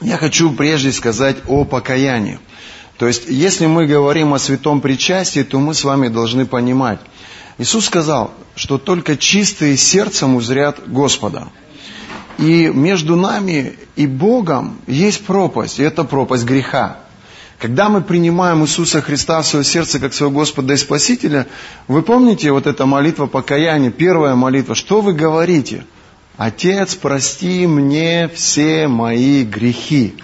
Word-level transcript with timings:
я 0.00 0.16
хочу 0.16 0.52
прежде 0.52 0.92
сказать 0.92 1.36
о 1.46 1.64
покаянии. 1.64 2.38
То 2.98 3.06
есть, 3.06 3.24
если 3.28 3.66
мы 3.66 3.86
говорим 3.86 4.34
о 4.34 4.38
святом 4.38 4.80
причастии, 4.80 5.42
то 5.42 5.58
мы 5.58 5.74
с 5.74 5.84
вами 5.84 6.08
должны 6.08 6.44
понимать. 6.46 7.00
Иисус 7.58 7.86
сказал, 7.86 8.32
что 8.54 8.78
только 8.78 9.16
чистые 9.16 9.76
сердцем 9.76 10.34
узрят 10.34 10.80
Господа. 10.86 11.48
И 12.38 12.68
между 12.68 13.16
нами 13.16 13.74
и 13.96 14.06
Богом 14.06 14.78
есть 14.86 15.24
пропасть, 15.24 15.78
и 15.78 15.82
это 15.82 16.04
пропасть 16.04 16.44
греха. 16.44 16.98
Когда 17.58 17.90
мы 17.90 18.00
принимаем 18.00 18.62
Иисуса 18.64 19.02
Христа 19.02 19.42
в 19.42 19.46
свое 19.46 19.64
сердце 19.64 19.98
как 19.98 20.14
своего 20.14 20.34
Господа 20.34 20.72
и 20.72 20.78
Спасителя, 20.78 21.46
вы 21.88 22.00
помните 22.00 22.50
вот 22.52 22.66
эта 22.66 22.86
молитва 22.86 23.26
покаяния, 23.26 23.90
первая 23.90 24.34
молитва, 24.34 24.74
что 24.74 25.02
вы 25.02 25.12
говорите? 25.12 25.84
Отец, 26.40 26.94
прости 26.94 27.66
мне 27.66 28.26
все 28.34 28.88
мои 28.88 29.44
грехи. 29.44 30.14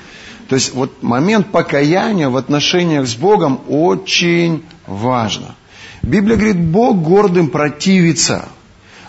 То 0.48 0.54
есть 0.54 0.72
вот 0.72 1.02
момент 1.02 1.52
покаяния 1.52 2.30
в 2.30 2.38
отношениях 2.38 3.06
с 3.06 3.14
Богом 3.16 3.60
очень 3.68 4.64
важно. 4.86 5.56
Библия 6.00 6.36
говорит, 6.38 6.58
Бог 6.58 7.02
гордым 7.02 7.50
противится, 7.50 8.48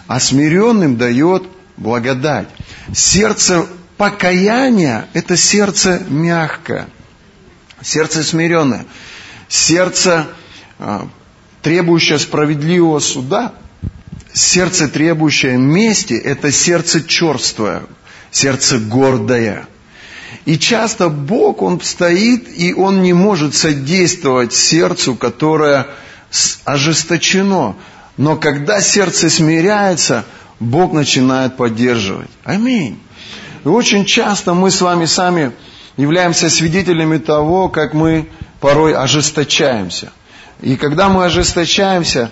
а 0.08 0.20
смиренным 0.20 0.98
дает 0.98 1.44
благодать. 1.78 2.50
Сердце 2.94 3.66
покаяния– 3.96 5.08
это 5.14 5.38
сердце 5.38 6.04
мягкое, 6.10 6.90
сердце 7.82 8.22
смиренное, 8.22 8.86
сердце, 9.48 10.28
а, 10.78 11.08
требующее 11.62 12.20
справедливого 12.20 13.00
суда, 13.00 13.54
сердце, 14.38 14.88
требующее 14.88 15.58
мести– 15.58 16.14
это 16.14 16.52
сердце 16.52 17.04
черствое, 17.04 17.84
сердце 18.32 18.78
гордое. 18.80 19.68
И 20.46 20.58
часто 20.58 21.10
Бог, 21.10 21.62
Он 21.62 21.82
стоит, 21.82 22.48
и 22.58 22.74
Он 22.74 23.02
не 23.02 23.14
может 23.14 23.56
содействовать 23.56 24.54
сердцу, 24.54 25.16
которое 25.16 25.88
ожесточено. 26.66 27.76
Но 28.16 28.36
когда 28.36 28.82
сердце 28.82 29.30
смиряется, 29.30 30.26
Бог 30.60 30.94
начинает 30.94 31.58
поддерживать. 31.58 32.30
Аминь. 32.44 33.00
И 33.64 33.68
очень 33.68 34.06
часто 34.06 34.54
мы 34.54 34.72
с 34.72 34.82
вами 34.82 35.06
сами 35.06 35.52
являемся 35.98 36.50
свидетелями 36.50 37.18
того, 37.18 37.70
как 37.70 37.94
мы 37.94 38.30
порой 38.60 38.96
ожесточаемся. 38.96 40.12
И 40.62 40.76
когда 40.76 41.10
мы 41.10 41.26
ожесточаемся, 41.26 42.32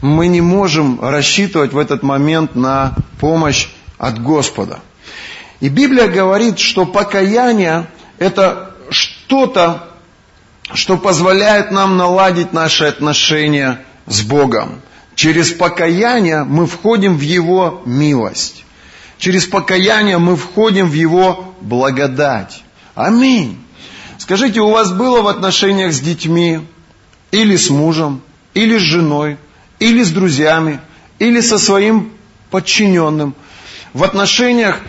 мы 0.00 0.28
не 0.28 0.40
можем 0.40 1.00
рассчитывать 1.00 1.72
в 1.72 1.78
этот 1.78 2.02
момент 2.02 2.54
на 2.54 2.94
помощь 3.20 3.68
от 3.98 4.22
Господа. 4.22 4.80
И 5.60 5.68
Библия 5.68 6.06
говорит, 6.06 6.58
что 6.58 6.84
покаяние– 6.84 7.86
это 8.18 8.74
что-то, 8.90 9.88
что 10.72 10.96
позволяет 10.96 11.70
нам 11.70 11.96
наладить 11.96 12.52
наши 12.52 12.84
отношения 12.84 13.84
с 14.06 14.22
Богом. 14.22 14.80
Через 15.14 15.50
покаяние 15.52 16.44
мы 16.44 16.66
входим 16.66 17.16
в 17.16 17.22
Его 17.22 17.82
милость. 17.86 18.64
Через 19.18 19.46
покаяние 19.46 20.18
мы 20.18 20.36
входим 20.36 20.90
в 20.90 20.92
Его 20.92 21.54
благодать. 21.62 22.62
Аминь. 22.94 23.58
Скажите, 24.18 24.60
у 24.60 24.70
вас 24.70 24.92
было 24.92 25.22
в 25.22 25.28
отношениях 25.28 25.92
с 25.92 26.00
детьми, 26.00 26.60
или 27.30 27.56
с 27.56 27.70
мужем, 27.70 28.20
или 28.54 28.78
с 28.78 28.82
женой, 28.82 29.38
или 29.78 30.02
с 30.02 30.10
друзьями, 30.10 30.80
или 31.18 31.40
со 31.40 31.58
своим 31.58 32.12
подчиненным, 32.50 33.34
в 33.92 34.04
отношениях 34.04 34.80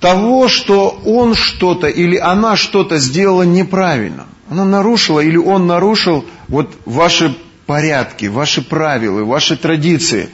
того, 0.00 0.48
что 0.48 1.00
он 1.04 1.34
что-то 1.34 1.88
или 1.88 2.16
она 2.16 2.56
что-то 2.56 2.98
сделала 2.98 3.42
неправильно. 3.42 4.26
Она 4.50 4.64
нарушила 4.64 5.20
или 5.20 5.36
он 5.36 5.66
нарушил 5.66 6.24
вот 6.48 6.70
ваши 6.84 7.36
порядки, 7.66 8.26
ваши 8.26 8.62
правила, 8.62 9.24
ваши 9.24 9.56
традиции. 9.56 10.28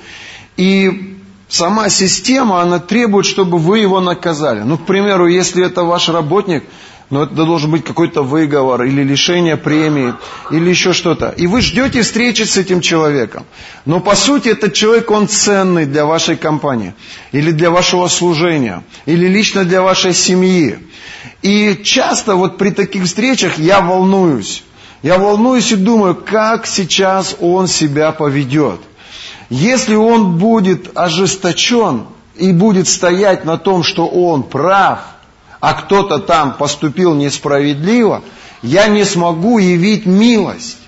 И 0.56 1.18
сама 1.48 1.88
система, 1.88 2.60
она 2.60 2.78
требует, 2.78 3.24
чтобы 3.24 3.58
вы 3.58 3.78
его 3.78 4.00
наказали. 4.00 4.60
Ну, 4.60 4.76
к 4.76 4.84
примеру, 4.84 5.26
если 5.26 5.64
это 5.64 5.84
ваш 5.84 6.08
работник– 6.08 6.64
но 7.12 7.24
это 7.24 7.34
должен 7.34 7.70
быть 7.70 7.84
какой-то 7.84 8.22
выговор 8.22 8.84
или 8.84 9.02
лишение 9.02 9.58
премии 9.58 10.14
или 10.50 10.70
еще 10.70 10.94
что-то. 10.94 11.28
И 11.28 11.46
вы 11.46 11.60
ждете 11.60 12.00
встречи 12.00 12.44
с 12.44 12.56
этим 12.56 12.80
человеком. 12.80 13.44
Но 13.84 14.00
по 14.00 14.14
сути 14.16 14.48
этот 14.48 14.72
человек, 14.72 15.10
он 15.10 15.28
ценный 15.28 15.84
для 15.84 16.06
вашей 16.06 16.36
компании 16.36 16.94
или 17.32 17.50
для 17.50 17.70
вашего 17.70 18.08
служения 18.08 18.82
или 19.04 19.26
лично 19.26 19.66
для 19.66 19.82
вашей 19.82 20.14
семьи. 20.14 20.78
И 21.42 21.82
часто 21.84 22.34
вот 22.34 22.56
при 22.56 22.70
таких 22.70 23.04
встречах 23.04 23.58
я 23.58 23.82
волнуюсь. 23.82 24.64
Я 25.02 25.18
волнуюсь 25.18 25.70
и 25.70 25.76
думаю, 25.76 26.14
как 26.14 26.66
сейчас 26.66 27.36
он 27.40 27.68
себя 27.68 28.12
поведет. 28.12 28.80
Если 29.50 29.96
он 29.96 30.38
будет 30.38 30.96
ожесточен 30.96 32.06
и 32.36 32.52
будет 32.52 32.88
стоять 32.88 33.44
на 33.44 33.58
том, 33.58 33.82
что 33.82 34.06
он 34.06 34.44
прав, 34.44 35.11
а 35.62 35.74
кто-то 35.74 36.18
там 36.18 36.54
поступил 36.54 37.14
несправедливо, 37.14 38.22
я 38.62 38.88
не 38.88 39.04
смогу 39.04 39.58
явить 39.58 40.06
милость. 40.06 40.78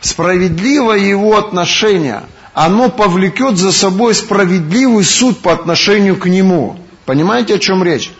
Справедливое 0.00 0.98
его 0.98 1.36
отношение, 1.36 2.22
оно 2.54 2.88
повлекет 2.88 3.56
за 3.56 3.72
собой 3.72 4.14
справедливый 4.14 5.02
суд 5.02 5.40
по 5.40 5.52
отношению 5.52 6.16
к 6.16 6.26
нему. 6.26 6.76
Понимаете, 7.04 7.56
о 7.56 7.58
чем 7.58 7.82
речь? 7.82 8.12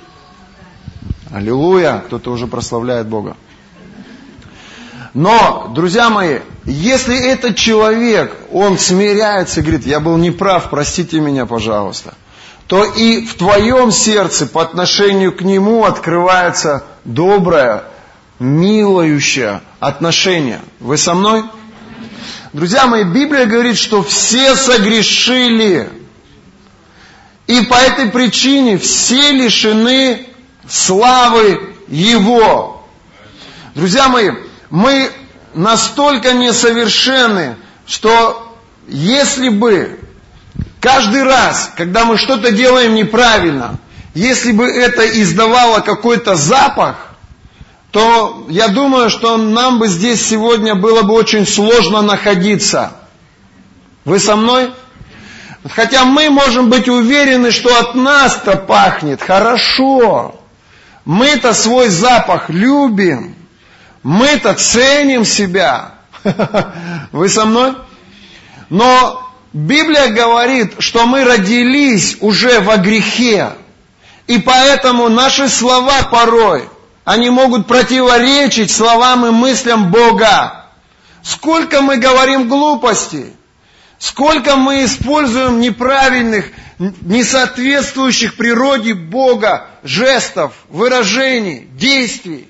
Аллилуйя, 1.31 2.03
кто-то 2.05 2.33
уже 2.33 2.49
прославляет 2.49 3.07
Бога. 3.07 3.37
Но, 5.15 5.71
друзья 5.73 6.11
мои, 6.11 6.41
если 6.65 7.17
этот 7.17 7.55
человек, 7.55 8.37
он 8.51 8.77
смиряется 8.77 9.61
и 9.61 9.63
говорит, 9.63 9.87
я 9.87 10.01
был 10.01 10.17
неправ, 10.17 10.69
простите 10.69 11.21
меня, 11.21 11.47
пожалуйста– 11.47 12.15
то 12.73 12.87
и 12.87 13.27
в 13.27 13.35
твоем 13.35 13.93
сердце 13.93 14.47
по 14.47 14.63
отношению 14.63 15.37
к 15.37 15.43
нему 15.43 15.85
открывается 15.85 16.83
доброе, 17.05 17.85
милующее 18.39 19.61
отношение. 19.79 20.63
Вы 20.81 20.97
со 20.97 21.13
мной? 21.13 21.45
Друзья 22.55 22.87
мои, 22.87 23.05
Библия 23.05 23.45
говорит, 23.45 23.77
что 23.77 24.03
все 24.03 24.57
согрешили. 24.57 25.91
И 27.47 27.61
по 27.67 27.75
этой 27.75 28.07
причине 28.07 28.79
все 28.79 29.33
лишены 29.33 30.29
славы 30.67 31.75
Его. 31.89 32.87
Друзья 33.75 34.09
мои, 34.09 34.31
мы 34.71 35.11
настолько 35.53 36.33
несовершенны, 36.33 37.57
что 37.85 38.57
если 38.89 39.51
бы 39.51 40.01
Каждый 40.83 41.23
раз, 41.23 41.71
когда 41.77 42.05
мы 42.05 42.19
что-то 42.19 42.51
делаем 42.51 42.97
неправильно, 42.97 43.79
если 44.15 44.51
бы 44.51 44.67
это 44.67 45.09
издавало 45.23 45.79
какой-то 45.79 46.35
запах, 46.35 46.97
то 47.93 48.47
я 48.49 48.67
думаю, 48.67 49.09
что 49.09 49.37
нам 49.37 49.79
бы 49.79 49.87
здесь 49.87 50.27
сегодня 50.27 50.75
было 50.75 51.03
бы 51.03 51.15
очень 51.15 51.47
сложно 51.47 52.03
находиться. 52.03 52.95
Вы 54.05 54.19
со 54.19 54.35
мной? 54.35 54.73
Хотя 55.71 56.05
мы 56.05 56.31
можем 56.31 56.69
быть 56.69 56.89
уверены, 56.89 57.53
что 57.53 57.79
от 57.79 57.95
нас-то 57.95 58.57
пахнет 58.57 59.23
хорошо. 59.23 60.35
Мы-то 61.05 61.55
свой 61.55 61.91
запах 61.91 62.51
любим. 62.51 63.37
Мы-то 64.03 64.55
ценим 64.55 65.25
себя. 65.25 65.95
Вы 67.13 67.29
со 67.29 67.45
мной? 67.45 67.75
Но 68.69 69.32
Библия 69.53 70.09
говорит, 70.09 70.75
что 70.79 71.07
мы 71.07 71.25
родились 71.25 72.17
уже 72.21 72.61
во 72.61 72.79
грехе. 72.79 73.53
И 74.27 74.39
поэтому 74.39 75.09
наши 75.09 75.49
слова 75.49 76.05
порой, 76.05 76.69
они 77.05 77.29
могут 77.29 77.67
противоречить 77.67 78.71
словам 78.71 79.27
и 79.27 79.31
мыслям 79.31 79.91
Бога. 79.91 80.67
Сколько 81.23 81.83
мы 81.83 81.99
говорим 81.99 82.49
глупостей, 82.49 83.35
сколько 83.99 84.57
мы 84.57 84.85
используем 84.85 85.61
неправильных, 85.61 86.47
несоответствующих 86.79 88.37
природе 88.37 88.95
Бога 88.95 89.67
жестов, 89.83 90.55
выражений, 90.69 91.69
действий. 91.73 92.49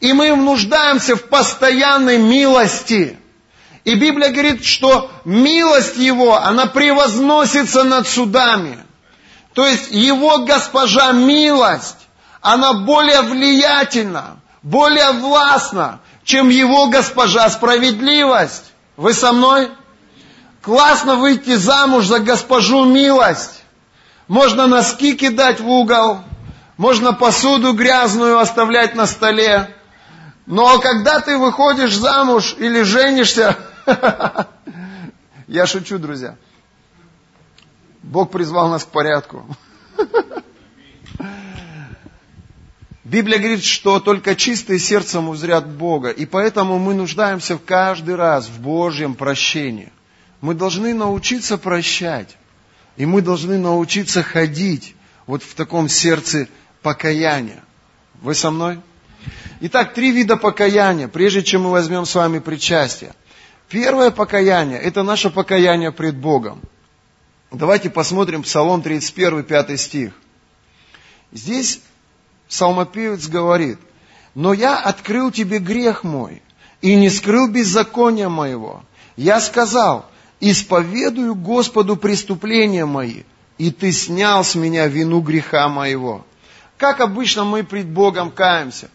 И 0.00 0.12
мы 0.12 0.34
нуждаемся 0.36 1.16
в 1.16 1.24
постоянной 1.24 2.18
милости. 2.18 3.16
И 3.84 3.94
Библия 3.94 4.30
говорит, 4.30 4.64
что 4.64 5.10
милость 5.24 5.96
Его, 5.96 6.36
она 6.36 6.66
превозносится 6.66 7.82
над 7.82 8.06
судами. 8.06 8.78
То 9.54 9.66
есть 9.66 9.90
Его 9.90 10.38
госпожа 10.38 11.12
милость, 11.12 11.96
она 12.40 12.74
более 12.74 13.22
влиятельна, 13.22 14.40
более 14.62 15.12
властна, 15.12 16.00
чем 16.24 16.48
Его 16.50 16.86
госпожа 16.88 17.48
справедливость. 17.48 18.72
Вы 18.96 19.14
со 19.14 19.32
мной? 19.32 19.70
Классно 20.62 21.16
выйти 21.16 21.54
замуж 21.54 22.06
за 22.06 22.18
госпожу 22.18 22.84
милость. 22.84 23.62
Можно 24.28 24.66
носки 24.66 25.16
кидать 25.16 25.58
в 25.58 25.68
угол, 25.68 26.20
можно 26.76 27.12
посуду 27.14 27.72
грязную 27.72 28.38
оставлять 28.38 28.94
на 28.94 29.06
столе. 29.06 29.74
Но 30.46 30.78
когда 30.78 31.20
ты 31.20 31.36
выходишь 31.38 31.94
замуж 31.94 32.54
или 32.58 32.82
женишься, 32.82 33.56
я 35.48 35.66
шучу, 35.66 35.98
друзья, 35.98 36.36
Бог 38.02 38.30
призвал 38.30 38.68
нас 38.68 38.84
к 38.84 38.88
порядку. 38.88 39.44
Библия 43.04 43.38
говорит, 43.38 43.64
что 43.64 43.98
только 43.98 44.36
чистые 44.36 44.78
сердцем 44.78 45.28
узрят 45.28 45.68
Бога, 45.68 46.10
и 46.10 46.26
поэтому 46.26 46.78
мы 46.78 46.94
нуждаемся 46.94 47.58
каждый 47.58 48.14
раз 48.14 48.46
в 48.46 48.60
Божьем 48.60 49.14
прощении. 49.14 49.92
Мы 50.40 50.54
должны 50.54 50.94
научиться 50.94 51.58
прощать, 51.58 52.36
и 52.96 53.04
мы 53.06 53.20
должны 53.20 53.58
научиться 53.58 54.22
ходить 54.22 54.94
вот 55.26 55.42
в 55.42 55.54
таком 55.54 55.88
сердце 55.88 56.48
покаяния. 56.82 57.62
Вы 58.22 58.34
со 58.34 58.50
мной? 58.50 58.80
Итак, 59.60 59.92
три 59.92 60.12
вида 60.12 60.36
покаяния, 60.36 61.08
прежде 61.08 61.42
чем 61.42 61.62
мы 61.62 61.70
возьмем 61.70 62.06
с 62.06 62.14
вами 62.14 62.38
причастие. 62.38 63.12
Первое 63.70 64.10
покаяние– 64.10 64.78
это 64.80 65.04
наше 65.04 65.30
покаяние 65.30 65.92
пред 65.92 66.16
Богом. 66.16 66.60
Давайте 67.52 67.88
посмотрим 67.88 68.42
Псалом 68.42 68.82
31, 68.82 69.44
5 69.44 69.80
стих. 69.80 70.12
Здесь 71.30 71.80
псалмопевец 72.48 73.28
говорит, 73.28 73.78
«Но 74.34 74.52
я 74.52 74.76
открыл 74.76 75.30
тебе 75.30 75.58
грех 75.58 76.02
мой 76.02 76.42
и 76.82 76.96
не 76.96 77.08
скрыл 77.10 77.48
беззакония 77.48 78.28
моего. 78.28 78.82
Я 79.16 79.40
сказал, 79.40 80.04
исповедую 80.40 81.36
Господу 81.36 81.96
преступления 81.96 82.86
мои, 82.86 83.22
и 83.56 83.70
ты 83.70 83.92
снял 83.92 84.42
с 84.42 84.56
меня 84.56 84.88
вину 84.88 85.20
греха 85.20 85.68
моего». 85.68 86.26
Как 86.76 87.00
обычно 87.00 87.44
мы 87.44 87.62
пред 87.62 87.88
Богом 87.88 88.30
каемся? 88.30 88.88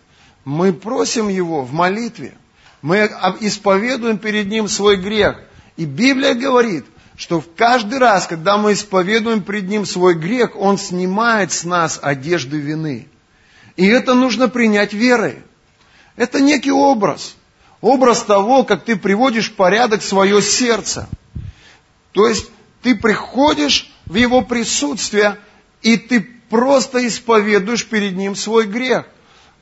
Мы 0.44 0.74
просим 0.74 1.30
Его 1.30 1.62
в 1.62 1.72
молитве. 1.72 2.36
Мы 2.86 3.10
исповедуем 3.40 4.20
перед 4.20 4.46
Ним 4.46 4.68
свой 4.68 4.98
грех. 4.98 5.40
И 5.76 5.86
Библия 5.86 6.36
говорит, 6.36 6.86
что 7.18 7.42
в 7.42 7.56
каждый 7.56 7.98
раз, 7.98 8.28
когда 8.28 8.60
мы 8.60 8.74
исповедуем 8.74 9.42
пред 9.42 9.68
Ним 9.68 9.88
свой 9.88 10.14
грех, 10.14 10.52
Он 10.56 10.78
снимает 10.78 11.52
с 11.52 11.64
нас 11.64 11.98
одежды 12.00 12.58
вины. 12.58 13.08
И 13.76 13.88
это 13.88 14.14
нужно 14.14 14.50
принять 14.50 14.94
верой. 14.94 15.40
Это 16.16 16.40
некий 16.40 16.72
образ. 16.72 17.36
Образ 17.82 18.22
того, 18.22 18.64
как 18.64 18.86
ты 18.86 18.96
приводишь 18.96 19.50
в 19.50 19.56
порядок 19.56 20.04
свое 20.04 20.40
сердце. 20.44 21.10
То 22.12 22.28
есть 22.28 22.52
ты 22.84 22.94
приходишь 22.94 23.92
в 24.06 24.14
Его 24.14 24.44
присутствие, 24.44 25.40
и 25.82 25.98
ты 25.98 26.22
просто 26.52 27.08
исповедуешь 27.08 27.88
перед 27.88 28.16
Ним 28.16 28.36
свой 28.36 28.68
грех. 28.68 29.08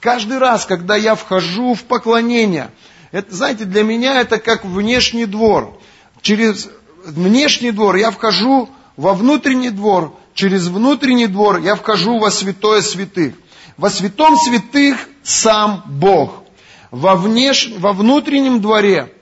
Каждый 0.02 0.40
раз, 0.40 0.66
когда 0.66 0.98
я 0.98 1.16
вхожу 1.16 1.74
в 1.74 1.84
поклонение, 1.84 2.70
это, 3.14 3.36
знаете, 3.36 3.66
для 3.66 3.84
меня 3.84 4.20
это 4.22 4.40
как 4.40 4.66
внешний 4.66 5.28
двор. 5.28 5.80
Через 6.24 6.68
внешний 7.06 7.70
двор 7.70 7.96
я 7.96 8.10
вхожу 8.10 8.72
во 8.98 9.14
внутренний 9.14 9.70
двор, 9.70 10.18
через 10.34 10.68
внутренний 10.68 11.28
двор 11.28 11.60
я 11.60 11.76
вхожу 11.76 12.18
во 12.18 12.32
святое 12.32 12.82
святых. 12.82 13.36
Во 13.78 13.92
святом 13.92 14.36
святых 14.36 14.98
сам 15.22 15.84
Бог. 15.86 16.44
Во, 16.90 17.16
внеш... 17.16 17.70
во 17.78 17.94
внутреннем 17.94 18.62
дворе 18.62 19.14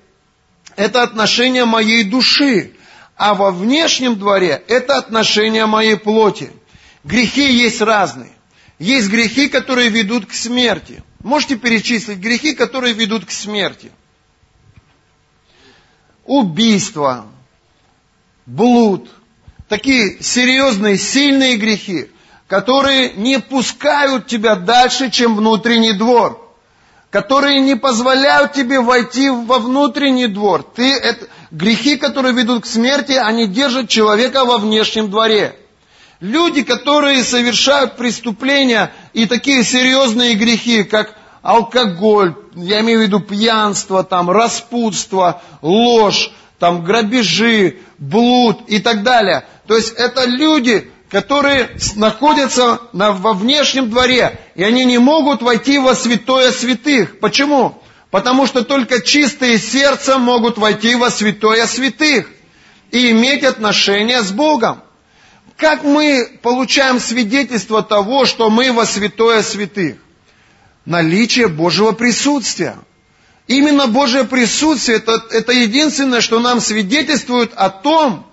это 0.78 1.04
отношение 1.04 1.66
моей 1.66 2.06
души, 2.06 2.72
а 3.18 3.34
во 3.34 3.52
внешнем 3.52 4.16
дворе 4.18 4.64
это 4.70 4.98
отношение 4.98 5.66
моей 5.66 5.98
плоти. 5.98 6.50
Грехи 7.04 7.52
есть 7.52 7.82
разные. 7.82 8.32
Есть 8.80 9.10
грехи, 9.10 9.50
которые 9.50 9.90
ведут 9.90 10.28
к 10.28 10.34
смерти. 10.34 11.04
Можете 11.24 11.56
перечислить 11.56 12.18
грехи, 12.18 12.54
которые 12.54 12.94
ведут 12.94 13.26
к 13.26 13.32
смерти. 13.32 13.92
Убийство, 16.26 17.28
блуд, 18.46 19.10
такие 19.68 20.22
серьезные, 20.22 20.98
сильные 20.98 21.58
грехи, 21.58 22.10
которые 22.48 23.14
не 23.14 23.40
пускают 23.40 24.28
тебя 24.28 24.56
дальше, 24.56 25.10
чем 25.12 25.36
внутренний 25.36 25.94
двор, 25.94 26.40
которые 27.10 27.60
не 27.62 27.76
позволяют 27.76 28.54
тебе 28.54 28.80
войти 28.80 29.30
во 29.30 29.60
внутренний 29.60 30.28
двор. 30.28 30.64
Ты, 30.64 30.94
это, 30.94 31.28
грехи, 31.52 31.98
которые 31.98 32.34
ведут 32.34 32.64
к 32.64 32.66
смерти, 32.66 33.14
они 33.14 33.48
держат 33.48 33.90
человека 33.90 34.46
во 34.46 34.58
внешнем 34.58 35.10
дворе. 35.10 35.56
Люди, 36.22 36.62
которые 36.62 37.24
совершают 37.24 37.98
преступления 37.98 38.94
и 39.12 39.26
такие 39.26 39.64
серьезные 39.64 40.36
грехи, 40.36 40.84
как 40.84 41.18
алкоголь, 41.42 42.36
я 42.54 42.82
имею 42.82 43.00
в 43.00 43.02
виду 43.02 43.20
пьянство, 43.20 44.04
там, 44.04 44.30
распутство, 44.30 45.42
ложь, 45.64 46.32
там 46.60 46.84
грабежи, 46.84 47.80
блуд 47.98 48.62
и 48.68 48.78
так 48.78 49.02
далее. 49.02 49.46
То 49.66 49.76
есть 49.76 49.94
это 49.94 50.26
люди, 50.26 50.92
которые 51.10 51.72
находятся 51.96 52.82
на, 52.94 53.14
во 53.14 53.34
внешнем 53.34 53.90
дворе, 53.90 54.40
и 54.54 54.64
они 54.64 54.86
не 54.86 55.00
могут 55.00 55.42
войти 55.42 55.80
во 55.80 55.96
святое 55.96 56.52
святых. 56.52 57.20
Почему? 57.20 57.82
Потому 58.12 58.46
что 58.46 58.64
только 58.64 59.02
чистые 59.02 59.58
сердцем 59.58 60.22
могут 60.22 60.60
войти 60.60 60.94
во 60.94 61.10
святое 61.10 61.66
святых 61.66 62.30
и 62.92 63.10
иметь 63.10 63.44
отношения 63.44 64.22
с 64.22 64.32
Богом. 64.32 64.84
Как 65.62 65.84
мы 65.84 66.40
получаем 66.42 67.00
свидетельство 67.00 67.82
того, 67.82 68.26
что 68.26 68.50
мы 68.50 68.74
во 68.74 68.86
святое 68.86 69.42
святых? 69.44 69.98
Наличие 70.86 71.48
Божьего 71.48 71.94
присутствия– 71.94 72.78
Именно 73.52 73.88
Божье 73.88 74.24
присутствие 74.24 75.00
это, 75.00 75.22
это 75.30 75.52
единственное, 75.52 76.22
что 76.22 76.40
нам 76.40 76.62
свидетельствует 76.62 77.54
о 77.56 77.70
том, 77.70 78.26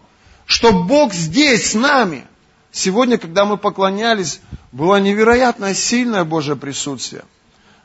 что 0.46 0.84
Бог 0.84 1.12
здесь 1.12 1.72
с 1.72 1.74
нами. 1.74 2.24
Сегодня, 2.70 3.18
когда 3.18 3.44
мы 3.44 3.56
поклонялись, 3.56 4.40
было 4.70 5.00
невероятно 5.00 5.74
сильное 5.74 6.22
Божье 6.22 6.54
присутствие. 6.54 7.24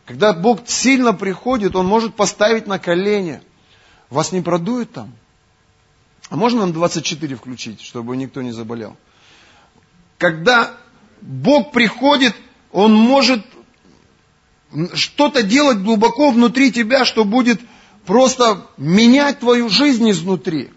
Когда 0.06 0.34
Бог 0.34 0.60
сильно 0.68 1.12
приходит, 1.12 1.76
Он 1.76 1.88
может 1.88 2.14
поставить 2.14 2.68
на 2.68 2.78
колени. 2.78 3.42
Вас 4.12 4.32
не 4.32 4.42
продует 4.42 4.92
там? 4.92 5.12
А 6.30 6.36
можно 6.36 6.60
нам 6.60 6.72
24 6.72 7.36
включить, 7.36 7.82
чтобы 7.82 8.16
никто 8.16 8.44
не 8.44 8.52
заболел? 8.52 8.96
Когда 10.24 10.72
Бог 11.20 11.74
приходит, 11.74 12.34
Он 12.72 12.94
может 12.94 13.46
что-то 14.94 15.44
делать 15.44 15.80
глубоко 15.80 16.32
внутри 16.32 16.72
тебя, 16.72 17.04
что 17.04 17.26
будет 17.26 17.60
просто 18.06 18.66
менять 18.78 19.40
твою 19.40 19.68
жизнь 19.68 20.10
изнутри. 20.10 20.70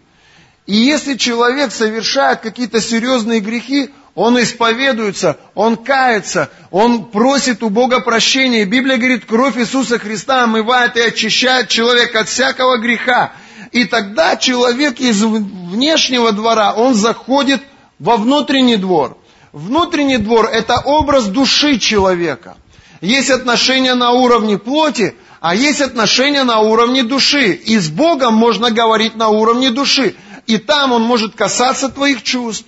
И 0.66 0.74
если 0.74 1.14
человек 1.14 1.70
совершает 1.70 2.40
какие-то 2.40 2.80
серьезные 2.80 3.38
грехи, 3.38 3.90
он 4.16 4.36
исповедуется, 4.42 5.38
он 5.54 5.76
кается, 5.76 6.50
он 6.72 7.04
просит 7.04 7.62
у 7.62 7.68
Бога 7.68 8.00
прощения. 8.00 8.64
Библия 8.64 8.96
говорит, 8.96 9.26
кровь 9.26 9.56
Иисуса 9.58 10.00
Христа 10.00 10.42
омывает 10.42 10.96
и 10.96 11.02
очищает 11.02 11.68
человека 11.68 12.18
от 12.18 12.28
всякого 12.28 12.78
греха. 12.78 13.32
И 13.70 13.84
тогда 13.84 14.34
человек 14.34 14.98
из 14.98 15.22
внешнего 15.22 16.32
двора, 16.32 16.72
он 16.72 16.94
заходит 16.94 17.62
во 18.00 18.16
внутренний 18.16 18.76
двор. 18.76 19.16
Внутренний 19.56 20.18
двор– 20.18 20.46
это 20.52 20.78
образ 20.84 21.26
души 21.26 21.78
человека– 21.78 22.56
есть 23.00 23.30
отношения 23.30 23.94
на 23.94 24.10
уровне 24.12 24.58
плоти, 24.58 25.16
а 25.40 25.54
есть 25.54 25.80
отношения 25.80 26.44
на 26.44 26.60
уровне 26.60 27.02
души. 27.02 27.52
И 27.52 27.78
с 27.78 27.88
Богом 27.88 28.34
можно 28.34 28.70
говорить 28.70 29.16
на 29.16 29.28
уровне 29.28 29.70
души. 29.70 30.14
И 30.46 30.58
там 30.58 30.92
Он 30.92 31.02
может 31.02 31.34
касаться 31.34 31.88
твоих 31.88 32.22
чувств. 32.22 32.66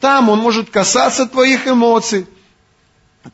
Там 0.00 0.28
Он 0.28 0.38
может 0.38 0.70
касаться 0.70 1.26
твоих 1.26 1.66
эмоций. 1.66 2.26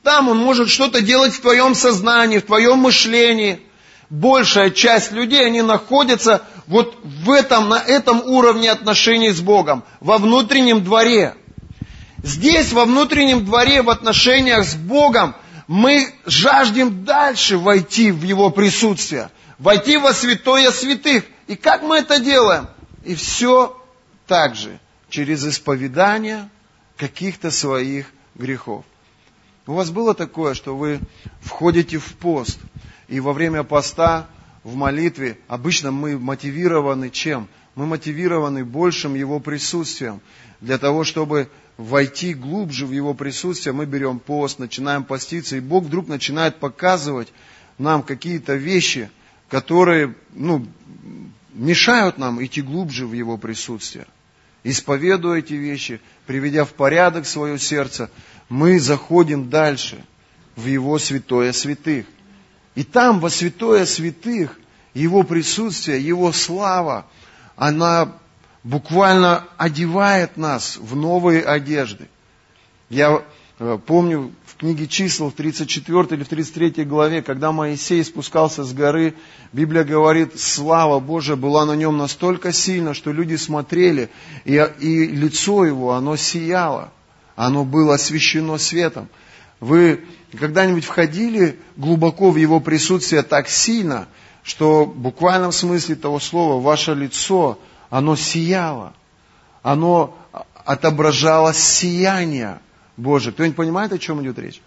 Там 0.03 0.29
Он 0.29 0.39
может 0.39 0.71
что-то 0.71 1.01
делать 1.03 1.35
в 1.35 1.41
твоем 1.41 1.75
сознании, 1.75 2.39
в 2.39 2.47
твоем 2.47 2.79
мышлении. 2.79 3.61
Большая 4.09 4.71
часть 4.71 5.11
людей, 5.13 5.45
они 5.45 5.63
находятся 5.63 6.43
вот 6.67 6.97
в 7.03 7.31
этом, 7.31 7.69
на 7.69 7.79
этом 7.79 8.23
уровне 8.23 8.71
отношений 8.71 9.31
с 9.31 9.41
Богом, 9.41 9.85
во 10.01 10.19
внутреннем 10.19 10.85
дворе. 10.85 11.35
Здесь, 12.23 12.73
во 12.73 12.85
внутреннем 12.85 13.45
дворе, 13.45 13.83
в 13.83 13.91
отношениях 13.91 14.65
с 14.65 14.75
Богом, 14.75 15.35
мы 15.67 16.13
жаждем 16.25 17.05
дальше 17.05 17.59
войти 17.59 18.13
в 18.13 18.23
Его 18.23 18.51
присутствие, 18.51 19.31
войти 19.59 19.97
во 19.97 20.13
святое 20.13 20.71
святых. 20.71 21.25
И 21.49 21.57
как 21.57 21.83
мы 21.83 21.99
это 21.99 22.21
делаем? 22.21 22.69
И 23.05 23.15
все 23.15 23.81
так 24.27 24.55
же, 24.55 24.79
через 25.09 25.47
исповедание 25.47 26.49
каких-то 26.97 27.51
своих 27.51 28.07
грехов. 28.37 28.85
У 29.67 29.75
вас 29.75 29.91
было 29.91 30.15
такое, 30.15 30.55
что 30.55 30.77
вы 30.77 31.01
входите 31.41 31.99
в 31.99 32.15
пост, 32.15 32.59
и 33.09 33.21
во 33.21 33.33
время 33.33 33.63
поста, 33.65 34.27
в 34.65 34.77
молитве, 34.77 35.39
обычно 35.49 35.91
мы 35.91 36.19
мотивированы 36.19 37.11
чем? 37.11 37.49
Мы 37.75 37.87
мотивированы 37.87 38.65
большим 38.65 39.15
Его 39.15 39.41
присутствием, 39.41 40.21
для 40.61 40.79
того, 40.79 41.05
чтобы 41.05 41.49
войти 41.77 42.35
глубже 42.35 42.87
в 42.87 42.93
Его 42.93 43.15
присутствие, 43.15 43.73
мы 43.73 43.87
берем 43.87 44.19
пост, 44.19 44.59
начинаем 44.59 45.05
поститься, 45.05 45.57
и 45.57 45.61
Бог 45.61 45.85
вдруг 45.85 46.09
начинает 46.09 46.57
показывать 46.57 47.33
нам 47.79 48.03
какие-то 48.03 48.55
вещи, 48.55 49.11
которые 49.49 50.15
ну, 50.33 50.67
мешают 51.55 52.19
нам 52.19 52.45
идти 52.45 52.63
глубже 52.63 53.07
в 53.07 53.13
Его 53.13 53.37
присутствие. 53.37 54.07
Исповедуя 54.65 55.41
эти 55.41 55.55
вещи, 55.55 56.01
приведя 56.27 56.65
в 56.65 56.73
порядок 56.73 57.27
свое 57.27 57.59
сердце, 57.59 58.11
мы 58.49 58.79
заходим 58.79 59.51
дальше 59.51 60.05
в 60.57 60.67
Его 60.67 60.99
святое 60.99 61.53
святых. 61.53 62.07
И 62.75 62.85
там, 62.85 63.21
во 63.21 63.29
святое 63.29 63.85
святых, 63.87 64.59
Его 64.95 65.25
присутствие, 65.25 66.01
Его 66.01 66.33
слава, 66.33 67.07
она 67.57 68.13
буквально 68.65 69.45
одевает 69.57 70.37
нас 70.37 70.77
в 70.77 70.95
новые 70.95 71.43
одежды. 71.43 72.09
Я 72.89 73.23
э, 73.59 73.79
помню 73.87 74.33
в 74.47 74.57
книге 74.57 74.87
чисел 74.87 75.31
в 75.31 75.35
34 75.35 76.07
или 76.11 76.23
в 76.23 76.29
33 76.29 76.85
главе, 76.85 77.23
когда 77.23 77.51
Моисей 77.53 78.05
спускался 78.05 78.65
с 78.65 78.73
горы, 78.73 79.15
Библия 79.53 79.83
говорит, 79.83 80.39
слава 80.39 81.01
Божия 81.01 81.37
была 81.37 81.67
на 81.67 81.75
нем 81.75 81.97
настолько 81.97 82.53
сильна, 82.53 82.95
что 82.95 83.11
люди 83.13 83.35
смотрели, 83.35 84.11
и, 84.45 84.55
и 84.81 85.07
лицо 85.07 85.65
его, 85.65 85.93
оно 85.93 86.17
сияло, 86.17 86.93
оно 87.35 87.65
было 87.65 87.95
освещено 87.95 88.59
светом. 88.59 89.09
Вы 89.59 90.05
когда-нибудь 90.39 90.85
входили 90.85 91.59
глубоко 91.77 92.31
в 92.31 92.37
его 92.37 92.61
присутствие 92.61 93.23
так 93.23 93.49
сильно, 93.49 94.07
что 94.43 94.85
в 94.85 94.97
буквальном 94.97 95.53
смысле 95.53 95.95
того 95.95 96.21
слова 96.21 96.61
ваше 96.61 96.95
лицо– 96.95 97.59
оно 97.93 98.17
сияло, 98.17 98.95
оно 99.63 100.17
отображало 100.65 101.53
сияние 101.53 102.59
Божие. 102.97 103.35
Кто-нибудь 103.35 103.55
понимает, 103.55 103.93
о 103.93 103.99
чем 103.99 104.23
идет 104.23 104.39
речь? 104.39 104.63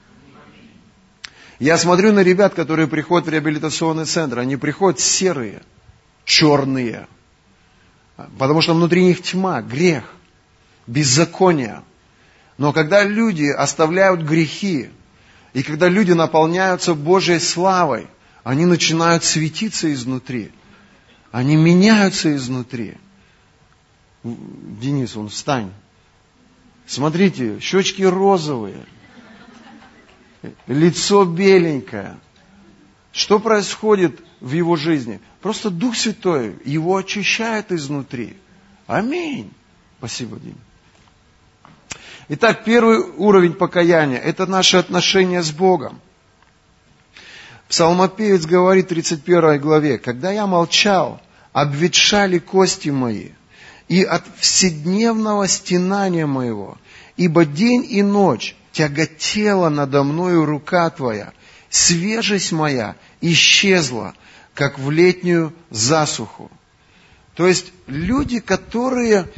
Я 1.58 1.79
смотрю 1.79 2.13
на 2.13 2.20
ребят, 2.20 2.53
которые 2.53 2.88
приходят 2.88 3.27
в 3.27 3.32
реабилитационный 3.32 4.05
центр, 4.05 4.38
они 4.38 4.58
приходят 4.58 5.00
серые, 5.00 5.63
черные, 6.24 7.08
потому 8.38 8.62
что 8.62 8.75
внутри 8.75 9.03
них 9.03 9.24
тьма, 9.24 9.63
грех, 9.63 10.03
беззаконие. 10.86 11.82
Но 12.60 12.74
когда 12.74 13.03
люди 13.03 13.46
оставляют 13.46 14.22
грехи, 14.22 14.91
и 15.53 15.63
когда 15.63 15.89
люди 15.89 16.12
наполняются 16.12 16.94
Божьей 16.94 17.39
славой, 17.39 18.05
они 18.44 18.65
начинают 18.65 19.24
светиться 19.24 19.91
изнутри. 19.91 20.51
Они 21.32 21.55
меняются 21.55 22.36
изнутри. 22.36 22.98
Денис, 24.25 25.15
он 25.15 25.29
встань. 25.29 25.72
Смотрите, 26.88 27.60
щечки 27.60 28.01
розовые, 28.01 28.86
лицо 30.67 31.25
беленькое. 31.25 32.17
Что 33.12 33.39
происходит 33.39 34.20
в 34.41 34.51
его 34.51 34.75
жизни? 34.75 35.20
Просто 35.41 35.70
Дух 35.70 35.96
Святой 35.96 36.55
его 36.65 36.98
очищает 36.98 37.72
изнутри. 37.72 38.36
Аминь. 38.88 39.51
Спасибо, 40.00 40.38
Дим. 40.38 40.58
Итак, 42.27 42.63
первый 42.65 43.00
уровень 43.00 43.53
покаяния– 43.53 44.17
это 44.24 44.48
наши 44.48 44.77
отношения 44.77 45.44
с 45.44 45.51
Богом. 45.51 46.01
Псалмопевец 47.70 48.46
говорит 48.46 48.86
в 48.86 48.89
31 48.89 49.60
главе, 49.60 49.98
«Когда 50.00 50.32
я 50.32 50.48
молчал, 50.48 51.22
обветшали 51.53 52.39
кости 52.39 52.89
мои, 52.89 53.29
и 53.88 54.04
от 54.04 54.24
вседневного 54.39 55.48
стенания 55.48 56.25
моего, 56.25 56.77
ибо 57.18 57.46
день 57.46 57.86
и 57.88 58.01
ночь 58.01 58.56
тяготела 58.72 59.70
надо 59.70 60.04
мною 60.04 60.46
рука 60.46 60.89
Твоя, 60.89 61.34
свежесть 61.70 62.51
моя 62.51 62.96
исчезла, 63.22 64.13
как 64.54 64.80
в 64.80 64.89
летнюю 64.89 65.54
засуху. 65.70 66.50
То 67.36 67.48
есть 67.48 67.74
люди, 67.88 68.39
которые 68.39 69.30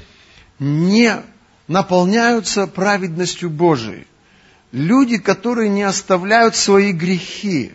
не 0.60 1.22
наполняются 1.68 2.68
праведностью 2.68 3.50
Божией, 3.50 4.08
люди, 4.72 5.18
которые 5.18 5.70
не 5.70 5.84
оставляют 5.84 6.56
свои 6.56 6.94
грехи, 6.94 7.74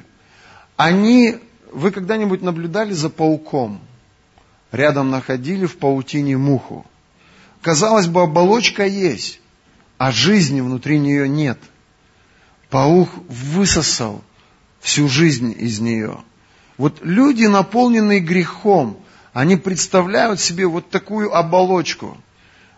они, 0.76 1.36
вы 1.70 1.90
когда-нибудь 1.90 2.42
наблюдали 2.42 2.92
за 2.92 3.10
пауком– 3.10 3.80
рядом 4.72 5.10
находили 5.10 5.66
в 5.66 5.76
паутине 5.76 6.36
муху. 6.36 6.84
Казалось 7.60 8.08
бы, 8.08 8.22
оболочка 8.22 8.84
есть, 8.84 9.40
а 9.98 10.10
жизни 10.10 10.60
внутри 10.60 10.98
нее 10.98 11.28
нет. 11.28 11.58
Паук 12.70 13.10
высосал 13.28 14.24
всю 14.80 15.08
жизнь 15.08 15.54
из 15.56 15.78
нее. 15.78 16.18
Вот 16.78 16.98
люди, 17.02 17.44
наполненные 17.44 18.18
грехом, 18.18 18.98
они 19.32 19.56
представляют 19.56 20.40
себе 20.40 20.66
вот 20.66 20.90
такую 20.90 21.34
оболочку. 21.34 22.18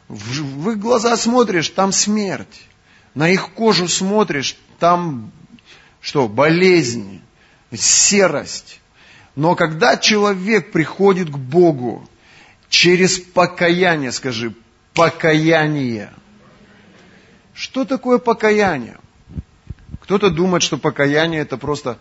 В 0.08 0.70
их 0.70 0.78
глаза 0.78 1.16
смотришь, 1.16 1.70
там 1.70 1.92
смерть. 1.92 2.62
На 3.14 3.30
их 3.30 3.50
кожу 3.50 3.88
смотришь, 3.88 4.58
там 4.78 5.32
что, 6.00 6.28
болезнь, 6.28 7.22
серость. 7.72 8.80
Но 9.36 9.54
когда 9.54 9.96
человек 9.96 10.70
приходит 10.70 11.30
к 11.30 11.36
Богу 11.36 12.08
через 12.68 13.18
покаяние, 13.18 14.12
скажи, 14.12 14.54
покаяние. 14.94 16.12
Что 17.52 17.84
такое 17.84 18.18
покаяние? 18.18 18.98
Кто-то 20.00 20.30
думает, 20.30 20.62
что 20.62 20.76
покаяние 20.76 21.40
это 21.40 21.56
просто 21.56 21.98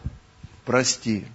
прости. 0.66 1.26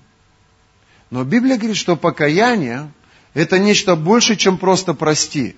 Но 1.11 1.25
Библия 1.25 1.57
говорит, 1.57 1.77
что 1.77 1.97
покаяние 1.97 2.91
это 3.35 3.59
нечто 3.59 3.97
больше, 3.97 4.37
чем 4.37 4.59
просто 4.59 4.95
прости. 4.95 5.57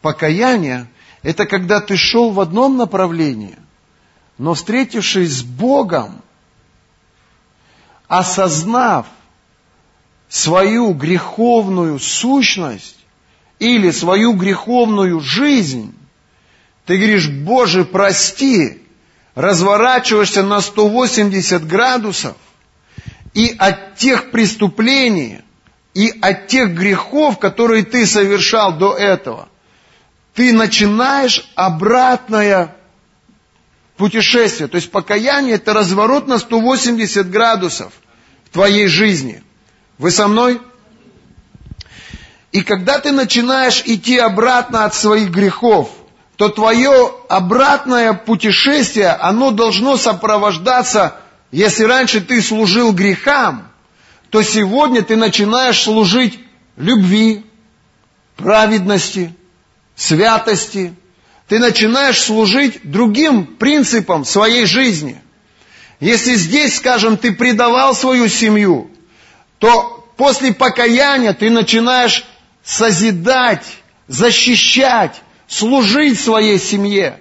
Покаяние 0.00 0.88
это 1.22 1.46
когда 1.46 1.80
ты 1.80 1.96
шел 1.96 2.30
в 2.30 2.40
одном 2.40 2.76
направлении, 2.76 3.56
но 4.38 4.54
встретившись 4.54 5.38
с 5.38 5.42
Богом, 5.42 6.20
осознав, 8.08 9.06
свою 10.32 10.94
греховную 10.94 11.98
сущность 11.98 12.96
или 13.58 13.90
свою 13.90 14.32
греховную 14.32 15.20
жизнь, 15.20 15.94
ты 16.86 16.96
говоришь, 16.96 17.28
Боже, 17.28 17.84
прости, 17.84 18.80
разворачиваешься 19.34 20.42
на 20.42 20.62
180 20.62 21.66
градусов, 21.66 22.34
и 23.34 23.54
от 23.58 23.96
тех 23.96 24.30
преступлений, 24.30 25.40
и 25.92 26.10
от 26.22 26.46
тех 26.46 26.72
грехов, 26.72 27.38
которые 27.38 27.84
ты 27.84 28.06
совершал 28.06 28.78
до 28.78 28.96
этого, 28.96 29.50
ты 30.32 30.54
начинаешь 30.54 31.46
обратное 31.56 32.74
путешествие. 33.98 34.66
То 34.68 34.76
есть 34.76 34.90
покаяние 34.90 35.56
это 35.56 35.74
разворот 35.74 36.26
на 36.26 36.38
180 36.38 37.30
градусов 37.30 37.92
в 38.46 38.48
твоей 38.48 38.86
жизни– 38.86 39.42
вы 40.02 40.10
со 40.10 40.26
мной? 40.26 40.60
И 42.50 42.62
когда 42.62 42.98
ты 42.98 43.12
начинаешь 43.12 43.84
идти 43.86 44.18
обратно 44.18 44.84
от 44.84 44.96
своих 44.96 45.30
грехов, 45.30 45.90
то 46.36 46.48
твое 46.48 47.14
обратное 47.28 48.12
путешествие, 48.12 49.10
оно 49.10 49.52
должно 49.52 49.96
сопровождаться, 49.96 51.14
если 51.52 51.84
раньше 51.84 52.20
ты 52.20 52.42
служил 52.42 52.92
грехам, 52.92 53.68
то 54.30 54.42
сегодня 54.42 55.02
ты 55.02 55.14
начинаешь 55.14 55.80
служить 55.80 56.40
любви, 56.76 57.46
праведности, 58.36 59.32
святости. 59.94 60.94
Ты 61.46 61.60
начинаешь 61.60 62.20
служить 62.20 62.80
другим 62.82 63.46
принципам 63.46 64.24
своей 64.24 64.66
жизни. 64.66 65.22
Если 66.00 66.34
здесь, 66.34 66.76
скажем, 66.78 67.16
ты 67.16 67.30
предавал 67.30 67.94
свою 67.94 68.26
семью, 68.26 68.91
то 69.62 70.04
после 70.16 70.52
покаяния 70.52 71.32
ты 71.34 71.48
начинаешь 71.48 72.24
созидать, 72.64 73.64
защищать, 74.08 75.22
служить 75.46 76.18
своей 76.18 76.58
семье. 76.58 77.20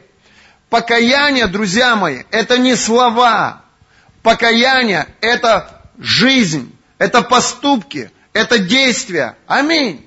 Покаяние, 0.67 1.45
друзья 1.45 1.95
мои, 1.95 2.23
это 2.31 2.57
не 2.57 2.75
слова. 2.75 3.61
Покаяние– 4.23 5.05
это 5.21 5.83
жизнь, 5.99 6.75
это 6.97 7.21
поступки, 7.21 8.09
это 8.33 8.57
действия. 8.57 9.37
Аминь. 9.45 10.03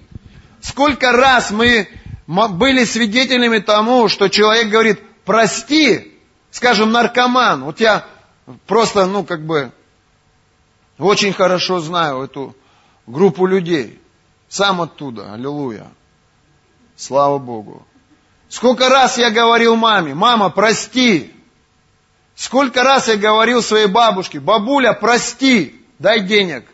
Сколько 0.61 1.13
раз 1.13 1.53
мы 1.53 1.89
были 2.27 2.85
свидетелями 2.85 3.59
тому, 3.59 4.09
что 4.09 4.27
человек 4.27 4.71
говорит, 4.71 4.99
прости, 5.25 6.13
скажем, 6.51 6.91
наркоман. 6.91 7.63
Вот 7.63 7.79
я 7.79 8.05
просто, 8.67 9.07
ну, 9.07 9.23
как 9.23 9.47
бы, 9.47 9.71
очень 10.99 11.33
хорошо 11.33 11.81
знаю 11.81 12.23
эту 12.23 12.55
группу 13.07 13.47
людей. 13.47 14.01
Сам 14.49 14.81
оттуда. 14.81 15.33
Аллилуйя. 15.33 15.87
Слава 16.97 17.39
Богу. 17.39 17.85
Сколько 18.49 18.89
раз 18.89 19.19
я 19.19 19.31
говорил 19.31 19.75
маме, 19.75 20.15
мама, 20.15 20.49
прости. 20.51 21.33
Сколько 22.37 22.83
раз 22.83 23.09
я 23.09 23.17
говорил 23.17 23.63
своей 23.63 23.87
бабушке, 23.87 24.39
бабуля, 24.41 24.93
прости, 24.93 25.81
дай 25.99 26.21
денег. 26.21 26.65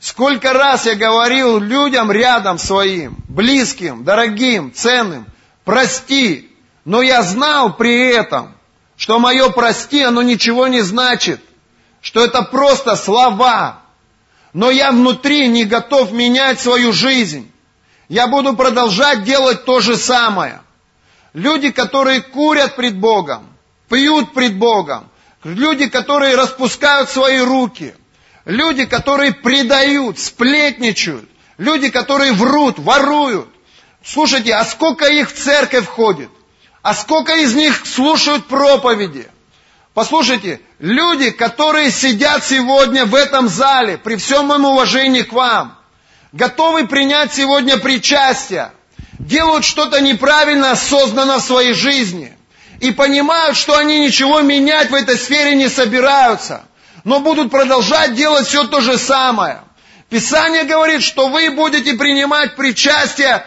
Сколько 0.00 0.52
раз 0.52 0.86
я 0.86 0.96
говорил 0.96 1.60
людям 1.60 2.10
рядом 2.10 2.58
своим, 2.58 3.16
близким, 3.28 4.02
дорогим, 4.02 4.72
ценным, 4.72 5.26
прости. 5.64 6.50
Но 6.84 7.02
я 7.02 7.22
знал 7.22 7.76
при 7.76 8.08
этом, 8.10 8.54
что 8.96 9.20
мое 9.20 9.48
прости, 9.50 10.02
оно 10.02 10.22
ничего 10.22 10.66
не 10.66 10.80
значит. 10.80 11.40
Что 12.02 12.22
это 12.22 12.42
просто 12.42 12.96
слова. 12.96 13.80
Но 14.52 14.70
я 14.70 14.92
внутри 14.92 15.48
не 15.48 15.64
готов 15.64 16.12
менять 16.12 16.60
свою 16.60 16.92
жизнь. 16.92 17.50
Я 18.10 18.26
буду 18.26 18.54
продолжать 18.54 19.24
делать 19.24 19.64
то 19.64 19.80
же 19.80 19.96
самое. 19.96 20.60
Люди, 21.32 21.70
которые 21.70 22.20
курят 22.20 22.76
пред 22.76 22.98
Богом, 22.98 23.46
пьют 23.88 24.34
пред 24.34 24.58
Богом, 24.58 25.08
люди, 25.42 25.88
которые 25.88 26.36
распускают 26.36 27.08
свои 27.08 27.38
руки– 27.38 27.94
Люди, 28.44 28.86
которые 28.86 29.32
предают, 29.32 30.18
сплетничают. 30.18 31.28
Люди, 31.58 31.90
которые 31.90 32.32
врут, 32.32 32.78
воруют. 32.78 33.48
Слушайте, 34.04 34.54
а 34.54 34.64
сколько 34.64 35.06
их 35.06 35.30
в 35.30 35.36
церковь 35.36 35.84
входит? 35.84 36.28
А 36.82 36.94
сколько 36.94 37.36
из 37.36 37.54
них 37.54 37.86
слушают 37.86 38.46
проповеди? 38.46 39.28
Послушайте, 39.94 40.60
люди, 40.78 41.30
которые 41.30 41.90
сидят 41.90 42.44
сегодня 42.44 43.04
в 43.04 43.14
этом 43.14 43.48
зале, 43.48 43.98
при 43.98 44.16
всем 44.16 44.46
моем 44.46 44.64
уважении 44.64 45.22
к 45.22 45.32
вам, 45.32 45.78
готовы 46.32 46.86
принять 46.86 47.34
сегодня 47.34 47.76
причастие, 47.76 48.72
делают 49.18 49.64
что-то 49.64 50.00
неправильно 50.00 50.72
осознанно 50.72 51.38
в 51.38 51.42
своей 51.42 51.74
жизни 51.74 52.36
и 52.80 52.90
понимают, 52.90 53.56
что 53.56 53.76
они 53.76 54.00
ничего 54.00 54.40
менять 54.40 54.90
в 54.90 54.94
этой 54.94 55.16
сфере 55.16 55.54
не 55.54 55.68
собираются– 55.68 56.64
но 57.04 57.20
будут 57.20 57.50
продолжать 57.50 58.14
делать 58.14 58.46
все 58.46 58.66
то 58.66 58.80
же 58.80 58.98
самое. 58.98 59.62
Писание 60.08 60.64
говорит, 60.64 61.02
что 61.02 61.28
вы 61.28 61.50
будете 61.50 61.94
принимать 61.94 62.54
причастие 62.54 63.44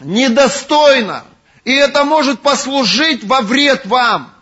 недостойно, 0.00 1.24
и 1.64 1.72
это 1.72 2.04
может 2.04 2.40
послужить 2.40 3.24
во 3.24 3.40
вред 3.40 3.86
вам. 3.86 4.33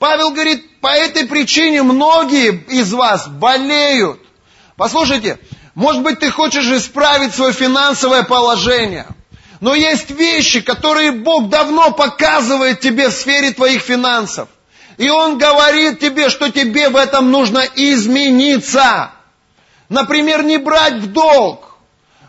Павел 0.00 0.30
говорит, 0.30 0.80
по 0.80 0.88
этой 0.88 1.26
причине 1.26 1.82
многие 1.82 2.64
из 2.68 2.90
вас 2.90 3.28
болеют. 3.28 4.18
Послушайте, 4.76 5.38
может 5.74 6.02
быть, 6.02 6.20
ты 6.20 6.30
хочешь 6.30 6.66
исправить 6.68 7.34
свое 7.34 7.52
финансовое 7.52 8.22
положение, 8.22 9.06
но 9.60 9.74
есть 9.74 10.10
вещи, 10.10 10.62
которые 10.62 11.12
Бог 11.12 11.50
давно 11.50 11.90
показывает 11.90 12.80
тебе 12.80 13.10
в 13.10 13.12
сфере 13.12 13.52
твоих 13.52 13.82
финансов. 13.82 14.48
И 14.96 15.10
Он 15.10 15.36
говорит 15.36 16.00
тебе, 16.00 16.30
что 16.30 16.50
тебе 16.50 16.88
в 16.88 16.96
этом 16.96 17.30
нужно 17.30 17.62
измениться. 17.74 19.10
Например, 19.90 20.42
не 20.42 20.56
брать 20.56 20.94
в 20.94 21.12
долг. 21.12 21.74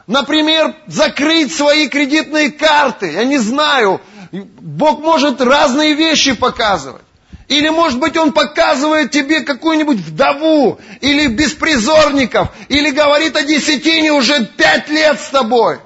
Например, 0.07 0.75
закрыть 0.87 1.55
свои 1.55 1.87
кредитные 1.87 2.51
карты. 2.51 3.13
Я 3.13 3.23
не 3.23 3.37
знаю. 3.37 4.01
Бог 4.33 4.99
может 4.99 5.39
разные 5.39 5.93
вещи 5.93 6.33
показывать. 6.33 7.03
Или, 7.51 7.67
может 7.67 7.99
быть, 7.99 8.15
Он 8.15 8.31
показывает 8.31 9.11
тебе 9.11 9.41
какую-нибудь 9.41 9.97
вдову, 9.97 10.79
или 11.01 11.27
беспризорников, 11.27 12.47
или 12.69 12.91
говорит 12.91 13.35
о 13.35 13.43
десятине 13.43 14.13
уже 14.13 14.45
пять 14.45 14.87
лет 14.87 15.19
с 15.19 15.27
тобой. 15.27 15.79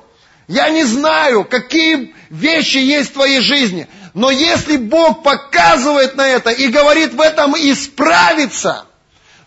Я 0.48 0.70
не 0.70 0.84
знаю, 0.84 1.44
какие 1.44 2.14
вещи 2.30 2.78
есть 2.78 3.10
в 3.10 3.14
твоей 3.14 3.40
жизни. 3.40 3.88
Но 4.14 4.30
если 4.30 4.78
Бог 4.78 5.24
показывает 5.24 6.16
на 6.16 6.28
это 6.28 6.52
и 6.52 6.68
говорит 6.68 7.16
в 7.16 7.20
этом 7.20 7.56
исправиться, 7.56 8.86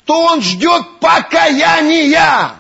то 0.05 0.21
Он 0.21 0.43
ждет 0.43 0.99
покаяния. 0.99 2.55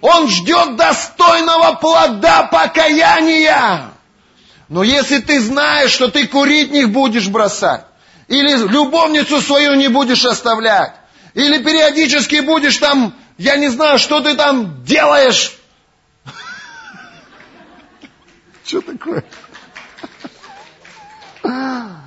Он 0.00 0.28
ждет 0.28 0.74
достойного 0.74 1.74
плода 1.74 2.42
покаяния. 2.50 3.92
Но 4.68 4.82
если 4.82 5.18
ты 5.20 5.40
знаешь, 5.40 5.92
что 5.92 6.08
ты 6.08 6.26
курить 6.26 6.72
не 6.72 6.86
будешь 6.86 7.28
бросать, 7.28 7.84
или 8.28 8.56
любовницу 8.68 9.40
свою 9.40 9.74
не 9.74 9.88
будешь 9.88 10.24
оставлять, 10.24 10.94
или 11.34 11.62
периодически 11.62 12.40
будешь 12.40 12.78
там, 12.78 13.14
я 13.38 13.56
не 13.56 13.68
знаю, 13.68 13.98
что 13.98 14.20
ты 14.20 14.34
там 14.34 14.84
делаешь. 14.84 15.56
Что 18.64 18.80
такое? 18.80 19.24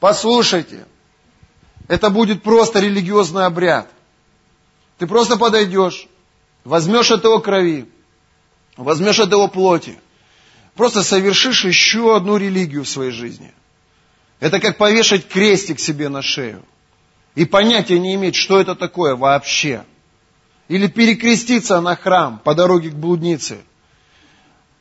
Послушайте, 0.00 0.86
это 1.88 2.10
будет 2.10 2.42
просто 2.42 2.80
религиозный 2.80 3.44
обряд. 3.44 3.88
Ты 4.98 5.06
просто 5.06 5.36
подойдешь, 5.36 6.06
возьмешь 6.64 7.10
от 7.10 7.24
его 7.24 7.40
крови, 7.40 7.88
возьмешь 8.76 9.20
от 9.20 9.30
его 9.30 9.48
плоти, 9.48 9.98
просто 10.74 11.02
совершишь 11.02 11.64
еще 11.64 12.16
одну 12.16 12.36
религию 12.36 12.84
в 12.84 12.88
своей 12.88 13.10
жизни. 13.10 13.52
Это 14.40 14.60
как 14.60 14.76
повешать 14.76 15.26
крестик 15.28 15.80
себе 15.80 16.08
на 16.08 16.22
шею 16.22 16.62
и 17.36 17.44
понятия 17.44 18.00
не 18.00 18.14
иметь, 18.14 18.34
что 18.34 18.58
это 18.58 18.74
такое 18.74 19.14
вообще. 19.14 19.84
Или 20.68 20.88
перекреститься 20.88 21.80
на 21.80 21.94
храм 21.94 22.40
по 22.42 22.54
дороге 22.54 22.90
к 22.90 22.94
блуднице. 22.94 23.58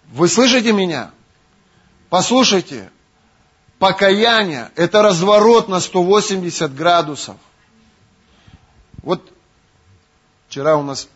Вы 0.07 0.27
слышите 0.27 0.71
меня? 0.71 1.11
Послушайте, 2.09 2.89
покаяние– 3.77 4.71
это 4.75 5.01
разворот 5.01 5.67
на 5.67 5.79
180 5.81 6.73
градусов. 6.73 7.35
Вот 9.03 9.31
вчера 10.47 10.77
у 10.77 10.83
нас 10.83 11.09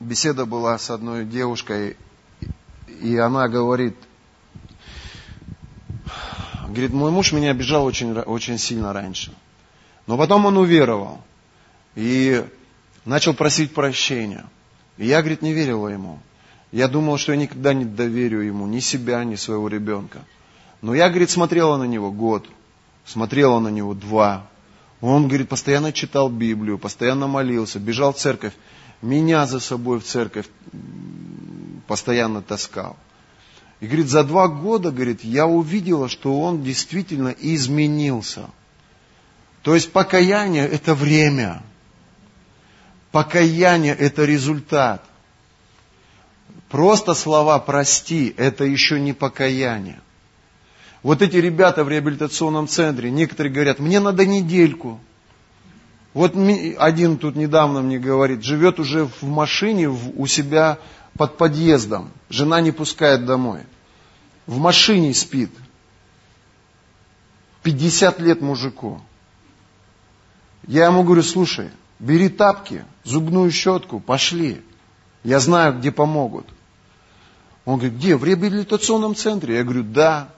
беседа 0.00 0.46
была 0.46 0.78
с 0.78 0.90
одной 0.90 1.26
девушкой, 1.26 1.98
и 3.02 3.16
она 3.18 3.48
говорит, 3.48 3.96
говорит, 6.72 6.92
мой 6.92 7.10
муж 7.10 7.32
меня 7.32 7.50
обижал 7.50 7.84
очень, 7.84 8.12
очень 8.18 8.58
сильно 8.58 8.92
раньше. 8.92 9.32
Но 10.06 10.18
потом 10.18 10.46
он 10.46 10.56
уверовал 10.56 11.20
и 11.94 12.44
начал 13.04 13.34
просить 13.34 13.72
прощения. 13.72 14.44
И 14.98 15.06
я, 15.06 15.20
говорит, 15.20 15.42
не 15.42 15.52
верила 15.52 15.88
ему. 15.88 16.18
Я 16.72 16.88
думал, 16.88 17.18
что 17.18 17.32
я 17.32 17.38
никогда 17.38 17.74
не 17.74 17.84
доверю 17.84 18.40
ему 18.40 18.66
ни 18.66 18.80
себя, 18.80 19.22
ни 19.24 19.36
своего 19.36 19.68
ребенка. 19.68 20.20
Но 20.80 20.94
я, 20.94 21.08
говорит, 21.08 21.30
смотрела 21.30 21.76
на 21.76 21.84
него 21.84 22.10
год, 22.10 22.48
смотрела 23.04 23.58
на 23.60 23.68
него 23.68 23.94
два. 23.94 24.46
Он, 25.00 25.28
говорит, 25.28 25.48
постоянно 25.48 25.92
читал 25.92 26.28
Библию, 26.28 26.78
постоянно 26.78 27.26
молился, 27.26 27.78
бежал 27.78 28.12
в 28.12 28.16
церковь. 28.16 28.54
Меня 29.02 29.46
за 29.46 29.60
собой 29.60 30.00
в 30.00 30.04
церковь 30.04 30.46
постоянно 31.86 32.40
таскал. 32.40 32.96
И, 33.82 33.86
говорит, 33.86 34.06
за 34.06 34.22
два 34.22 34.46
года, 34.46 34.92
говорит, 34.92 35.24
я 35.24 35.44
увидела, 35.44 36.08
что 36.08 36.40
он 36.40 36.62
действительно 36.62 37.34
изменился. 37.36 38.48
То 39.62 39.74
есть 39.74 39.90
покаяние– 39.90 40.68
это 40.72 40.94
время. 40.94 41.64
Покаяние– 43.10 43.92
это 43.98 44.24
результат. 44.24 45.04
Просто 46.68 47.12
слова 47.14 47.58
«прости»– 47.58 48.32
это 48.36 48.62
еще 48.62 49.00
не 49.00 49.14
покаяние. 49.14 50.00
Вот 51.02 51.20
эти 51.20 51.38
ребята 51.38 51.82
в 51.82 51.88
реабилитационном 51.88 52.68
центре, 52.68 53.10
некоторые 53.10 53.52
говорят, 53.52 53.80
мне 53.80 53.98
надо 53.98 54.24
недельку. 54.24 55.00
Вот 56.14 56.36
один 56.78 57.18
тут 57.18 57.34
недавно 57.34 57.82
мне 57.82 57.98
говорит, 57.98 58.44
живет 58.44 58.78
уже 58.78 59.06
в 59.06 59.24
машине 59.24 59.88
у 59.88 60.26
себя 60.28 60.78
под 61.16 61.36
подъездом. 61.36 62.10
Жена 62.28 62.60
не 62.60 62.72
пускает 62.72 63.24
домой. 63.24 63.60
В 64.46 64.58
машине 64.58 65.14
спит. 65.14 65.50
50 67.62 68.20
лет 68.20 68.40
мужику. 68.40 69.00
Я 70.66 70.86
ему 70.86 71.02
говорю, 71.02 71.22
слушай, 71.22 71.70
бери 71.98 72.28
тапки, 72.28 72.84
зубную 73.04 73.50
щетку, 73.50 74.00
пошли. 74.00 74.62
Я 75.24 75.38
знаю, 75.38 75.78
где 75.78 75.92
помогут. 75.92 76.46
Он 77.64 77.78
говорит, 77.78 77.96
где? 77.98 78.16
В 78.16 78.24
реабилитационном 78.24 79.14
центре. 79.14 79.56
Я 79.56 79.64
говорю, 79.64 79.84
да. 79.84 80.30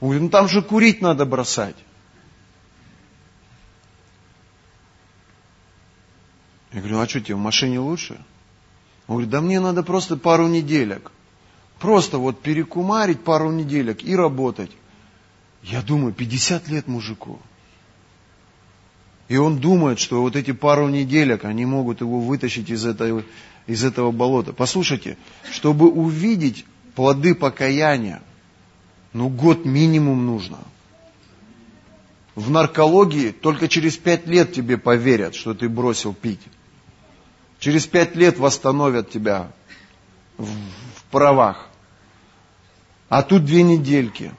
Он 0.00 0.08
говорит, 0.08 0.22
ну 0.22 0.28
там 0.30 0.48
же 0.48 0.62
курить 0.62 1.00
надо 1.00 1.24
бросать. 1.24 1.76
Я 6.72 6.80
говорю, 6.80 6.98
а 6.98 7.08
что 7.08 7.20
тебе, 7.20 7.36
в 7.36 7.38
машине 7.38 7.78
лучше? 7.78 8.22
Он 9.06 9.16
говорит, 9.16 9.30
да 9.30 9.40
мне 9.40 9.60
надо 9.60 9.82
просто 9.82 10.16
пару 10.16 10.48
неделек. 10.48 11.12
Просто 11.78 12.18
вот 12.18 12.40
перекумарить 12.40 13.20
пару 13.20 13.52
неделек 13.52 14.02
и 14.02 14.16
работать. 14.16 14.70
Я 15.62 15.82
думаю, 15.82 16.12
50 16.12 16.68
лет 16.68 16.88
мужику. 16.88 17.38
И 19.28 19.36
он 19.36 19.58
думает, 19.58 19.98
что 19.98 20.22
вот 20.22 20.36
эти 20.36 20.52
пару 20.52 20.88
неделек, 20.88 21.44
они 21.44 21.66
могут 21.66 22.00
его 22.00 22.20
вытащить 22.20 22.70
из 22.70 22.86
этого, 22.86 23.24
из 23.66 23.84
этого 23.84 24.12
болота. 24.12 24.52
Послушайте, 24.52 25.18
чтобы 25.50 25.90
увидеть 25.90 26.64
плоды 26.94 27.34
покаяния, 27.34 28.22
ну 29.12 29.28
год 29.28 29.64
минимум 29.64 30.26
нужно. 30.26 30.58
В 32.36 32.50
наркологии 32.50 33.30
только 33.30 33.66
через 33.66 33.96
пять 33.96 34.26
лет 34.26 34.52
тебе 34.52 34.76
поверят, 34.76 35.34
что 35.34 35.54
ты 35.54 35.68
бросил 35.68 36.14
пить. 36.14 36.40
Через 37.58 37.86
пять 37.86 38.14
лет 38.14 38.38
восстановят 38.38 39.10
тебя 39.10 39.50
в, 40.36 40.46
в 40.46 41.04
правах. 41.10 41.68
А 43.08 43.22
тут 43.22 43.44
две 43.44 43.62
недельки. 43.62 44.32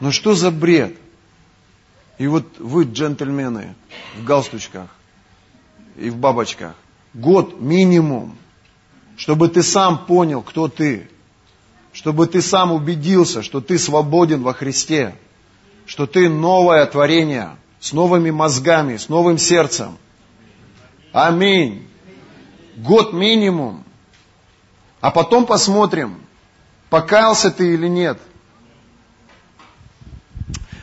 Ну 0.00 0.12
что 0.12 0.34
за 0.34 0.50
бред? 0.50 0.96
И 2.18 2.26
вот 2.26 2.58
вы, 2.58 2.84
джентльмены, 2.84 3.74
в 4.16 4.24
галстучках 4.24 4.88
и 5.96 6.10
в 6.10 6.16
бабочках, 6.16 6.74
год 7.12 7.60
минимум, 7.60 8.36
чтобы 9.16 9.48
ты 9.48 9.62
сам 9.62 10.06
понял, 10.06 10.42
кто 10.42 10.68
ты, 10.68 11.08
чтобы 11.92 12.26
ты 12.26 12.42
сам 12.42 12.72
убедился, 12.72 13.42
что 13.42 13.60
ты 13.60 13.78
свободен 13.78 14.42
во 14.42 14.54
Христе, 14.54 15.14
что 15.86 16.06
ты 16.06 16.28
новое 16.28 16.84
творение, 16.86 17.56
с 17.80 17.92
новыми 17.92 18.30
мозгами, 18.30 18.96
с 18.96 19.08
новым 19.08 19.38
сердцем. 19.38 19.96
Аминь. 21.16 21.88
Год 22.76 23.14
минимум. 23.14 23.84
А 25.00 25.10
потом 25.10 25.46
посмотрим, 25.46 26.20
покаялся 26.90 27.50
ты 27.50 27.72
или 27.72 27.88
нет. 27.88 28.20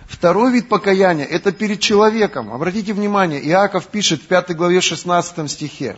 Второй 0.07 0.51
вид 0.51 0.69
покаяния– 0.69 1.25
это 1.29 1.51
перед 1.51 1.81
человеком. 1.81 2.51
Обратите 2.51 2.93
внимание, 2.93 3.47
Иаков 3.47 3.85
пишет 3.85 4.23
в 4.23 4.25
5 4.25 4.55
главе 4.55 4.81
16 4.81 5.51
стихе. 5.51 5.97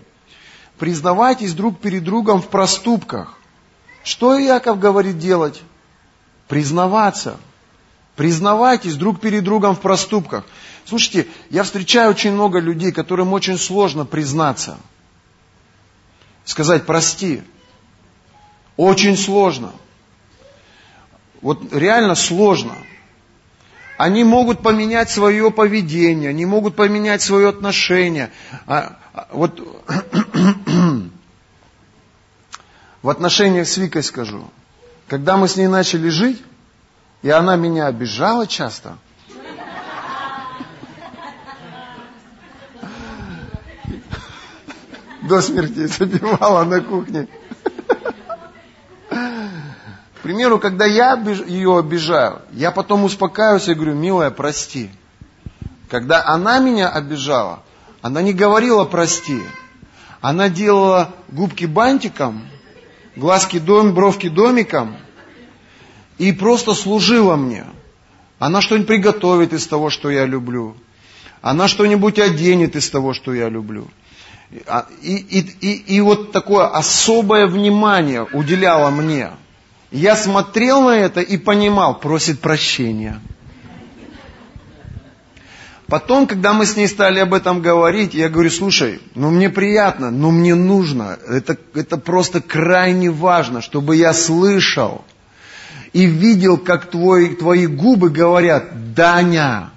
«Признавайтесь 0.77 1.53
друг 1.53 1.79
перед 1.79 2.03
другом 2.03 2.41
в 2.41 2.49
проступках». 2.49 3.37
Что 4.03 4.37
Иаков 4.37 4.79
говорит 4.79 5.17
делать? 5.17 5.63
Признаваться. 6.49 7.37
Признавайтесь 8.15 8.95
друг 8.95 9.19
перед 9.19 9.43
другом 9.43 9.75
в 9.75 9.81
проступках. 9.81 10.45
Слушайте, 10.85 11.27
я 11.49 11.63
встречаю 11.63 12.11
очень 12.11 12.31
много 12.31 12.59
людей, 12.59 12.91
которым 12.91 13.33
очень 13.33 13.57
сложно 13.57 14.05
признаться. 14.05 14.77
Сказать 16.45 16.85
«прости». 16.85 17.41
Очень 18.77 19.17
сложно. 19.17 19.71
Вот 21.41 21.73
реально 21.73 22.15
сложно. 22.15 22.73
Они 23.97 24.25
могут 24.25 24.61
поменять 24.61 25.09
свое 25.09 25.49
поведение, 25.51 26.29
они 26.29 26.45
могут 26.45 26.75
поменять 26.75 27.21
свое 27.21 27.47
отношение. 27.47 28.31
А, 28.67 28.97
а, 29.13 29.29
вот 29.31 29.61
в 33.01 33.09
отношениях 33.09 33.67
с 33.67 33.77
Викой 33.77 34.03
скажу. 34.03 34.49
Когда 35.07 35.37
мы 35.37 35.47
с 35.47 35.55
ней 35.55 35.67
начали 35.67 36.09
жить, 36.09 36.43
и 37.25 37.29
она 37.31 37.55
меня 37.55 37.87
обижала 37.87 38.45
часто, 38.45 38.99
до 45.23 45.41
смерти 45.41 45.87
забивала 45.87 46.63
на 46.65 46.81
кухне 46.81 47.27
примеру, 50.21 50.59
когда 50.59 50.85
я 50.85 51.15
ее 51.47 51.79
обижаю, 51.79 52.43
я 52.51 52.69
потом 52.69 53.05
успокаиваюсь 53.05 53.69
и 53.69 53.73
говорю, 53.73 53.95
милая, 53.95 54.29
прости. 54.29 54.91
Когда 55.89 56.23
она 56.25 56.59
меня 56.59 56.89
обижала, 56.89 57.61
она 58.03 58.21
не 58.21 58.33
говорила 58.33 58.85
прости. 58.85 59.41
Она 60.21 60.49
делала 60.49 61.09
губки 61.27 61.65
бантиком, 61.65 62.47
глазки 63.15 63.57
дом, 63.57 63.95
бровки 63.95 64.29
домиком 64.29 64.97
и 66.17 66.31
просто 66.31 66.73
служила 66.73 67.35
мне. 67.35 67.65
Она 68.39 68.61
что-нибудь 68.61 68.87
приготовит 68.87 69.53
из 69.53 69.67
того, 69.67 69.89
что 69.89 70.09
я 70.09 70.25
люблю. 70.25 70.75
Она 71.41 71.67
что-нибудь 71.67 72.19
оденет 72.19 72.75
из 72.75 72.89
того, 72.89 73.13
что 73.13 73.33
я 73.33 73.49
люблю. 73.49 73.87
А, 74.67 74.85
и, 75.01 75.15
и, 75.15 75.39
и, 75.61 75.95
и 75.97 76.01
вот 76.01 76.31
такое 76.31 76.67
особое 76.67 77.47
внимание 77.47 78.23
уделяла 78.31 78.89
мне– 78.89 79.31
я 79.95 80.17
смотрел 80.17 80.81
на 80.81 80.97
это 80.97 81.21
и 81.21 81.37
понимал, 81.37 81.99
просит 81.99 82.41
прощения. 82.41 83.21
Потом, 85.87 86.27
когда 86.27 86.51
мы 86.51 86.65
с 86.65 86.75
ней 86.75 86.87
стали 86.87 87.19
об 87.19 87.33
этом 87.33 87.61
говорить, 87.61 88.13
я 88.13 88.27
говорю, 88.27 88.49
слушай, 88.49 88.99
ну 89.13 89.29
мне 89.29 89.49
приятно, 89.49 90.11
но 90.11 90.31
мне 90.31 90.55
нужно, 90.55 91.17
это, 91.29 91.57
это 91.75 91.97
просто 91.97 92.41
крайне 92.41 93.11
важно, 93.11 93.61
чтобы 93.61 93.95
я 93.95 94.11
слышал 94.13 95.05
и 95.95 96.07
видел, 96.07 96.57
как 96.57 96.91
твой, 96.91 97.35
твои 97.35 97.67
губы 97.67 98.09
говорят, 98.09 98.93
Даня, 98.95 99.69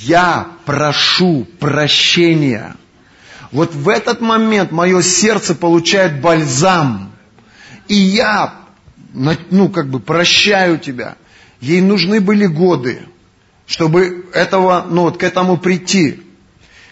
я 0.00 0.48
прошу 0.64 1.46
прощения. 1.60 2.74
Вот 3.52 3.72
в 3.72 3.88
этот 3.88 4.20
момент 4.20 4.72
мое 4.72 5.02
сердце 5.02 5.54
получает 5.54 6.20
бальзам. 6.20 7.12
И 7.86 7.94
я 7.94 8.54
ну, 9.14 9.68
как 9.68 9.90
бы 9.90 10.00
прощаю 10.00 10.76
тебя. 10.80 11.14
Ей 11.60 11.82
нужны 11.82 12.20
были 12.20 12.46
годы, 12.46 13.02
чтобы 13.64 14.26
этого, 14.32 14.86
ну, 14.90 15.02
вот 15.02 15.18
к 15.18 15.22
этому 15.22 15.56
прийти. 15.56 16.20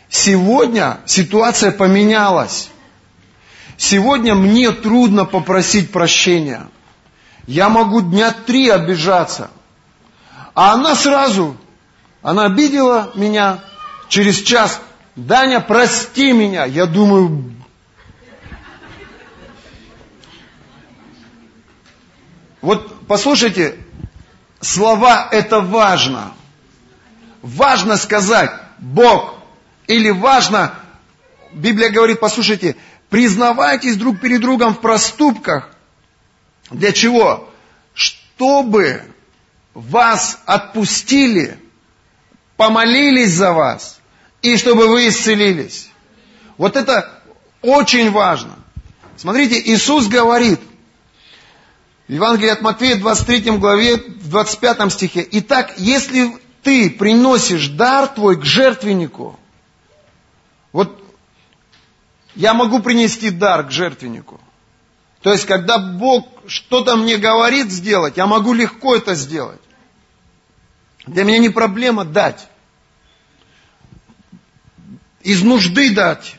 Сегодня 0.09 0.99
ситуация 1.05 1.73
поменялась. 1.73 2.71
Сегодня 3.77 4.37
мне 4.37 4.71
трудно 4.71 5.25
попросить 5.25 5.91
прощения. 5.91 6.69
Я 7.47 7.69
могу 7.69 8.01
дня 8.01 8.33
три 8.33 8.69
обижаться. 8.69 9.51
А 10.55 10.73
она 10.73 10.95
сразу, 10.95 11.57
она 12.23 12.47
обидела 12.47 13.11
меня, 13.15 13.61
через 14.09 14.39
час, 14.39 14.81
Даня, 15.17 15.61
прости 15.61 16.33
меня. 16.33 16.65
Я 16.65 16.87
думаю, 16.87 17.55
Вот 22.65 23.07
послушайте, 23.07 23.77
слова 24.63 25.29
это 25.31 25.61
важно. 25.61 26.33
Важно 27.43 27.99
сказать 27.99 28.51
Бог. 28.79 29.35
Или 29.87 30.09
важно, 30.09 30.75
Библия 31.53 31.91
говорит, 31.91 32.21
послушайте, 32.21 32.77
признавайтесь 33.11 33.99
друг 33.99 34.19
перед 34.19 34.41
другом 34.41 34.73
в 34.73 34.81
проступках. 34.81 35.74
Для 36.71 36.93
чего? 36.93 37.49
Чтобы 37.95 39.03
вас 39.75 40.41
отпустили, 40.47 41.59
помолились 42.57 43.33
за 43.33 43.53
вас, 43.53 44.01
и 44.43 44.57
чтобы 44.57 44.89
вы 44.89 45.09
исцелились. 45.09 45.91
Вот 46.57 46.77
это 46.77 47.23
очень 47.63 48.11
важно. 48.11 48.55
Смотрите, 49.17 49.61
Иисус 49.61 50.09
говорит– 50.09 50.61
в 52.09 52.13
Евангелии 52.13 52.51
от 52.51 52.61
Матфея, 52.61 52.97
23 52.97 53.53
главе, 53.53 53.97
в 53.97 54.29
25 54.29 54.93
стихе. 54.93 55.27
Итак, 55.33 55.75
если 55.79 56.37
ты 56.63 56.91
приносишь 56.91 57.69
дар 57.69 58.09
твой 58.09 58.39
к 58.39 58.45
жертвеннику, 58.45 59.39
вот 60.73 61.03
я 62.35 62.53
могу 62.53 62.81
принести 62.81 63.31
дар 63.31 63.67
к 63.67 63.71
жертвеннику. 63.71 64.39
То 65.25 65.33
есть, 65.33 65.47
когда 65.47 65.79
Бог 65.79 66.29
что-то 66.47 66.97
мне 66.97 67.17
говорит 67.17 67.71
сделать, 67.71 68.19
я 68.19 68.27
могу 68.27 68.53
легко 68.53 68.95
это 68.95 69.15
сделать. 69.15 69.61
Для 71.07 71.25
меня 71.25 71.39
не 71.39 71.49
проблема 71.49 72.05
дать. 72.05 72.47
Из 75.23 75.43
нужды 75.43 75.95
дать. 75.95 76.37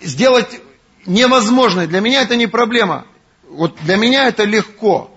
Сделать 0.00 0.62
невозможное. 1.04 1.86
Для 1.86 2.00
меня 2.00 2.22
это 2.22 2.36
не 2.36 2.46
проблема. 2.46 3.04
Вот 3.50 3.76
для 3.82 3.96
меня 3.96 4.28
это 4.28 4.44
легко. 4.44 5.14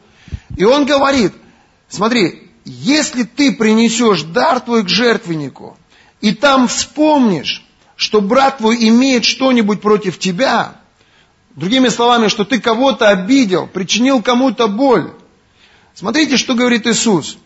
И 0.58 0.66
он 0.66 0.86
говорит, 0.86 1.32
смотри, 1.88 2.52
если 2.66 3.24
ты 3.24 3.54
принесешь 3.54 4.24
дар 4.24 4.60
твой 4.60 4.84
к 4.84 4.90
жертвеннику, 4.90 5.78
и 6.20 6.34
там 6.34 6.68
вспомнишь, 6.68 7.64
что 7.96 8.20
брат 8.20 8.58
твой 8.58 8.90
имеет 8.90 9.24
что-нибудь 9.24 9.80
против 9.80 10.20
тебя, 10.20 10.81
другими 11.56 11.90
словами, 11.90 12.28
что 12.28 12.46
ты 12.46 12.60
кого-то 12.60 13.10
обидел, 13.10 13.68
причинил 13.68 14.22
кому-то 14.22 14.68
боль. 14.68 15.12
Смотрите, 15.94 16.38
что 16.38 16.56
говорит 16.56 16.88
Иисус. 16.88 17.38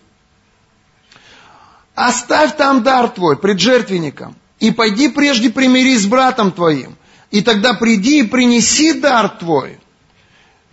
Оставь 1.96 2.58
там 2.58 2.84
дар 2.84 3.10
твой 3.10 3.38
пред 3.38 3.60
жертвенником, 3.60 4.36
и 4.60 4.72
пойди 4.72 5.08
прежде 5.08 5.50
примирись 5.50 6.04
с 6.04 6.08
братом 6.08 6.52
твоим, 6.52 6.96
и 7.32 7.42
тогда 7.42 7.74
приди 7.74 8.20
и 8.20 8.24
принеси 8.24 8.94
дар 8.94 9.30
твой 9.30 9.80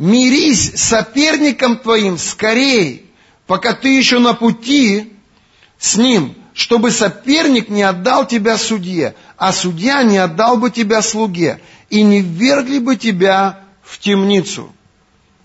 мирись 0.03 0.73
с 0.75 0.83
соперником 0.83 1.77
твоим 1.79 2.19
скорей, 2.19 3.11
пока 3.47 3.73
ты 3.73 3.89
еще 3.97 4.19
на 4.19 4.35
пути 4.35 5.13
с 5.79 5.97
ним, 5.97 6.35
чтобы 6.55 6.91
соперник 6.91 7.69
не 7.69 7.83
отдал 7.83 8.27
тебя 8.27 8.59
судье, 8.59 9.15
а 9.37 9.53
судья 9.53 10.03
не 10.03 10.19
отдал 10.19 10.57
бы 10.57 10.71
тебя 10.71 11.03
слуге, 11.03 11.61
и 11.93 12.03
не 12.03 12.23
ввергли 12.23 12.79
бы 12.79 12.97
тебя 12.97 13.61
в 13.83 13.99
темницу. 13.99 14.73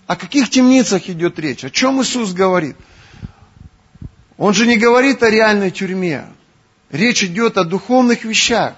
О 0.06 0.16
каких 0.16 0.48
темницах 0.48 1.10
идет 1.10 1.38
речь? 1.38 1.62
О 1.62 1.68
чем 1.68 2.00
Иисус 2.00 2.32
говорит? 2.32 2.74
Он 4.38 4.54
же 4.54 4.66
не 4.66 4.78
говорит 4.78 5.22
о 5.22 5.28
реальной 5.28 5.70
тюрьме. 5.70 6.24
Речь 6.90 7.22
идет 7.22 7.58
о 7.58 7.64
духовных 7.64 8.24
вещах. 8.24 8.76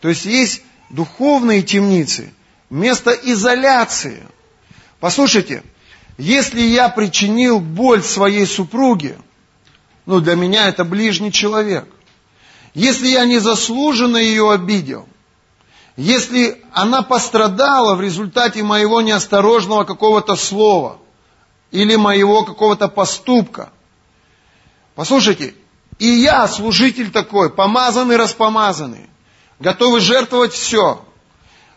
То 0.00 0.08
есть 0.08 0.24
есть 0.24 0.62
духовные 0.90 1.62
темницы, 1.62 2.32
место 2.68 3.12
изоляции. 3.12 4.24
Послушайте, 4.98 5.62
если 6.16 6.62
я 6.62 6.88
причинил 6.88 7.60
боль 7.60 8.02
своей 8.02 8.44
супруге, 8.44 9.16
ну 10.04 10.18
для 10.18 10.34
меня 10.34 10.66
это 10.66 10.84
ближний 10.84 11.30
человек, 11.30 11.86
если 12.74 13.06
я 13.06 13.24
незаслуженно 13.24 14.16
ее 14.16 14.50
обидел, 14.50 15.08
если 15.98 16.62
она 16.72 17.02
пострадала 17.02 17.96
в 17.96 18.00
результате 18.00 18.62
моего 18.62 19.00
неосторожного 19.00 19.82
какого-то 19.82 20.36
слова 20.36 20.98
или 21.72 21.96
моего 21.96 22.44
какого-то 22.44 22.86
поступка, 22.86 23.70
послушайте, 24.94 25.54
и 25.98 26.06
я, 26.06 26.46
служитель 26.46 27.10
такой, 27.10 27.50
помазанный, 27.50 28.14
распомазанный, 28.14 29.10
готовый 29.58 30.00
жертвовать 30.00 30.52
все, 30.52 31.04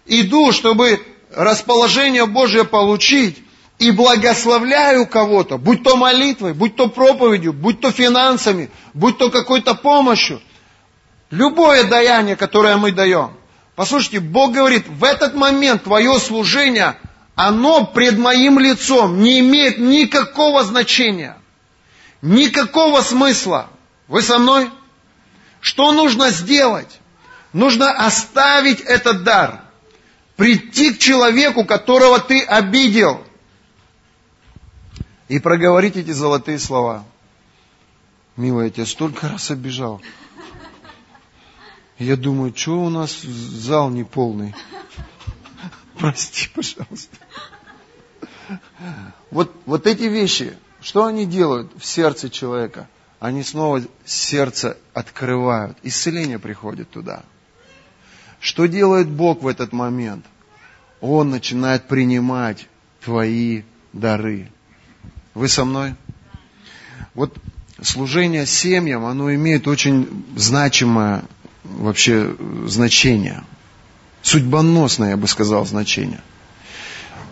иду, 0.06 0.52
чтобы 0.52 1.04
расположение 1.36 2.28
Божье 2.28 2.64
получить, 2.64 3.44
и 3.80 3.90
благословляю 3.90 5.08
кого-то, 5.08 5.58
будь 5.58 5.82
то 5.82 5.98
молитвой, 5.98 6.54
будь 6.54 6.76
то 6.76 6.88
проповедью, 6.88 7.54
будь 7.54 7.82
то 7.82 7.90
финансами, 7.92 8.70
будь 8.94 9.18
то 9.18 9.32
какой-то 9.32 9.74
помощью, 9.74 10.40
любое 11.32 11.86
даяние, 11.86 12.36
которое 12.36 12.78
мы 12.78 12.92
даем. 12.92 13.32
Послушайте, 13.76 14.20
Бог 14.20 14.54
говорит, 14.54 14.88
в 14.88 15.04
этот 15.04 15.34
момент 15.34 15.84
твое 15.84 16.20
служение, 16.20 16.98
оно 17.36 17.86
пред 17.86 18.18
моим 18.18 18.60
лицом 18.60 19.22
не 19.22 19.40
имеет 19.40 19.78
никакого 19.78 20.64
значения, 20.64 21.38
никакого 22.22 23.02
смысла. 23.02 23.70
Вы 24.08 24.22
со 24.22 24.40
мной? 24.40 24.70
Что 25.62 25.92
нужно 25.94 26.32
сделать? 26.32 27.00
Нужно 27.54 27.92
оставить 27.92 28.82
этот 28.82 29.24
дар, 29.24 29.62
прийти 30.36 30.94
к 30.94 31.00
человеку, 31.00 31.66
которого 31.66 32.20
ты 32.20 32.44
обидел– 32.44 33.24
и 35.32 35.40
проговорить 35.40 35.96
эти 35.96 36.12
золотые 36.12 36.60
слова. 36.60 37.06
Милая, 38.36 38.66
я 38.66 38.70
тебя 38.72 38.86
столько 38.86 39.30
раз 39.30 39.50
обижал. 39.50 40.02
Я 42.02 42.18
думаю, 42.18 42.52
что 42.56 42.84
у 42.84 42.90
нас 42.90 43.22
зал 43.22 43.92
не 43.92 44.04
полный. 44.04 44.56
Прости, 46.00 46.50
пожалуйста. 46.52 47.16
Вот, 49.30 49.56
вот 49.68 49.86
эти 49.86 50.06
вещи, 50.06 50.58
что 50.82 51.06
они 51.06 51.28
делают 51.28 51.72
в 51.78 51.86
сердце 51.86 52.32
человека? 52.32 52.90
Они 53.20 53.44
снова 53.44 53.84
сердце 54.04 54.78
открывают. 54.96 55.78
Исцеление 55.84 56.40
приходит 56.40 56.90
туда. 56.90 57.22
Что 58.40 58.66
делает 58.66 59.08
Бог 59.08 59.44
в 59.44 59.48
этот 59.48 59.72
момент? 59.72 60.26
Он 61.02 61.30
начинает 61.30 61.88
принимать 61.88 62.68
твои 63.02 63.62
дары. 63.94 64.52
Вы 65.36 65.48
со 65.48 65.66
мной? 65.66 65.94
Вот 67.14 67.38
служение 67.80 68.48
семьям, 68.48 69.06
оно 69.06 69.32
имеет 69.36 69.68
очень 69.68 70.26
значимое 70.36 71.26
вообще 71.63 72.36
значение. 72.65 73.43
Судьбоносное, 74.21 75.12
я 75.12 75.17
бы 75.17 75.28
сказал, 75.28 75.65
значение. 75.65 76.21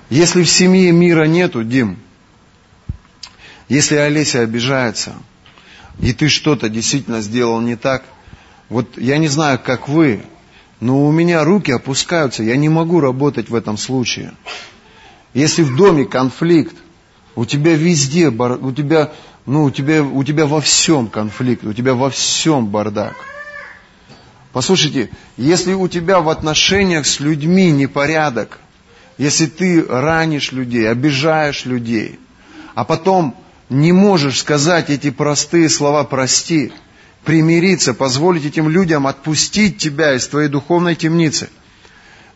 Если 0.10 0.44
в 0.44 0.50
семье 0.50 0.92
мира 0.92 1.26
нету, 1.26 1.64
Дим, 1.64 2.00
если 3.68 3.96
Олеся 3.96 4.42
обижается, 4.42 5.14
и 6.00 6.14
ты 6.14 6.30
что-то 6.30 6.70
действительно 6.70 7.22
сделал 7.22 7.62
не 7.62 7.76
так, 7.76 8.04
вот 8.70 8.98
я 8.98 9.18
не 9.18 9.28
знаю, 9.28 9.60
как 9.64 9.88
вы, 9.88 10.24
но 10.80 11.06
у 11.06 11.12
меня 11.12 11.44
руки 11.44 11.72
опускаются, 11.72 12.42
я 12.42 12.56
не 12.56 12.70
могу 12.70 13.00
работать 13.00 13.50
в 13.50 13.56
этом 13.56 13.78
случае. 13.78 14.34
Если 15.34 15.62
в 15.62 15.76
доме 15.76 16.06
конфликт, 16.06 16.76
у 17.36 17.46
тебя 17.46 17.76
везде, 17.76 18.30
у 18.30 18.72
тебя, 18.72 19.12
ну, 19.46 19.66
у 19.66 19.72
тебя, 19.72 20.04
у 20.04 20.24
тебя 20.24 20.46
во 20.48 20.62
всем 20.62 21.08
конфликт, 21.08 21.64
у 21.64 21.74
тебя 21.74 21.94
во 21.94 22.10
всем 22.10 22.68
бардак. 22.68 23.16
Послушайте, 24.52 25.10
если 25.38 25.74
у 25.74 25.88
тебя 25.88 26.22
в 26.22 26.30
отношениях 26.30 27.06
с 27.06 27.20
людьми 27.20 27.72
непорядок, 27.72 28.60
если 29.18 29.46
ты 29.46 29.86
ранишь 29.86 30.52
людей, 30.52 30.90
обижаешь 30.90 31.66
людей, 31.66 32.20
а 32.74 32.84
потом 32.84 33.36
не 33.70 33.92
можешь 33.92 34.40
сказать 34.40 34.90
эти 34.90 35.12
простые 35.12 35.70
слова 35.70 36.04
«прости», 36.04 36.72
примириться, 37.26 37.94
позволить 37.94 38.46
этим 38.46 38.70
людям 38.70 39.06
отпустить 39.06 39.78
тебя 39.78 40.16
из 40.16 40.28
твоей 40.28 40.48
духовной 40.48 40.96
темницы, 40.96 41.50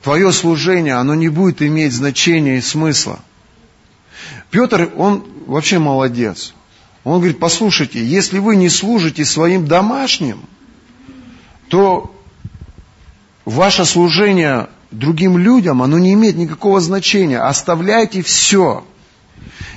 твое 0.04 0.32
служение, 0.32 0.96
оно 0.96 1.16
не 1.16 1.30
будет 1.30 1.62
иметь 1.62 1.94
значения 1.94 2.58
и 2.58 2.62
смысла– 2.62 3.20
Петр, 4.54 4.92
он 4.98 5.26
вообще 5.48 5.80
молодец. 5.80 6.54
Он 7.04 7.18
говорит, 7.18 7.40
послушайте, 7.40 8.06
если 8.06 8.38
вы 8.38 8.56
не 8.56 8.70
служите 8.70 9.26
своим 9.26 9.66
домашним, 9.66 10.42
то 11.74 12.16
ваше 13.46 13.84
служение 13.84 14.70
другим 14.92 15.40
людям, 15.40 15.82
оно 15.82 15.98
не 15.98 16.14
имеет 16.14 16.38
никакого 16.38 16.80
значения. 16.80 17.40
Оставляйте 17.40 18.22
все. 18.22 18.86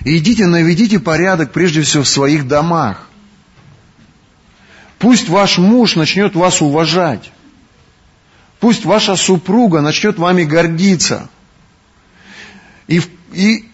Идите, 0.05 0.45
наведите 0.45 1.01
порядок 1.01 1.53
прежде 1.53 1.81
всего 1.81 2.03
в 2.03 2.09
своих 2.09 2.47
домах. 2.47 3.09
Пусть 4.99 5.31
ваш 5.31 5.57
муж 5.57 5.97
начнет 5.97 6.37
вас 6.37 6.61
уважать. 6.61 7.33
Пусть 8.61 8.85
ваша 8.85 9.17
супруга 9.17 9.81
начнет 9.81 10.19
вами 10.19 10.45
гордиться. 10.45 11.31
И, 12.89 13.01
и 13.33 13.71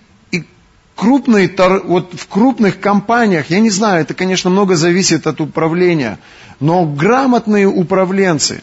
крупные, 1.03 1.53
вот 1.83 2.15
в 2.15 2.29
крупных 2.29 2.79
компаниях, 2.79 3.51
я 3.51 3.59
не 3.59 3.71
знаю, 3.71 4.03
это, 4.03 4.15
конечно, 4.15 4.51
много 4.51 4.77
зависит 4.77 5.27
от 5.27 5.41
управления, 5.41 6.21
но 6.61 6.87
грамотные 6.87 7.67
управленцы, 7.67 8.63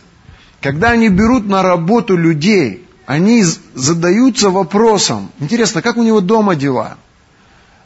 когда 0.62 0.92
они 0.92 1.10
берут 1.10 1.48
на 1.48 1.62
работу 1.62 2.16
людей, 2.16 2.88
они 3.06 3.44
задаются 3.76 4.52
вопросом, 4.52 5.32
интересно, 5.42 5.82
как 5.82 5.98
у 5.98 6.04
него 6.04 6.22
дома 6.22 6.56
дела? 6.56 6.96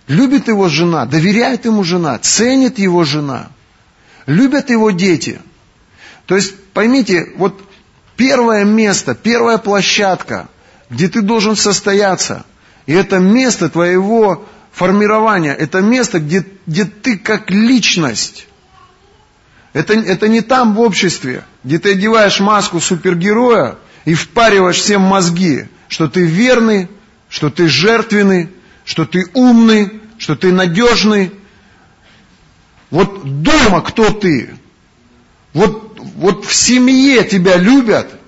Любит 0.08 0.48
его 0.48 0.70
жена, 0.70 1.08
доверяет 1.08 1.66
ему 1.66 1.84
жена, 1.84 2.20
ценит 2.20 2.78
его 2.78 3.04
жена, 3.04 3.48
любят 4.28 4.70
его 4.70 4.92
дети. 4.92 5.42
То 6.28 6.36
есть, 6.36 6.54
поймите, 6.74 7.32
вот 7.38 7.60
первое 8.18 8.66
место, 8.66 9.16
первая 9.16 9.58
площадка, 9.58 10.48
где 10.92 11.08
ты 11.08 11.24
должен 11.24 11.56
состояться– 11.56 12.46
и 12.86 12.94
это 12.94 13.20
место 13.20 13.70
твоего 13.70 14.46
формирования, 14.72 15.54
это 15.54 15.82
место, 15.82 16.20
где, 16.20 16.46
где 16.66 16.86
ты 16.86 17.18
как 17.18 17.50
личность. 17.52 18.48
Это, 19.72 19.94
это 19.94 20.28
не 20.28 20.42
там 20.42 20.76
в 20.76 20.82
обществе, 20.82 21.44
где 21.64 21.80
ты 21.80 21.94
одеваешь 21.94 22.40
маску 22.40 22.80
супергероя 22.80 23.78
и 24.06 24.14
впариваешь 24.14 24.78
всем 24.78 25.02
мозги, 25.02 25.68
что 25.88 26.08
ты 26.08 26.24
верный, 26.24 26.90
что 27.30 27.50
ты 27.50 27.68
жертвенный, 27.68 28.50
что 28.86 29.06
ты 29.06 29.28
умный, 29.34 30.02
что 30.18 30.36
ты 30.36 30.52
надежный. 30.52 31.32
Вот 32.92 33.42
дома 33.42 33.82
кто 33.82 34.12
ты? 34.12 34.56
Вот, 35.54 36.00
вот 36.16 36.46
в 36.46 36.54
семье 36.54 37.24
тебя 37.24 37.58
любят. 37.58 38.20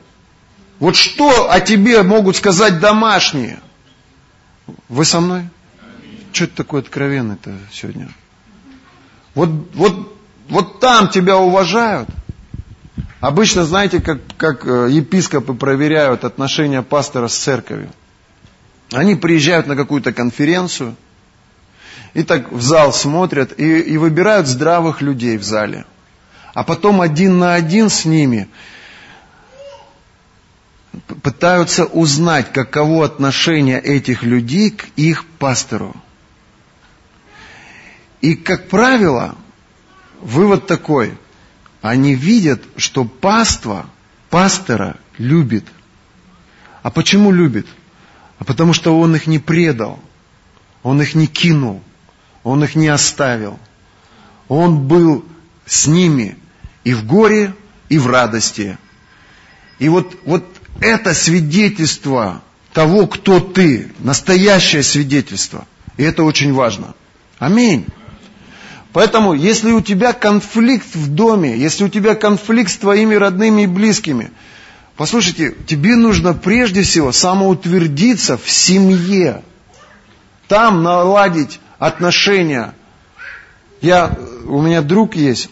Вот 0.80 0.96
что 0.96 1.52
о 1.52 1.60
тебе 1.60 2.02
могут 2.04 2.38
сказать 2.38 2.80
домашние? 2.80 3.60
Вы 4.90 5.06
со 5.06 5.20
мной? 5.20 5.50
Что 6.34 6.46
это 6.46 6.56
такое 6.56 6.82
откровенное-то 6.82 7.54
сегодня? 7.72 8.10
Вот, 9.34 9.50
вот, 9.74 10.18
вот 10.50 10.80
там 10.80 11.10
тебя 11.10 11.38
уважают. 11.38 12.10
Обычно, 13.20 13.66
знаете, 13.66 14.02
как, 14.02 14.20
как 14.38 14.66
э, 14.66 14.90
епископы 14.92 15.54
проверяют 15.54 16.24
отношения 16.24 16.82
пастора 16.82 17.28
с 17.28 17.36
церковью. 17.36 17.90
Они 18.92 19.16
приезжают 19.16 19.68
на 19.68 19.76
какую-то 19.76 20.14
конференцию, 20.14 20.96
и 22.14 22.24
так 22.24 22.52
в 22.52 22.62
зал 22.62 22.94
смотрят, 22.94 23.58
и, 23.60 23.80
и 23.80 23.98
выбирают 23.98 24.48
здравых 24.48 25.02
людей 25.02 25.38
в 25.38 25.44
зале. 25.44 25.86
А 26.54 26.64
потом 26.64 27.02
один 27.02 27.40
на 27.40 27.54
один 27.54 27.90
с 27.90 28.06
ними– 28.06 28.48
пытаются 31.22 31.86
узнать, 31.86 32.52
каково 32.52 33.06
отношение 33.06 33.80
этих 33.82 34.24
людей 34.24 34.72
к 34.72 34.86
их 34.96 35.26
пастору. 35.26 35.96
И, 38.22 38.36
как 38.36 38.70
правило, 38.70 39.36
вывод 40.22 40.68
такой. 40.68 41.18
Они 41.82 42.16
видят, 42.16 42.64
что 42.78 43.06
паства 43.06 43.86
пастора 44.30 44.98
любит. 45.18 45.66
А 46.82 46.90
почему 46.90 47.32
любит? 47.32 47.68
А 48.40 48.44
потому 48.44 48.74
что 48.74 49.00
он 49.00 49.16
их 49.16 49.28
не 49.28 49.40
предал. 49.40 50.00
Он 50.82 51.02
их 51.02 51.16
не 51.16 51.28
кинул. 51.28 51.84
Он 52.44 52.64
их 52.64 52.76
не 52.76 52.88
оставил. 52.88 53.60
Он 54.48 54.88
был 54.88 55.26
с 55.66 55.88
ними 55.88 56.38
и 56.84 56.94
в 56.94 57.06
горе, 57.06 57.54
и 57.90 57.98
в 57.98 58.08
радости. 58.08 58.78
И 59.80 59.90
вот, 59.90 60.16
вот 60.26 60.46
это 60.80 61.14
свидетельство 61.14 62.42
того, 62.74 63.08
кто 63.08 63.40
ты, 63.40 63.92
настоящее 64.00 64.84
свидетельство. 64.84 65.66
И 65.98 66.04
это 66.04 66.24
очень 66.24 66.54
важно. 66.54 66.94
Аминь. 67.40 67.86
Поэтому, 68.92 69.34
если 69.34 69.72
у 69.72 69.82
тебя 69.82 70.14
конфликт 70.14 70.96
в 70.96 71.14
доме, 71.14 71.58
если 71.58 71.84
у 71.84 71.90
тебя 71.90 72.16
конфликт 72.16 72.72
с 72.72 72.78
твоими 72.78 73.16
родными 73.16 73.64
и 73.64 73.68
близкими, 73.68 74.32
послушайте, 74.96 75.56
тебе 75.68 75.96
нужно 75.96 76.34
прежде 76.34 76.82
всего 76.82 77.12
самоутвердиться 77.12 78.38
в 78.38 78.50
семье. 78.50 79.44
Там 80.48 80.84
наладить 80.84 81.60
отношения. 81.80 82.74
Я, 83.82 84.18
у 84.46 84.62
меня 84.62 84.82
друг 84.82 85.16
есть, 85.16 85.50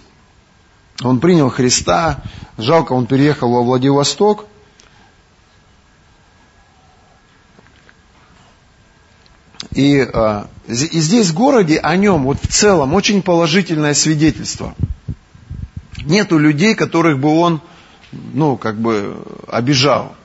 он 1.01 1.19
принял 1.19 1.49
Христа, 1.49 2.21
жалко, 2.57 2.93
он 2.93 3.07
переехал 3.07 3.51
во 3.51 3.63
Владивосток. 3.63 4.45
И, 9.75 10.07
а, 10.13 10.47
и 10.67 10.73
здесь 10.73 11.29
в 11.29 11.33
городе 11.33 11.79
о 11.79 11.95
нем 11.95 12.23
вот 12.23 12.37
в 12.41 12.47
целом 12.47 12.93
очень 12.93 13.21
положительное 13.21 13.93
свидетельство. 13.93 14.75
Нету 16.03 16.37
людей, 16.37 16.75
которых 16.75 17.19
бы 17.19 17.29
он, 17.39 17.61
ну, 18.11 18.55
как 18.57 18.77
бы 18.77 19.17
обижал. 19.47 20.15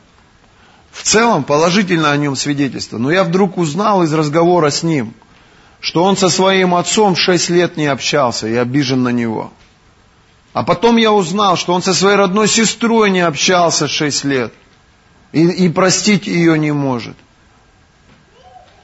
В 0.90 1.02
целом 1.02 1.44
положительно 1.44 2.10
о 2.10 2.16
нем 2.16 2.36
свидетельство. 2.36 2.98
Но 2.98 3.10
я 3.10 3.24
вдруг 3.24 3.56
узнал 3.56 4.02
из 4.02 4.12
разговора 4.12 4.70
с 4.70 4.82
ним, 4.82 5.14
что 5.80 6.04
он 6.04 6.16
со 6.16 6.28
своим 6.28 6.74
отцом 6.74 7.16
шесть 7.16 7.48
лет 7.48 7.76
не 7.76 7.86
общался 7.86 8.48
и 8.48 8.56
обижен 8.56 9.02
на 9.02 9.10
него. 9.10 9.52
А 10.52 10.64
потом 10.64 10.96
я 10.96 11.12
узнал, 11.12 11.56
что 11.56 11.72
он 11.72 11.82
со 11.82 11.94
своей 11.94 12.16
родной 12.16 12.48
сестрой 12.48 13.10
не 13.10 13.20
общался 13.20 13.86
шесть 13.86 14.24
лет. 14.24 14.52
И, 15.32 15.46
и 15.46 15.68
простить 15.68 16.26
ее 16.26 16.58
не 16.58 16.72
может. 16.72 17.16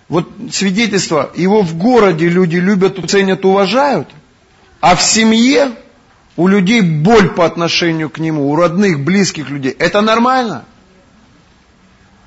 Вот 0.09 0.29
свидетельство, 0.53 1.31
его 1.35 1.63
в 1.63 1.77
городе 1.77 2.29
люди 2.29 2.57
любят, 2.57 2.99
ценят, 3.09 3.45
уважают, 3.45 4.09
а 4.81 4.97
в 4.97 5.03
семье 5.03 5.73
у 6.37 6.47
людей 6.47 6.81
боль 6.81 7.31
по 7.31 7.47
отношению 7.47 8.11
к 8.11 8.19
нему, 8.19 8.51
у 8.51 8.57
родных, 8.57 9.01
близких 9.01 9.49
людей. 9.49 9.73
Это 9.73 10.01
нормально? 10.03 10.65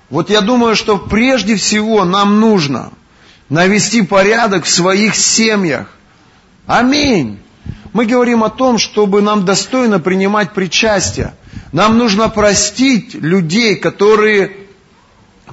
Вот 0.10 0.30
я 0.30 0.42
думаю, 0.42 0.76
что 0.76 0.98
прежде 0.98 1.56
всего 1.56 2.06
нам 2.06 2.40
нужно 2.40 2.92
навести 3.50 4.02
порядок 4.02 4.66
в 4.66 4.70
своих 4.70 5.16
семьях. 5.16 5.88
Аминь. 6.66 7.40
Мы 7.94 8.06
говорим 8.06 8.44
о 8.44 8.50
том, 8.50 8.78
чтобы 8.78 9.22
нам 9.22 9.46
достойно 9.46 10.00
принимать 10.00 10.54
причастие. 10.54 11.34
Нам 11.72 11.98
нужно 11.98 12.30
простить 12.30 13.14
людей, 13.14 13.76
которые 13.76 14.52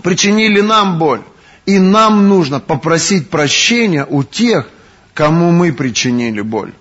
причинили 0.03 0.61
нам 0.61 0.99
боль. 0.99 1.23
И 1.67 1.79
нам 1.79 2.29
нужно 2.29 2.61
попросить 2.61 3.31
прощения 3.31 4.05
у 4.05 4.23
тех, 4.23 4.69
кому 5.15 5.51
мы 5.51 5.73
причинили 5.73 6.43
боль. 6.43 6.75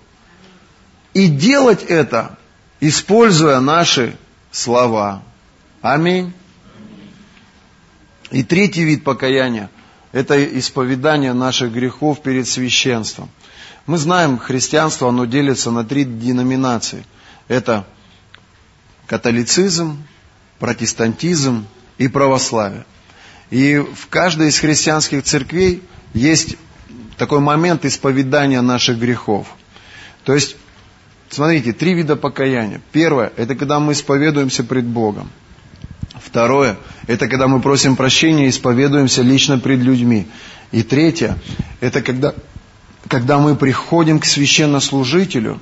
И 1.14 1.28
делать 1.28 1.84
это, 1.84 2.38
используя 2.80 3.60
наши 3.60 4.16
слова. 4.50 5.22
Аминь. 5.80 6.32
И 8.30 8.42
третий 8.42 8.84
вид 8.84 9.04
покаяния– 9.04 9.70
это 10.12 10.42
исповедание 10.58 11.32
наших 11.32 11.72
грехов 11.72 12.22
перед 12.22 12.48
священством. 12.48 13.30
Мы 13.86 13.98
знаем, 13.98 14.38
христианство, 14.38 15.08
оно 15.08 15.24
делится 15.24 15.70
на 15.70 15.84
три 15.84 16.04
деноминации. 16.04 17.04
Это 17.48 17.86
католицизм, 19.06 20.02
протестантизм 20.58 21.66
и 21.98 22.08
православие. 22.08 22.86
И 23.54 23.78
в 23.78 24.08
каждой 24.08 24.48
из 24.48 24.58
христианских 24.58 25.22
церквей 25.22 25.80
есть 26.12 26.56
такой 27.16 27.38
момент 27.38 27.84
исповедания 27.84 28.60
наших 28.62 28.98
грехов. 28.98 29.46
То 30.24 30.34
есть, 30.34 30.56
смотрите, 31.30 31.72
три 31.72 31.94
вида 31.94 32.16
покаяния. 32.16 32.80
Первое, 32.90 33.32
это 33.36 33.54
когда 33.54 33.78
мы 33.78 33.92
исповедуемся 33.92 34.64
пред 34.64 34.86
Богом. 34.86 35.30
Второе, 36.20 36.78
это 37.06 37.28
когда 37.28 37.46
мы 37.46 37.60
просим 37.60 37.94
прощения 37.94 38.46
и 38.46 38.48
исповедуемся 38.48 39.22
лично 39.22 39.60
пред 39.60 39.78
людьми. 39.78 40.26
И 40.72 40.82
третье, 40.82 41.38
это 41.78 42.02
когда, 42.02 42.34
когда 43.06 43.38
мы 43.38 43.54
приходим 43.54 44.18
к 44.18 44.24
священнослужителю 44.24 45.60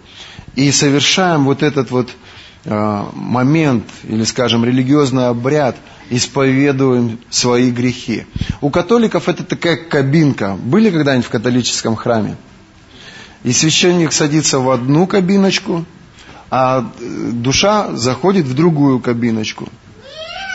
и 0.55 0.73
совершаем 0.73 1.45
вот 1.45 1.63
этот 1.63 1.91
вот 1.91 2.09
момент, 2.65 3.85
или, 4.05 4.25
скажем, 4.25 4.65
религиозный 4.65 5.29
обряд– 5.29 5.77
исповедуем 6.13 7.19
свои 7.31 7.71
грехи. 7.71 8.27
У 8.61 8.71
католиков 8.71 9.29
это 9.29 9.45
такая 9.45 9.77
кабинка. 9.77 10.57
Были 10.63 10.91
когда-нибудь 10.91 11.27
в 11.27 11.31
католическом 11.31 11.97
храме? 11.97 12.37
И 13.45 13.53
священник 13.53 14.13
садится 14.13 14.59
в 14.59 14.71
одну 14.71 15.07
кабиночку, 15.07 15.85
а 16.51 16.81
э, 17.01 17.31
душа 17.33 17.97
заходит 17.97 18.47
в 18.47 18.55
другую 18.55 19.01
кабиночку. 19.01 19.69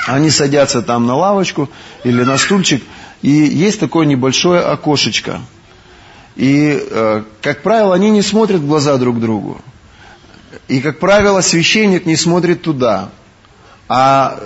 Они 0.05 0.29
садятся 0.29 0.81
там 0.81 1.05
на 1.05 1.15
лавочку 1.15 1.69
или 2.05 2.23
на 2.23 2.37
стульчик, 2.37 2.83
и 3.21 3.29
есть 3.29 3.79
такое 3.79 4.05
небольшое 4.05 4.61
окошечко. 4.61 5.41
И, 6.35 6.79
э, 6.79 7.23
как 7.41 7.63
правило, 7.63 7.95
они 7.95 8.11
не 8.11 8.21
смотрят 8.21 8.61
в 8.61 8.67
глаза 8.67 8.95
друг 8.97 9.19
другу. 9.19 9.59
И, 10.67 10.79
как 10.81 10.99
правило, 10.99 11.41
священник 11.41 12.05
не 12.05 12.15
смотрит 12.15 12.62
туда. 12.62 13.10
А 13.89 14.39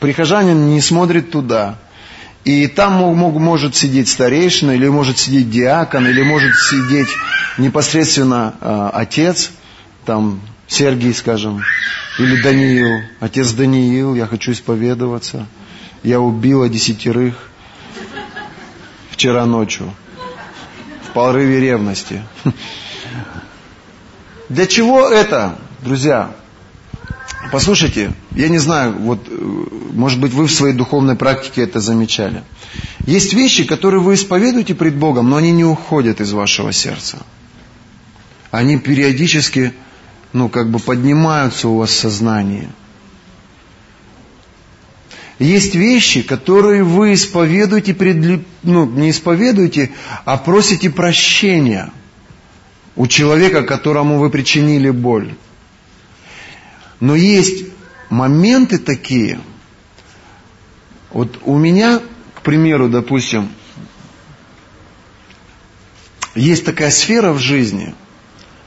прихожанин 0.00 0.70
не 0.70 0.80
смотрит 0.80 1.30
туда. 1.30 1.78
И 2.44 2.66
там 2.66 2.94
мог, 2.94 3.34
может 3.34 3.76
сидеть 3.76 4.08
старейшина, 4.08 4.72
или 4.72 4.88
может 4.88 5.18
сидеть 5.18 5.50
диакон, 5.50 6.06
или 6.06 6.22
может 6.22 6.56
сидеть 6.56 7.08
непосредственно 7.58 8.54
э, 8.60 8.90
отец, 8.94 9.50
там 10.06 10.40
Сергий, 10.66 11.12
скажем, 11.12 11.62
или 12.18 12.40
Даниил. 12.42 13.02
Отец 13.20 13.52
Даниил, 13.52 14.14
я 14.14 14.26
хочу 14.26 14.52
исповедоваться. 14.52 15.46
Я 16.02 16.20
убила 16.20 16.68
десятерых 16.68 17.50
вчера 19.10 19.44
ночью 19.44 19.92
в 21.08 21.12
порыве 21.12 21.60
ревности. 21.60 22.22
Для 24.50 24.66
чего 24.66 25.08
это, 25.08 25.56
друзья? 25.80 26.34
Послушайте, 27.52 28.12
я 28.32 28.48
не 28.48 28.58
знаю, 28.58 28.96
вот, 28.98 29.28
э, 29.28 29.66
может 29.92 30.18
быть, 30.18 30.32
вы 30.32 30.46
в 30.46 30.52
своей 30.52 30.74
духовной 30.74 31.14
практике 31.14 31.62
это 31.62 31.78
замечали. 31.78 32.42
Есть 33.06 33.32
вещи, 33.32 33.62
которые 33.62 34.00
вы 34.00 34.14
исповедуете 34.14 34.74
пред 34.74 34.96
Богом, 34.96 35.30
но 35.30 35.36
они 35.36 35.52
не 35.52 35.64
уходят 35.64 36.20
из 36.20 36.32
вашего 36.32 36.72
сердца. 36.72 37.18
Они 38.50 38.76
периодически, 38.76 39.72
ну, 40.32 40.48
как 40.48 40.68
бы 40.68 40.80
поднимаются 40.80 41.68
у 41.68 41.76
вас 41.76 41.90
в 41.90 41.98
сознании. 41.98 42.68
Есть 45.38 45.76
вещи, 45.76 46.22
которые 46.22 46.82
вы 46.82 47.14
исповедуете 47.14 47.94
пред, 47.94 48.42
ну, 48.64 48.84
не 48.84 49.10
исповедуете, 49.10 49.92
а 50.24 50.36
просите 50.38 50.90
прощения 50.90 51.92
у 53.00 53.06
человека, 53.06 53.62
которому 53.62 54.18
вы 54.18 54.28
причинили 54.28 54.90
боль. 54.90 55.34
Но 57.00 57.14
есть 57.14 57.64
моменты 58.10 58.76
такие. 58.76 59.40
Вот 61.08 61.38
у 61.46 61.56
меня, 61.56 62.02
к 62.34 62.42
примеру, 62.42 62.90
допустим, 62.90 63.48
есть 66.34 66.66
такая 66.66 66.90
сфера 66.90 67.32
в 67.32 67.38
жизни, 67.38 67.94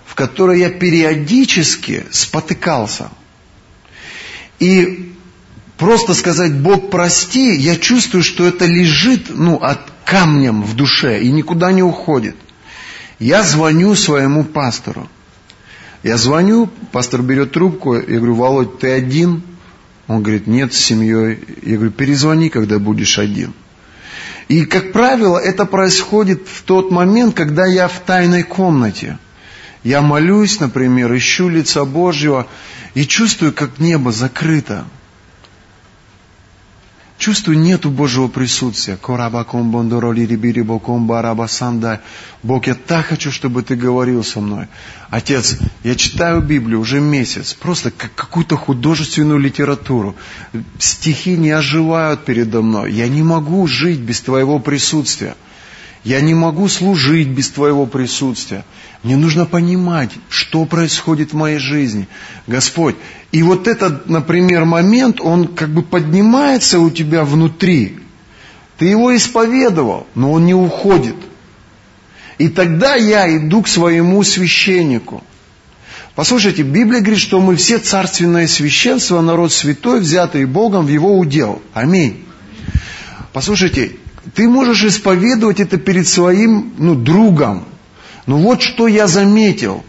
в 0.03 0.15
которой 0.15 0.61
я 0.61 0.71
периодически 0.71 2.03
спотыкался. 2.09 3.11
И 4.57 5.13
просто 5.77 6.15
сказать 6.15 6.55
«Бог, 6.55 6.89
прости», 6.89 7.55
я 7.55 7.75
чувствую, 7.75 8.23
что 8.23 8.47
это 8.47 8.65
лежит 8.65 9.27
ну, 9.29 9.57
от 9.57 9.91
камнем 10.05 10.63
в 10.63 10.75
душе 10.75 11.21
и 11.21 11.29
никуда 11.29 11.71
не 11.71 11.83
уходит. 11.83 12.35
Я 13.19 13.43
звоню 13.43 13.95
своему 13.95 14.43
пастору. 14.43 15.09
Я 16.03 16.17
звоню, 16.17 16.69
пастор 16.91 17.21
берет 17.21 17.53
трубку, 17.53 17.95
я 17.95 18.01
говорю, 18.01 18.35
Володь, 18.35 18.79
ты 18.79 18.91
один? 18.91 19.41
Он 20.07 20.21
говорит, 20.21 20.47
нет, 20.47 20.73
с 20.73 20.77
семьей. 20.77 21.39
Я 21.61 21.75
говорю, 21.75 21.91
перезвони, 21.91 22.49
когда 22.49 22.77
будешь 22.77 23.17
один. 23.17 23.53
И, 24.49 24.65
как 24.65 24.91
правило, 24.91 25.37
это 25.37 25.65
происходит 25.65 26.47
в 26.47 26.63
тот 26.63 26.91
момент, 26.91 27.35
когда 27.35 27.65
я 27.65 27.87
в 27.87 27.99
тайной 27.99 28.43
комнате. 28.43 29.17
Я 29.83 30.01
молюсь, 30.01 30.59
например, 30.59 31.15
ищу 31.15 31.47
лица 31.47 31.85
Божьего 31.85 32.47
и 32.93 33.05
чувствую, 33.05 33.53
как 33.53 33.79
небо 33.79 34.11
закрыто. 34.11 34.85
Чувствую, 37.17 37.59
нету 37.59 37.89
Божьего 37.89 38.27
присутствия. 38.27 38.97
Бог, 42.43 42.67
я 42.67 42.75
так 42.75 43.05
хочу, 43.05 43.31
чтобы 43.31 43.61
ты 43.63 43.75
говорил 43.75 44.23
со 44.23 44.41
мной. 44.41 44.67
Отец, 45.09 45.57
я 45.83 45.95
читаю 45.95 46.41
Библию 46.41 46.79
уже 46.79 46.99
месяц, 46.99 47.53
просто 47.53 47.91
как 47.91 48.13
какую-то 48.15 48.57
художественную 48.57 49.39
литературу. 49.39 50.15
Стихи 50.79 51.37
не 51.37 51.51
оживают 51.51 52.25
передо 52.25 52.61
мной. 52.61 52.91
Я 52.91 53.07
не 53.07 53.23
могу 53.23 53.67
жить 53.67 53.99
без 53.99 54.19
твоего 54.21 54.59
присутствия. 54.59 55.35
Я 56.03 56.19
не 56.19 56.33
могу 56.33 56.67
служить 56.67 57.29
без 57.29 57.49
Твоего 57.49 57.85
присутствия. 57.85 58.65
Мне 59.03 59.15
нужно 59.15 59.45
понимать, 59.45 60.11
что 60.29 60.65
происходит 60.65 61.31
в 61.31 61.35
моей 61.35 61.59
жизни. 61.59 62.07
Господь, 62.45 62.95
и 63.31 63.41
вот 63.41 63.67
этот, 63.67 64.09
например, 64.09 64.65
момент, 64.65 65.21
он 65.21 65.47
как 65.47 65.69
бы 65.69 65.81
поднимается 65.81 66.79
у 66.79 66.89
тебя 66.89 67.23
внутри. 67.23 67.99
Ты 68.77 68.85
его 68.85 69.15
исповедовал, 69.15 70.07
но 70.13 70.33
он 70.33 70.45
не 70.45 70.53
уходит. 70.53 71.15
И 72.37 72.49
тогда 72.49 72.95
я 72.95 73.37
иду 73.37 73.61
к 73.61 73.67
своему 73.69 74.23
священнику. 74.23 75.23
Послушайте, 76.15 76.63
Библия 76.63 76.99
говорит, 76.99 77.19
что 77.19 77.39
мы 77.39 77.55
все 77.55 77.79
царственное 77.79 78.47
священство, 78.47 79.21
народ 79.21 79.53
святой, 79.53 80.01
взятый 80.01 80.45
Богом 80.45 80.85
в 80.85 80.89
его 80.89 81.17
удел. 81.17 81.61
Аминь. 81.73 82.25
Послушайте, 83.31 83.93
ты 84.35 84.47
можешь 84.47 84.83
исповедовать 84.83 85.59
это 85.59 85.77
перед 85.77 86.07
своим 86.07 86.73
ну, 86.77 86.95
другом. 86.95 87.65
Но 88.25 88.37
вот 88.37 88.61
что 88.61 88.87
я 88.87 89.07
заметил, 89.07 89.83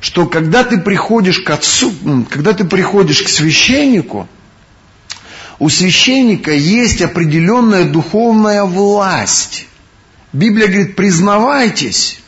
что 0.00 0.26
когда 0.26 0.62
ты 0.62 0.78
приходишь 0.78 1.40
к 1.40 1.50
отцу, 1.50 1.92
когда 2.30 2.52
ты 2.52 2.64
приходишь 2.64 3.22
к 3.22 3.28
священнику, 3.28 4.28
у 5.58 5.70
священника 5.70 6.52
есть 6.52 7.00
определенная 7.00 7.84
духовная 7.84 8.64
власть. 8.64 9.66
Библия 10.32 10.66
говорит, 10.66 10.96
признавайтесь 10.96 12.20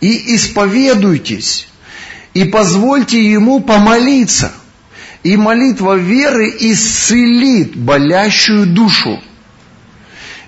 и 0.00 0.36
исповедуйтесь, 0.36 1.68
и 2.34 2.44
позвольте 2.44 3.24
ему 3.24 3.60
помолиться. 3.60 4.52
И 5.22 5.36
молитва 5.36 5.94
веры 5.94 6.54
исцелит 6.60 7.74
болящую 7.76 8.66
душу. 8.66 9.20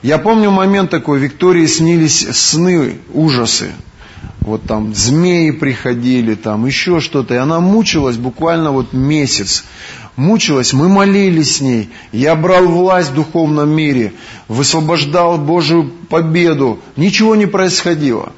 Я 0.03 0.19
помню 0.19 0.51
момент 0.51 0.91
такой, 0.91 1.19
Виктории 1.19 1.67
снились 1.67 2.27
сны, 2.37 2.99
ужасы. 3.13 3.73
Вот 4.41 4.63
там 4.65 4.95
змеи 4.95 5.51
приходили, 5.51 6.35
там 6.35 6.67
еще 6.67 7.01
что-то. 7.01 7.35
И 7.35 7.37
она 7.37 7.61
мучилась 7.61 8.17
буквально 8.17 8.71
вот 8.71 8.93
месяц. 8.93 9.65
Мучилась, 10.17 10.73
мы 10.73 10.89
молились 10.89 11.57
с 11.57 11.61
ней. 11.61 11.91
Я 12.13 12.35
брал 12.35 12.67
власть 12.67 13.11
в 13.11 13.15
духовном 13.15 13.71
мире, 13.71 14.15
высвобождал 14.49 15.39
Божию 15.39 15.91
победу. 16.09 16.81
Ничего 16.97 17.37
не 17.37 17.47
происходило. 17.47 18.33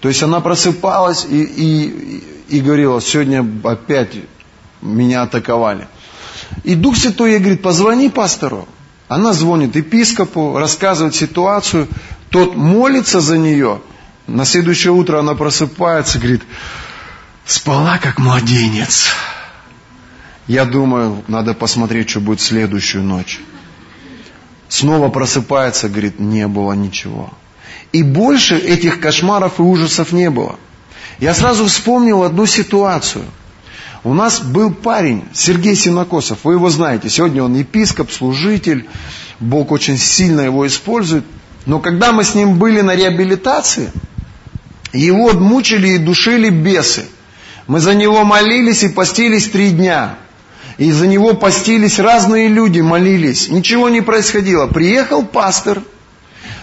То 0.00 0.08
есть 0.08 0.22
она 0.22 0.40
просыпалась 0.40 1.24
и, 1.28 1.42
и, 1.42 2.24
и 2.48 2.60
говорила, 2.60 3.00
сегодня 3.00 3.46
опять 3.62 4.14
меня 4.80 5.22
атаковали. 5.22 5.86
И 6.64 6.74
Дух 6.74 6.96
Святой 6.96 7.32
ей 7.32 7.38
говорит, 7.38 7.62
позвони 7.62 8.08
пастору. 8.08 8.66
Она 9.14 9.34
звонит 9.34 9.76
епископу, 9.76 10.56
рассказывает 10.56 11.14
ситуацию, 11.14 11.86
тот 12.30 12.56
молится 12.56 13.20
за 13.20 13.36
нее. 13.36 13.82
На 14.26 14.46
следующее 14.46 14.94
утро 14.94 15.18
она 15.18 15.34
просыпается, 15.34 16.18
говорит, 16.18 16.40
спала 17.44 17.98
как 17.98 18.18
младенец. 18.18 19.08
Я 20.46 20.64
думаю, 20.64 21.22
надо 21.28 21.52
посмотреть, 21.52 22.08
что 22.08 22.20
будет 22.20 22.40
следующую 22.40 23.04
ночь. 23.04 23.38
Снова 24.70 25.10
просыпается, 25.10 25.90
говорит, 25.90 26.18
не 26.18 26.48
было 26.48 26.72
ничего. 26.72 27.30
И 27.92 28.02
больше 28.02 28.56
этих 28.56 28.98
кошмаров 28.98 29.58
и 29.58 29.62
ужасов 29.62 30.12
не 30.12 30.30
было. 30.30 30.58
Я 31.18 31.34
сразу 31.34 31.66
вспомнил 31.66 32.22
одну 32.22 32.46
ситуацию– 32.46 33.26
у 34.04 34.14
нас 34.14 34.40
был 34.40 34.72
парень, 34.72 35.24
Сергей 35.32 35.76
Синокосов, 35.76 36.40
вы 36.44 36.54
его 36.54 36.70
знаете, 36.70 37.08
сегодня 37.08 37.42
он 37.42 37.54
епископ, 37.54 38.10
служитель, 38.10 38.88
Бог 39.38 39.70
очень 39.70 39.98
сильно 39.98 40.40
его 40.40 40.66
использует. 40.66 41.24
Но 41.66 41.78
когда 41.78 42.12
мы 42.12 42.24
с 42.24 42.34
ним 42.34 42.58
были 42.58 42.80
на 42.80 42.96
реабилитации, 42.96 43.92
его 44.92 45.32
мучили 45.32 45.90
и 45.90 45.98
душили 45.98 46.48
бесы. 46.48 47.06
Мы 47.66 47.80
за 47.80 47.94
него 47.94 48.24
молились 48.24 48.82
и 48.82 48.88
постились 48.88 49.48
три 49.48 49.70
дня. 49.70 50.18
И 50.78 50.90
за 50.90 51.06
него 51.06 51.34
постились 51.34 51.98
разные 51.98 52.48
люди, 52.48 52.80
молились. 52.80 53.48
Ничего 53.48 53.88
не 53.88 54.00
происходило. 54.00 54.66
Приехал 54.66 55.24
пастор, 55.24 55.82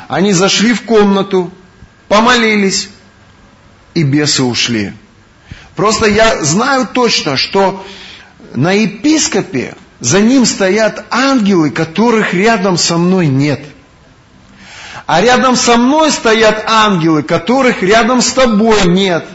они 0.07 0.33
зашли 0.33 0.73
в 0.73 0.81
комнату, 0.81 1.51
помолились, 2.07 2.89
и 3.93 4.03
бесы 4.03 4.43
ушли. 4.43 4.93
Просто 5.80 6.07
я 6.07 6.43
знаю 6.43 6.89
точно, 6.91 7.38
что 7.38 7.86
на 8.53 8.73
епископе 8.73 9.75
за 10.01 10.19
ним 10.19 10.45
стоят 10.45 11.05
ангелы, 11.09 11.69
которых 11.69 12.34
рядом 12.34 12.77
со 12.77 12.97
мной 12.97 13.27
нет. 13.27 13.61
А 15.05 15.21
рядом 15.21 15.55
со 15.55 15.77
мной 15.77 16.11
стоят 16.11 16.65
ангелы, 16.67 17.23
которых 17.23 17.82
рядом 17.82 18.21
с 18.21 18.34
тобой 18.34 18.88
нет. 18.88 19.25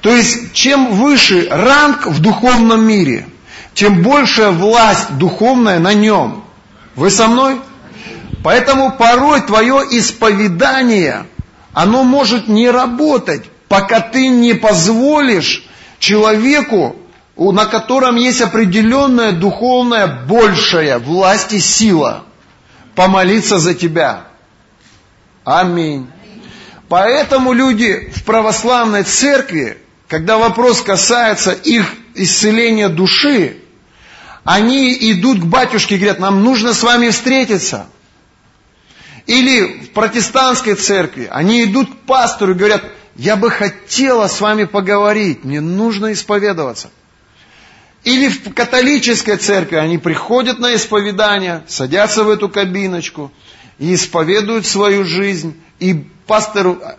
То 0.00 0.12
есть, 0.12 0.54
чем 0.54 0.90
выше 0.90 1.46
ранг 1.48 2.04
в 2.08 2.20
духовном 2.20 2.84
мире, 2.84 3.28
тем 3.72 4.02
большая 4.02 4.50
власть 4.50 5.18
духовная 5.18 5.78
на 5.78 5.94
нем. 5.94 6.42
Вы 6.96 7.10
со 7.10 7.28
мной? 7.28 7.60
Поэтому 8.42 8.90
порой 8.90 9.42
твое 9.42 9.86
исповедание, 9.88 11.26
оно 11.72 12.02
может 12.02 12.48
не 12.48 12.68
работать, 12.68 13.44
пока 13.70 14.00
ты 14.00 14.26
не 14.26 14.54
позволишь 14.54 15.64
человеку, 16.00 16.96
на 17.36 17.66
котором 17.66 18.16
есть 18.16 18.40
определенная 18.40 19.30
духовная 19.30 20.08
большая 20.08 20.98
власть 20.98 21.52
и 21.52 21.60
сила, 21.60 22.24
помолиться 22.96 23.58
за 23.58 23.74
тебя. 23.74 24.24
Аминь. 25.44 26.08
Поэтому 26.88 27.52
люди 27.52 28.10
в 28.12 28.24
православной 28.24 29.04
церкви, 29.04 29.78
когда 30.08 30.36
вопрос 30.36 30.82
касается 30.82 31.52
их 31.52 31.86
исцеления 32.16 32.88
души, 32.88 33.58
они 34.42 34.92
идут 35.12 35.42
к 35.42 35.44
батюшке 35.44 35.94
и 35.94 35.98
говорят, 35.98 36.18
нам 36.18 36.42
нужно 36.42 36.74
с 36.74 36.82
вами 36.82 37.10
встретиться. 37.10 37.86
Или 39.28 39.84
в 39.84 39.92
протестантской 39.92 40.74
церкви 40.74 41.28
они 41.30 41.62
идут 41.62 41.88
к 41.88 41.96
пастору 41.98 42.54
и 42.54 42.56
говорят, 42.56 42.82
я 43.20 43.36
бы 43.36 43.50
хотела 43.50 44.28
с 44.28 44.40
вами 44.40 44.64
поговорить, 44.64 45.44
мне 45.44 45.60
нужно 45.60 46.14
исповедоваться. 46.14 46.90
Или 48.02 48.30
в 48.30 48.54
католической 48.54 49.36
церкви 49.36 49.76
они 49.76 49.98
приходят 49.98 50.58
на 50.58 50.74
исповедание, 50.74 51.62
садятся 51.68 52.24
в 52.24 52.30
эту 52.30 52.48
кабиночку 52.48 53.30
и 53.78 53.94
исповедуют 53.94 54.64
свою 54.64 55.04
жизнь, 55.04 55.60
и 55.80 56.06
пастор 56.26 56.68
э, 56.68 56.96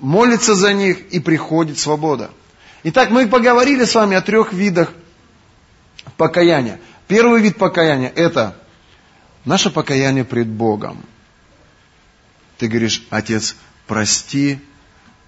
молится 0.00 0.54
за 0.54 0.74
них, 0.74 1.10
и 1.10 1.20
приходит 1.20 1.78
свобода. 1.78 2.30
Итак, 2.84 3.08
мы 3.08 3.26
поговорили 3.26 3.86
с 3.86 3.94
вами 3.94 4.14
о 4.14 4.20
трех 4.20 4.52
видах 4.52 4.92
покаяния. 6.18 6.80
Первый 7.08 7.40
вид 7.40 7.56
покаяния– 7.56 8.12
это 8.14 8.58
наше 9.46 9.70
покаяние 9.70 10.24
пред 10.26 10.48
Богом. 10.48 11.02
Ты 12.58 12.68
говоришь, 12.68 13.06
Отец, 13.08 13.56
прости 13.86 14.60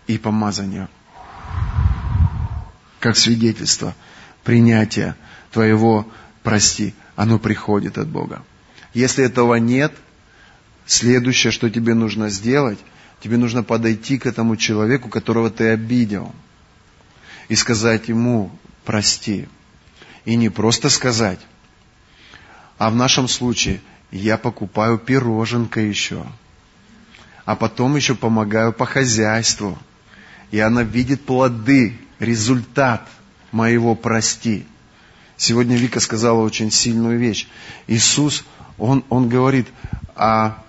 и 0.09 0.19
помазание. 0.19 0.89
Как 2.99 3.17
свидетельство 3.17 3.95
принятия 4.43 5.15
твоего 5.53 6.09
прости, 6.43 6.95
оно 7.15 7.39
приходит 7.39 7.99
от 7.99 8.09
Бога. 8.09 8.43
Если 8.95 9.25
этого 9.25 9.55
нет, 9.57 9.93
следующее, 10.87 11.53
что 11.53 11.71
тебе 11.71 11.95
нужно 11.95 12.31
сделать, 12.31 12.79
тебе 13.21 13.37
нужно 13.37 13.63
подойти 13.63 14.19
к 14.19 14.27
этому 14.27 14.57
человеку, 14.57 15.09
которого 15.09 15.51
ты 15.51 15.69
обидел, 15.69 16.35
и 17.49 17.55
сказать 17.55 18.09
ему 18.09 18.51
прости. 18.85 19.47
И 20.25 20.37
не 20.37 20.49
просто 20.49 20.89
сказать, 20.89 21.41
а 22.79 22.91
в 22.91 22.97
нашем 22.97 23.29
случае 23.29 23.81
я 24.11 24.39
покупаю 24.39 24.99
пироженка 24.99 25.81
еще, 25.81 26.25
а 27.45 27.57
потом 27.57 27.97
еще 27.97 28.15
помогаю 28.15 28.73
по 28.73 28.87
хозяйству– 28.87 29.79
и 30.51 30.59
она 30.61 30.82
видит 30.82 31.24
плоды, 31.24 31.99
результат 32.18 33.07
моего 33.53 33.94
прости. 33.94 34.66
Сегодня 35.36 35.76
Вика 35.76 36.01
сказала 36.01 36.42
очень 36.42 36.70
сильную 36.70 37.18
вещь. 37.18 37.46
Иисус, 37.86 38.44
Он, 38.76 39.05
он 39.09 39.28
говорит 39.28 39.68
о, 40.16 40.62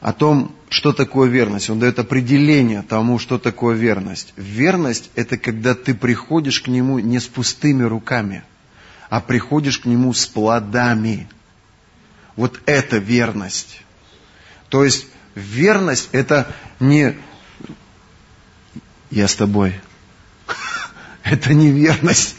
о 0.00 0.12
том, 0.12 0.54
что 0.68 0.92
такое 0.92 1.28
верность. 1.28 1.70
Он 1.70 1.78
дает 1.78 1.98
определение 1.98 2.82
тому, 2.82 3.18
что 3.18 3.38
такое 3.38 3.76
верность. 3.76 4.32
Верность– 4.36 5.10
это 5.14 5.38
когда 5.38 5.74
ты 5.74 5.94
приходишь 5.94 6.60
к 6.60 6.68
Нему 6.68 6.98
не 6.98 7.20
с 7.20 7.26
пустыми 7.26 7.84
руками, 7.84 8.42
а 9.08 9.20
приходишь 9.20 9.78
к 9.78 9.86
Нему 9.86 10.12
с 10.12 10.26
плодами. 10.26 11.28
Вот 12.36 12.60
это 12.66 12.98
верность. 12.98 13.82
То 14.68 14.84
есть 14.84 15.06
верность 15.34 16.08
это 16.12 16.54
не 16.80 17.16
я 19.10 19.28
с 19.28 19.34
тобой. 19.34 19.80
Это 21.24 21.54
не 21.54 21.70
верность. 21.70 22.36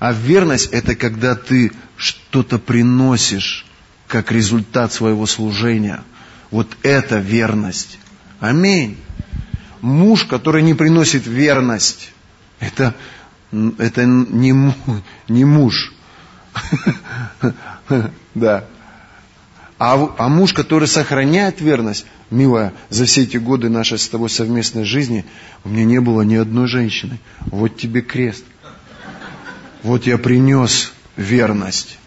А 0.00 0.12
верность 0.12 0.66
это 0.72 0.96
когда 0.96 1.34
ты 1.34 1.72
что-то 1.96 2.58
приносишь 2.58 3.64
как 4.06 4.32
результат 4.32 4.92
своего 4.92 5.24
служения. 5.24 6.02
Вот 6.50 6.76
это 6.82 7.18
верность. 7.18 7.98
Аминь. 8.40 8.98
Муж, 9.80 10.24
который 10.24 10.62
не 10.62 10.74
приносит 10.74 11.26
верность, 11.26 12.12
это, 12.58 12.94
это 13.78 14.04
не, 14.04 14.74
не 15.28 15.44
муж. 15.44 15.92
Да. 18.34 18.64
А, 19.78 20.14
а 20.18 20.28
муж, 20.28 20.52
который 20.52 20.86
сохраняет 20.86 21.60
верность, 21.60 22.06
милая, 22.30 22.72
за 22.90 23.06
все 23.06 23.22
эти 23.22 23.38
годы 23.38 23.68
нашей 23.68 23.98
с 23.98 24.08
тобой 24.08 24.30
совместной 24.30 24.84
жизни 24.84 25.24
у 25.64 25.68
меня 25.68 25.84
не 25.84 26.00
было 26.00 26.22
ни 26.22 26.36
одной 26.36 26.68
женщины. 26.68 27.18
Вот 27.40 27.76
тебе 27.76 28.00
крест. 28.00 28.44
Вот 29.82 30.06
я 30.06 30.16
принес 30.16 30.92
верность. 31.16 31.98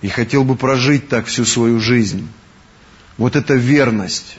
И 0.00 0.08
хотел 0.08 0.42
бы 0.42 0.56
прожить 0.56 1.08
так 1.08 1.26
всю 1.26 1.44
свою 1.44 1.78
жизнь. 1.78 2.26
Вот 3.18 3.36
это 3.36 3.54
верность. 3.54 4.38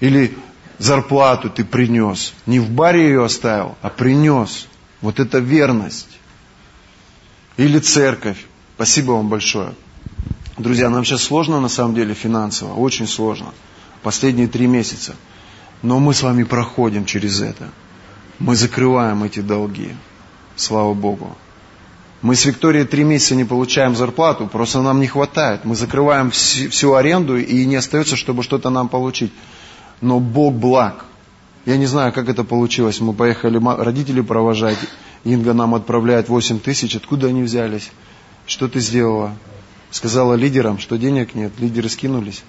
Или 0.00 0.36
зарплату 0.78 1.48
ты 1.48 1.64
принес. 1.64 2.34
Не 2.44 2.58
в 2.58 2.68
баре 2.70 3.06
ее 3.06 3.24
оставил, 3.24 3.76
а 3.80 3.88
принес. 3.88 4.68
Вот 5.00 5.20
это 5.20 5.38
верность. 5.38 6.18
Или 7.56 7.78
церковь. 7.78 8.44
Спасибо 8.74 9.12
вам 9.12 9.28
большое. 9.28 9.72
Друзья, 10.58 10.88
нам 10.88 11.04
сейчас 11.04 11.22
сложно 11.22 11.60
на 11.60 11.68
самом 11.68 11.94
деле 11.94 12.14
финансово, 12.14 12.72
очень 12.72 13.06
сложно. 13.06 13.52
Последние 14.02 14.48
три 14.48 14.66
месяца. 14.66 15.14
Но 15.82 15.98
мы 15.98 16.14
с 16.14 16.22
вами 16.22 16.44
проходим 16.44 17.04
через 17.04 17.42
это. 17.42 17.68
Мы 18.38 18.56
закрываем 18.56 19.22
эти 19.22 19.40
долги. 19.40 19.94
Слава 20.56 20.94
Богу. 20.94 21.36
Мы 22.22 22.34
с 22.34 22.46
Викторией 22.46 22.86
три 22.86 23.04
месяца 23.04 23.34
не 23.34 23.44
получаем 23.44 23.94
зарплату, 23.94 24.46
просто 24.46 24.80
нам 24.80 25.00
не 25.00 25.06
хватает. 25.06 25.66
Мы 25.66 25.76
закрываем 25.76 26.30
всю 26.30 26.94
аренду 26.94 27.36
и 27.36 27.66
не 27.66 27.76
остается, 27.76 28.16
чтобы 28.16 28.42
что-то 28.42 28.70
нам 28.70 28.88
получить. 28.88 29.32
Но 30.00 30.20
Бог 30.20 30.54
благ. 30.54 31.04
Я 31.66 31.76
не 31.76 31.86
знаю, 31.86 32.14
как 32.14 32.30
это 32.30 32.44
получилось. 32.44 33.00
Мы 33.00 33.12
поехали 33.12 33.60
родители 33.62 34.22
провожать. 34.22 34.78
Инга 35.24 35.52
нам 35.52 35.74
отправляет 35.74 36.30
8 36.30 36.60
тысяч. 36.60 36.96
Откуда 36.96 37.26
они 37.26 37.42
взялись? 37.42 37.90
Что 38.46 38.68
ты 38.68 38.80
сделала? 38.80 39.36
Сказала 39.96 40.34
лидерам, 40.34 40.78
что 40.78 40.98
денег 40.98 41.34
нет. 41.34 41.52
Лидеры 41.58 41.88
скинулись. 41.88 42.44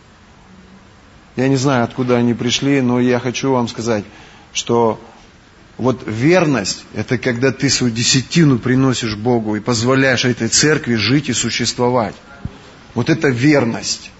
Я 1.37 1.47
не 1.47 1.55
знаю, 1.55 1.85
откуда 1.85 2.17
они 2.17 2.33
пришли, 2.33 2.81
но 2.81 2.99
я 2.99 3.21
хочу 3.21 3.53
вам 3.53 3.69
сказать, 3.69 4.03
что 4.51 4.99
вот 5.77 6.03
верность– 6.05 6.83
это 6.93 7.17
когда 7.17 7.53
ты 7.53 7.69
свою 7.69 7.93
десятину 7.93 8.59
приносишь 8.59 9.15
Богу 9.15 9.55
и 9.55 9.61
позволяешь 9.61 10.25
этой 10.25 10.49
церкви 10.49 10.95
жить 10.95 11.29
и 11.29 11.33
существовать. 11.33 12.15
Вот 12.95 13.09
это 13.09 13.29
верность. 13.29 14.11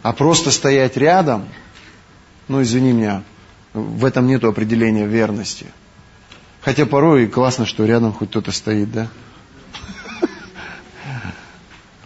А 0.00 0.14
просто 0.14 0.50
стоять 0.50 0.96
рядом, 0.96 1.50
ну 2.48 2.62
извини 2.62 2.92
меня, 2.92 3.24
в 3.74 4.06
этом 4.06 4.26
нет 4.26 4.42
определения 4.44 5.06
верности. 5.06 5.66
Хотя 6.62 6.86
порой 6.86 7.26
классно, 7.26 7.66
что 7.66 7.84
рядом 7.84 8.14
хоть 8.14 8.30
кто-то 8.30 8.52
стоит, 8.52 8.90
да? 8.90 9.08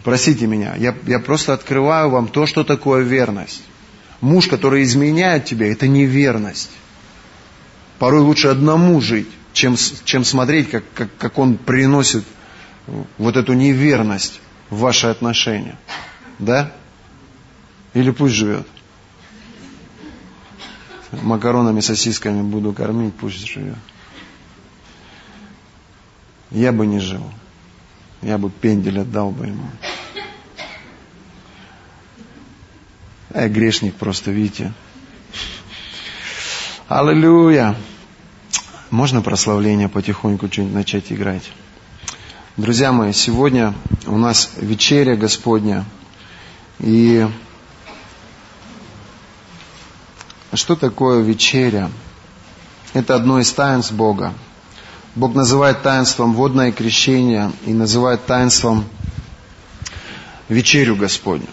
Простите 0.03 0.47
меня, 0.47 0.75
я, 0.75 0.95
я 1.07 1.19
просто 1.19 1.53
открываю 1.53 2.09
вам 2.09 2.27
то, 2.27 2.45
что 2.45 2.63
такое 2.63 3.03
верность. 3.03 3.63
Муж, 4.19 4.47
который 4.47 4.83
изменяет 4.83 5.45
тебя, 5.45 5.71
это 5.71 5.87
не 5.87 6.05
верность. 6.05 6.71
Порой 7.99 8.21
лучше 8.21 8.49
одному 8.49 8.99
жить, 8.99 9.29
чем, 9.53 9.75
чем 10.03 10.25
смотреть, 10.25 10.69
как, 10.69 10.83
как, 10.93 11.09
как 11.17 11.37
он 11.37 11.57
приносит 11.57 12.25
вот 13.17 13.37
эту 13.37 13.53
неверность 13.53 14.41
в 14.69 14.79
ваши 14.79 15.07
отношения. 15.07 15.77
Да? 16.37 16.73
Или 17.93 18.11
пусть 18.11 18.33
живет. 18.33 18.67
Макаронами, 21.21 21.79
сосисками 21.79 22.41
буду 22.41 22.73
кормить, 22.73 23.13
пусть 23.13 23.47
живет. 23.47 23.77
Я 26.51 26.71
бы 26.73 26.85
не 26.85 26.99
жил. 26.99 27.23
Я 28.23 28.37
бы 28.37 28.49
пендель 28.49 28.99
отдал 28.99 29.31
бы 29.31 29.47
ему. 29.47 29.65
А 33.31 33.49
грешник 33.49 33.95
просто, 33.95 34.31
видите. 34.31 34.71
Аллилуйя. 36.87 37.75
Можно 38.91 39.21
прославление 39.21 39.89
потихоньку 39.89 40.47
что-нибудь 40.47 40.75
начать 40.75 41.11
играть? 41.11 41.51
Друзья 42.55 42.93
мои, 42.93 43.11
сегодня 43.11 43.73
у 44.05 44.17
нас 44.17 44.51
вечеря 44.57 45.15
Господня. 45.15 45.83
И 46.79 47.27
что 50.53 50.75
такое 50.75 51.21
вечеря? 51.21 51.89
Это 52.93 53.15
одно 53.15 53.39
из 53.39 53.51
таинств 53.51 53.91
Бога. 53.91 54.33
Бог 55.15 55.35
называет 55.35 55.83
таинством 55.83 56.33
водное 56.33 56.71
крещение 56.71 57.51
и 57.65 57.73
называет 57.73 58.25
таинством 58.25 58.85
вечерю 60.49 60.95
Господню. 60.95 61.47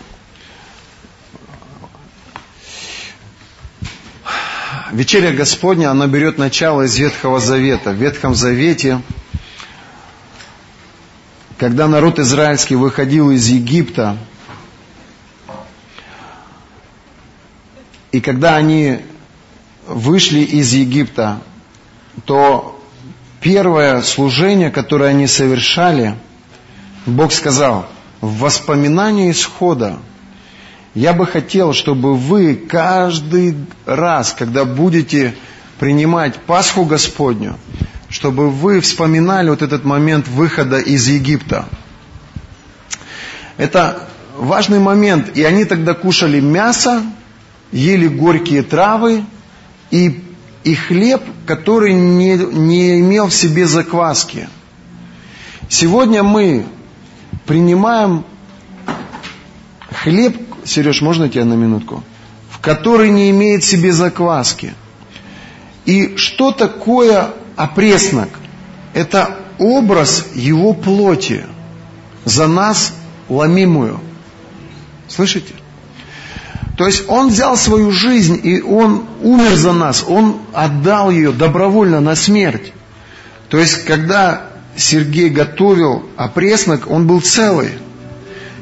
вечеря 4.92 5.32
Господня, 5.32 5.90
она 5.90 6.06
берет 6.06 6.38
начало 6.38 6.82
из 6.82 6.98
Ветхого 6.98 7.40
Завета. 7.40 7.90
В 7.90 7.94
Ветхом 7.94 8.34
Завете, 8.34 9.00
когда 11.58 11.88
народ 11.88 12.18
израильский 12.18 12.76
выходил 12.76 13.30
из 13.30 13.48
Египта, 13.48 14.16
и 18.12 18.20
когда 18.20 18.56
они 18.56 19.00
вышли 19.86 20.40
из 20.40 20.72
Египта, 20.72 21.40
то 22.24 22.79
первое 23.40 24.02
служение, 24.02 24.70
которое 24.70 25.10
они 25.10 25.26
совершали, 25.26 26.14
Бог 27.06 27.32
сказал, 27.32 27.86
в 28.20 28.38
воспоминании 28.38 29.30
исхода 29.30 29.98
я 30.94 31.12
бы 31.12 31.26
хотел, 31.26 31.72
чтобы 31.72 32.16
вы 32.16 32.54
каждый 32.54 33.56
раз, 33.86 34.34
когда 34.36 34.64
будете 34.64 35.34
принимать 35.78 36.36
Пасху 36.36 36.84
Господню, 36.84 37.56
чтобы 38.08 38.50
вы 38.50 38.80
вспоминали 38.80 39.50
вот 39.50 39.62
этот 39.62 39.84
момент 39.84 40.26
выхода 40.28 40.78
из 40.78 41.08
Египта. 41.08 41.66
Это 43.56 44.08
важный 44.36 44.80
момент. 44.80 45.36
И 45.36 45.44
они 45.44 45.64
тогда 45.64 45.94
кушали 45.94 46.40
мясо, 46.40 47.02
ели 47.72 48.08
горькие 48.08 48.62
травы 48.62 49.24
и, 49.90 50.24
и 50.64 50.74
хлеб, 50.74 51.22
который 51.46 51.94
не, 51.94 52.36
не 52.36 53.00
имел 53.00 53.28
в 53.28 53.34
себе 53.34 53.66
закваски. 53.66 54.48
Сегодня 55.68 56.22
мы 56.22 56.66
принимаем 57.46 58.24
хлеб, 59.90 60.36
Сереж, 60.64 61.00
можно 61.00 61.28
тебя 61.28 61.44
на 61.44 61.54
минутку? 61.54 62.02
В 62.50 62.58
который 62.58 63.10
не 63.10 63.30
имеет 63.30 63.64
себе 63.64 63.92
закваски. 63.92 64.74
И 65.86 66.16
что 66.16 66.52
такое 66.52 67.30
опреснок? 67.56 68.28
Это 68.92 69.38
образ 69.58 70.26
его 70.34 70.74
плоти, 70.74 71.46
за 72.24 72.46
нас 72.46 72.92
ломимую. 73.28 74.00
Слышите? 75.08 75.54
То 76.80 76.86
есть 76.86 77.04
он 77.08 77.28
взял 77.28 77.58
свою 77.58 77.90
жизнь, 77.90 78.40
и 78.42 78.62
он 78.62 79.04
умер 79.20 79.54
за 79.54 79.74
нас, 79.74 80.02
он 80.08 80.36
отдал 80.54 81.10
ее 81.10 81.30
добровольно 81.30 82.00
на 82.00 82.14
смерть. 82.14 82.72
То 83.50 83.58
есть, 83.58 83.84
когда 83.84 84.46
Сергей 84.78 85.28
готовил 85.28 86.06
опреснок, 86.16 86.90
он 86.90 87.06
был 87.06 87.20
целый. 87.20 87.72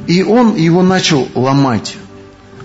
И 0.08 0.24
он 0.24 0.56
его 0.56 0.82
начал 0.82 1.28
ломать. 1.36 1.96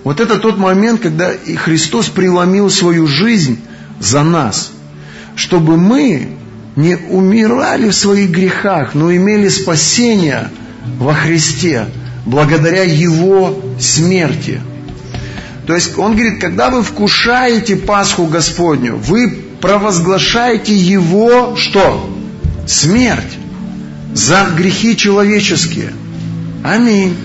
Вот 0.02 0.18
это 0.18 0.40
тот 0.40 0.58
момент, 0.58 1.00
когда 1.00 1.30
Христос 1.30 2.08
преломил 2.08 2.68
свою 2.68 3.06
жизнь 3.06 3.60
за 4.00 4.24
нас, 4.24 4.72
чтобы 5.36 5.76
мы 5.76 6.36
не 6.74 6.96
умирали 6.96 7.90
в 7.90 7.94
своих 7.94 8.30
грехах, 8.30 8.96
но 8.96 9.14
имели 9.14 9.46
спасение 9.46 10.50
во 10.98 11.14
Христе, 11.14 11.86
благодаря 12.26 12.82
Его 12.82 13.56
смерти. 13.78 14.60
То 15.66 15.74
есть 15.74 15.96
он 15.98 16.12
говорит, 16.12 16.40
когда 16.40 16.70
вы 16.70 16.82
вкушаете 16.82 17.76
Пасху 17.76 18.26
Господню, 18.26 18.96
вы 18.96 19.30
провозглашаете 19.60 20.74
Его 20.76 21.56
что? 21.56 22.10
Смерть 22.66 23.38
за 24.12 24.46
грехи 24.56 24.96
человеческие. 24.96 25.92
Аминь. 26.62 27.16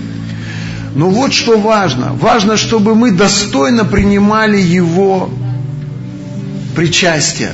Но 0.94 1.10
вот 1.10 1.32
что 1.32 1.58
важно. 1.58 2.14
Важно, 2.14 2.56
чтобы 2.56 2.94
мы 2.94 3.12
достойно 3.12 3.84
принимали 3.84 4.58
Его 4.58 5.30
причастие. 6.74 7.52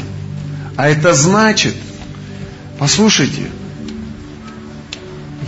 А 0.77 0.89
это 0.89 1.15
значит, 1.15 1.75
послушайте, 2.79 3.43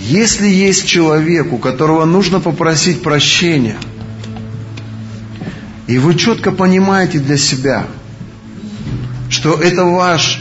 если 0.00 0.48
есть 0.48 0.86
человек, 0.86 1.52
у 1.52 1.58
которого 1.58 2.04
нужно 2.04 2.40
попросить 2.40 3.02
прощения, 3.02 3.76
и 5.88 5.96
вы 5.98 6.14
четко 6.14 6.52
понимаете 6.52 7.18
для 7.18 7.38
себя, 7.38 7.86
что 9.30 9.54
это 9.54 9.84
ваш 9.84 10.38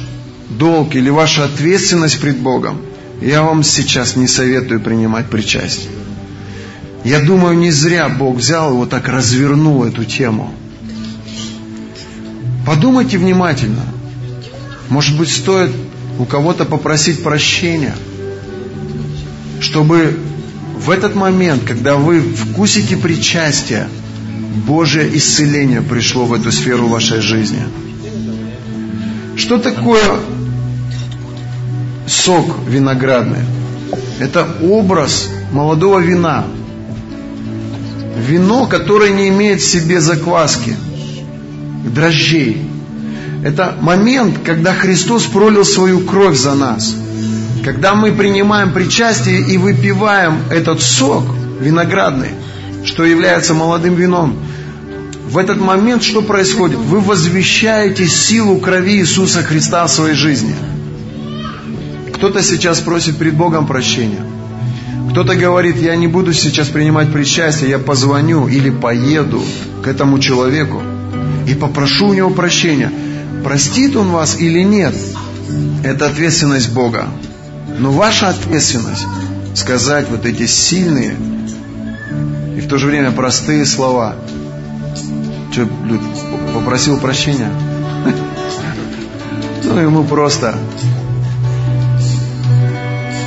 долг 0.50 0.94
или 0.94 1.10
ваша 1.10 1.46
ответственность 1.46 2.20
пред 2.20 2.38
Богом, 2.38 2.82
я 3.22 3.42
вам 3.42 3.64
сейчас 3.64 4.18
не 4.18 4.28
советую 4.28 4.82
принимать 4.82 5.28
причастие. 5.28 5.90
Я 7.06 7.22
думаю, 7.22 7.58
не 7.58 7.72
зря 7.72 8.10
Бог 8.10 8.36
взял 8.36 8.74
и 8.74 8.76
вот 8.76 8.90
так 8.90 9.08
развернул 9.08 9.86
эту 9.86 10.04
тему. 10.04 10.54
Подумайте 12.66 13.18
внимательно. 13.18 13.84
Может 14.90 15.18
быть, 15.18 15.30
стоит 15.30 15.72
у 16.20 16.26
кого-то 16.26 16.66
попросить 16.66 17.24
прощения, 17.24 17.96
чтобы 19.62 20.20
в 20.78 20.90
этот 20.90 21.16
момент, 21.16 21.64
когда 21.64 21.96
вы 21.96 22.20
вкусите 22.20 22.98
причастие, 22.98 23.88
Божье 24.66 25.16
исцеление 25.18 25.82
пришло 25.82 26.26
в 26.26 26.34
эту 26.34 26.52
сферу 26.52 26.88
вашей 26.88 27.22
жизни. 27.22 27.64
Что 29.36 29.60
такое 29.60 30.20
сок 32.08 32.46
виноградный? 32.68 33.44
Это 34.20 34.48
образ 34.64 35.30
молодого 35.52 36.00
вина. 36.00 36.46
Вино, 38.28 38.66
которое 38.66 39.12
не 39.12 39.30
имеет 39.30 39.62
в 39.62 39.70
себе 39.70 40.02
закваски, 40.02 40.76
дрожжей. 41.86 42.68
Это 43.44 43.76
момент, 43.80 44.40
когда 44.44 44.74
Христос 44.74 45.26
пролил 45.26 45.64
свою 45.64 46.00
кровь 46.00 46.36
за 46.36 46.56
нас. 46.56 46.96
Когда 47.64 47.94
мы 47.94 48.12
принимаем 48.12 48.74
причастие 48.74 49.42
и 49.42 49.58
выпиваем 49.58 50.40
этот 50.50 50.82
сок 50.82 51.24
виноградный, 51.60 52.32
что 52.88 53.04
является 53.04 53.54
молодым 53.54 53.96
вином, 53.96 54.40
в 55.30 55.38
этот 55.38 55.60
момент 55.60 56.04
что 56.04 56.22
происходит? 56.22 56.78
Вы 56.78 57.02
возвещаете 57.02 58.08
силу 58.08 58.60
крови 58.60 59.00
Иисуса 59.00 59.44
Христа 59.44 59.86
в 59.86 59.92
своей 59.92 60.16
жизни. 60.16 60.56
Кто-то 62.14 62.42
сейчас 62.42 62.80
просит 62.80 63.18
перед 63.18 63.34
Богом 63.34 63.68
прощения. 63.68 64.22
Кто-то 65.12 65.36
говорит, 65.36 65.76
я 65.78 65.98
не 65.98 66.08
буду 66.08 66.32
сейчас 66.32 66.70
принимать 66.70 67.12
причастие, 67.12 67.72
я 67.72 67.80
позвоню 67.80 68.48
или 68.48 68.70
поеду 68.70 69.44
к 69.84 69.88
этому 69.88 70.20
человеку 70.20 70.82
и 71.46 71.56
попрошу 71.56 72.08
у 72.08 72.14
него 72.14 72.30
прощения. 72.30 72.92
Простит 73.44 73.98
он 73.98 74.12
вас 74.12 74.40
или 74.40 74.64
нет, 74.64 74.96
это 75.84 76.08
ответственность 76.08 76.72
Бога. 76.72 77.08
Но 77.78 77.92
ваша 77.92 78.30
ответственность 78.30 79.06
сказать 79.56 80.08
вот 80.10 80.26
эти 80.26 80.48
сильные 80.48 81.16
и 82.58 82.60
в 82.60 82.68
то 82.68 82.78
же 82.78 82.88
время 82.88 83.12
простые 83.12 83.66
слова– 83.66 84.16
что, 85.58 85.68
Люд, 85.86 86.02
попросил 86.54 87.00
прощения? 87.00 87.50
Ну, 89.64 89.82
ему 89.82 90.06
просто. 90.06 90.56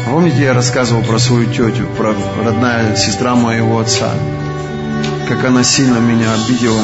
Помните, 0.09 0.41
я 0.41 0.55
рассказывал 0.55 1.03
про 1.03 1.19
свою 1.19 1.47
тетю, 1.47 1.87
про 1.99 2.15
родная 2.43 2.97
сестра 2.97 3.35
моего 3.35 3.79
отца, 3.79 4.11
как 5.29 5.45
она 5.45 5.63
сильно 5.63 5.99
меня 5.99 6.29
обидела. 6.33 6.81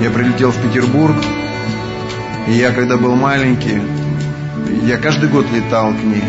Я 0.00 0.10
прилетел 0.10 0.52
в 0.52 0.56
Петербург, 0.58 1.16
и 2.46 2.52
я, 2.52 2.70
когда 2.70 2.96
был 2.96 3.16
маленький, 3.16 3.82
я 4.84 4.96
каждый 4.96 5.28
год 5.28 5.46
летал 5.52 5.90
к 5.92 6.04
ней. 6.04 6.24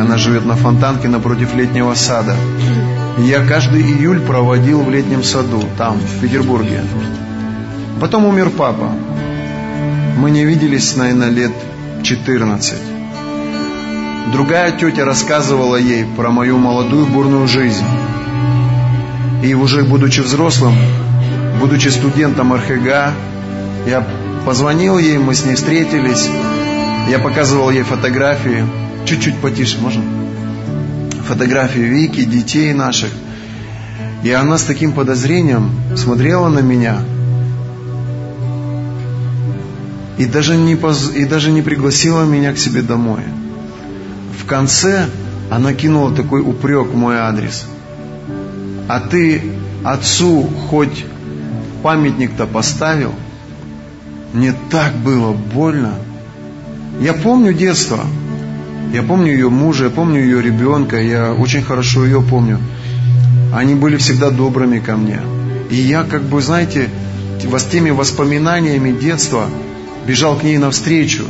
Она 0.00 0.16
живет 0.16 0.44
на 0.44 0.56
Фонтанке 0.56 1.06
напротив 1.06 1.54
летнего 1.54 1.94
сада. 1.94 2.34
Я 3.18 3.44
каждый 3.46 3.82
июль 3.82 4.20
проводил 4.20 4.82
в 4.82 4.90
летнем 4.90 5.22
саду, 5.22 5.62
там, 5.76 5.98
в 5.98 6.20
Петербурге. 6.20 6.82
Потом 8.00 8.24
умер 8.24 8.50
папа. 8.56 8.90
Мы 10.18 10.30
не 10.30 10.44
виделись, 10.44 10.96
наверное, 10.96 11.28
лет 11.28 11.52
14. 12.02 12.74
Другая 14.32 14.72
тетя 14.72 15.04
рассказывала 15.04 15.76
ей 15.76 16.06
про 16.16 16.30
мою 16.30 16.56
молодую 16.56 17.06
бурную 17.06 17.46
жизнь. 17.46 17.84
И 19.42 19.52
уже 19.54 19.82
будучи 19.84 20.20
взрослым, 20.20 20.74
будучи 21.60 21.88
студентом 21.88 22.54
РХГ, 22.54 23.12
я 23.86 24.06
позвонил 24.46 24.98
ей, 24.98 25.18
мы 25.18 25.34
с 25.34 25.44
ней 25.44 25.54
встретились. 25.54 26.28
Я 27.10 27.18
показывал 27.18 27.70
ей 27.70 27.82
фотографии. 27.82 28.64
Чуть-чуть 29.04 29.38
потише, 29.38 29.78
можно? 29.80 30.02
Фотографии 31.26 31.80
Вики, 31.80 32.24
детей 32.24 32.72
наших. 32.72 33.10
И 34.22 34.30
она 34.30 34.58
с 34.58 34.62
таким 34.62 34.92
подозрением 34.92 35.70
смотрела 35.96 36.48
на 36.48 36.60
меня– 36.60 36.98
и 40.22 40.26
даже, 40.26 40.56
не 40.56 40.76
поз... 40.76 41.10
и 41.14 41.24
даже 41.24 41.50
не 41.50 41.62
пригласила 41.62 42.24
меня 42.24 42.52
к 42.52 42.58
себе 42.58 42.82
домой. 42.82 43.22
В 44.40 44.46
конце 44.46 45.06
она 45.50 45.72
кинула 45.74 46.14
такой 46.14 46.42
упрек 46.42 46.88
в 46.88 46.96
мой 46.96 47.16
адрес. 47.16 47.66
А 48.88 49.00
ты 49.00 49.42
отцу 49.84 50.48
хоть 50.68 51.04
памятник-то 51.82 52.46
поставил? 52.46 53.14
Мне 54.32 54.54
так 54.70 54.94
было 54.94 55.32
больно. 55.32 55.94
Я 57.00 57.14
помню 57.14 57.52
детство. 57.52 58.00
Я 58.92 59.02
помню 59.02 59.32
ее 59.32 59.48
мужа, 59.48 59.84
я 59.84 59.90
помню 59.90 60.20
ее 60.20 60.42
ребенка, 60.42 61.00
я 61.00 61.32
очень 61.32 61.62
хорошо 61.62 62.04
ее 62.04 62.20
помню. 62.20 62.58
Они 63.54 63.74
были 63.74 63.96
всегда 63.96 64.30
добрыми 64.30 64.80
ко 64.80 64.96
мне. 64.96 65.18
И 65.70 65.76
я 65.76 66.04
как 66.04 66.22
бы, 66.22 66.42
знаете, 66.42 66.90
с 67.40 67.64
теми 67.64 67.88
воспоминаниями 67.88 68.92
детства 68.92 69.46
бежал 70.06 70.36
к 70.36 70.42
ней 70.42 70.58
навстречу, 70.58 71.24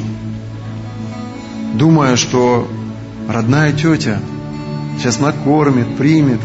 думая, 1.74 2.16
что 2.16 2.68
родная 3.28 3.72
тетя 3.72 4.18
сейчас 4.98 5.20
накормит, 5.20 5.96
примет. 5.96 6.40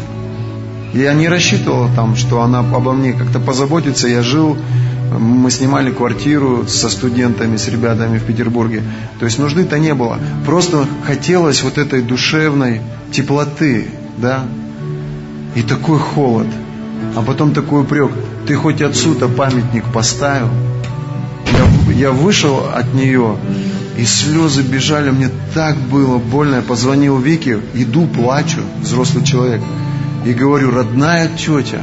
Я 0.94 1.14
не 1.14 1.28
рассчитывал 1.28 1.88
там, 1.96 2.14
что 2.14 2.42
она 2.42 2.60
обо 2.60 2.92
мне 2.92 3.12
как-то 3.12 3.40
позаботится. 3.40 4.06
Я 4.06 4.22
жил, 4.22 4.56
мы 5.10 5.50
снимали 5.50 5.90
квартиру 5.90 6.66
со 6.66 6.90
студентами, 6.90 7.56
с 7.56 7.68
ребятами 7.68 8.18
в 8.18 8.24
Петербурге. 8.24 8.82
То 9.18 9.24
есть 9.24 9.38
нужды-то 9.38 9.78
не 9.78 9.94
было. 9.94 10.18
Просто 10.44 10.86
хотелось 11.04 11.62
вот 11.62 11.78
этой 11.78 12.02
душевной 12.02 12.80
теплоты, 13.12 13.88
да. 14.18 14.44
И 15.54 15.62
такой 15.62 15.98
холод. 15.98 16.48
А 17.16 17.22
потом 17.22 17.52
такой 17.52 17.82
упрек. 17.82 18.10
Ты 18.46 18.54
хоть 18.54 18.82
отцу-то 18.82 19.28
памятник 19.28 19.84
поставил? 19.92 20.48
Я, 21.52 21.92
я 21.92 22.12
вышел 22.12 22.66
от 22.74 22.94
нее, 22.94 23.36
и 23.96 24.04
слезы 24.04 24.62
бежали, 24.62 25.10
мне 25.10 25.30
так 25.54 25.76
было 25.76 26.18
больно. 26.18 26.56
Я 26.56 26.62
позвонил 26.62 27.18
Вике, 27.18 27.60
иду, 27.74 28.06
плачу, 28.06 28.60
взрослый 28.80 29.24
человек, 29.24 29.60
и 30.24 30.32
говорю, 30.32 30.70
родная 30.70 31.28
тетя, 31.28 31.80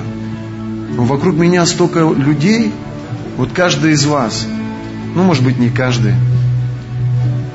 вокруг 0.95 1.36
меня 1.36 1.65
столько 1.65 1.99
людей, 1.99 2.71
вот 3.38 3.52
каждый 3.52 3.94
из 3.94 4.06
вас, 4.06 4.48
ну, 5.16 5.24
может 5.24 5.44
быть, 5.44 5.58
не 5.60 5.70
каждый, 5.70 6.14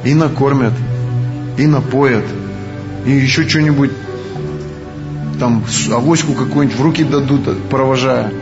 и 0.05 0.15
накормят, 0.15 0.75
и 1.59 1.67
напоят, 1.67 2.25
и 3.07 3.13
еще 3.13 3.49
что-нибудь, 3.49 3.91
там, 5.39 5.65
авоську 5.93 6.35
какую-нибудь 6.35 6.79
в 6.79 6.83
руки 6.83 7.05
дадут, 7.05 7.69
провожая. 7.69 8.33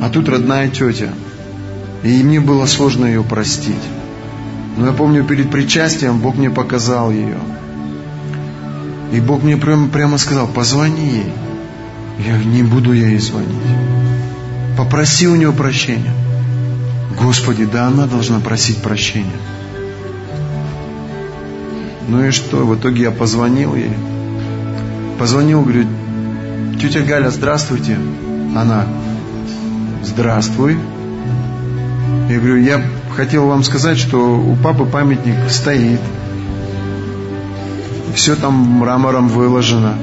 А 0.00 0.08
тут 0.10 0.28
родная 0.28 0.68
тетя– 0.68 1.10
и 2.02 2.22
мне 2.22 2.40
было 2.40 2.66
сложно 2.66 3.06
ее 3.06 3.22
простить. 3.22 3.74
Но 4.76 4.86
я 4.86 4.92
помню, 4.92 5.24
перед 5.24 5.50
причастием 5.50 6.18
Бог 6.18 6.36
мне 6.36 6.50
показал 6.50 7.10
ее. 7.10 7.38
И 9.12 9.20
Бог 9.20 9.42
мне 9.42 9.56
прямо, 9.56 9.88
прямо 9.88 10.18
сказал, 10.18 10.46
позвони 10.46 11.08
ей. 11.08 11.32
Я 12.26 12.38
не 12.38 12.62
буду 12.62 12.92
ей 12.92 13.18
звонить. 13.18 14.07
Попроси 14.78 15.26
у 15.26 15.34
нее 15.34 15.52
прощения. 15.52 16.12
Господи, 17.18 17.64
да 17.64 17.88
она 17.88 18.06
должна 18.06 18.38
просить 18.38 18.80
прощения. 18.80 19.40
Ну 22.06 22.24
и 22.24 22.30
что? 22.30 22.58
В 22.58 22.76
итоге 22.76 23.02
я 23.02 23.10
позвонил 23.10 23.74
ей. 23.74 23.90
Позвонил, 25.18 25.62
говорю, 25.62 25.84
тетя 26.80 27.00
Галя, 27.00 27.30
здравствуйте. 27.30 27.98
Она, 28.54 28.86
здравствуй. 30.04 30.78
Я 32.30 32.38
говорю, 32.38 32.58
я 32.58 32.80
хотел 33.16 33.48
вам 33.48 33.64
сказать, 33.64 33.98
что 33.98 34.38
у 34.38 34.54
папы 34.54 34.84
памятник 34.84 35.50
стоит. 35.50 36.00
Все 38.14 38.36
там 38.36 38.54
мрамором 38.54 39.26
выложено. 39.26 39.96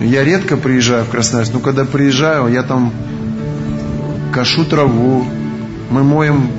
Я 0.00 0.24
редко 0.24 0.56
приезжаю 0.56 1.04
в 1.04 1.10
Красноярск, 1.10 1.52
но 1.52 1.60
когда 1.60 1.84
приезжаю, 1.84 2.48
я 2.48 2.64
там 2.64 2.92
кашу 4.32 4.64
траву, 4.64 5.24
мы 5.90 6.02
моем 6.02 6.50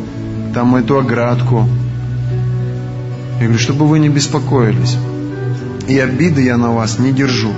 там 0.53 0.75
эту 0.75 0.99
оградку. 0.99 1.67
Я 3.39 3.45
говорю, 3.45 3.59
чтобы 3.59 3.87
вы 3.87 3.99
не 3.99 4.09
беспокоились. 4.09 4.97
И 5.87 5.97
обиды 5.97 6.43
я 6.43 6.57
на 6.57 6.71
вас 6.71 6.99
не 6.99 7.11
держу. 7.11 7.51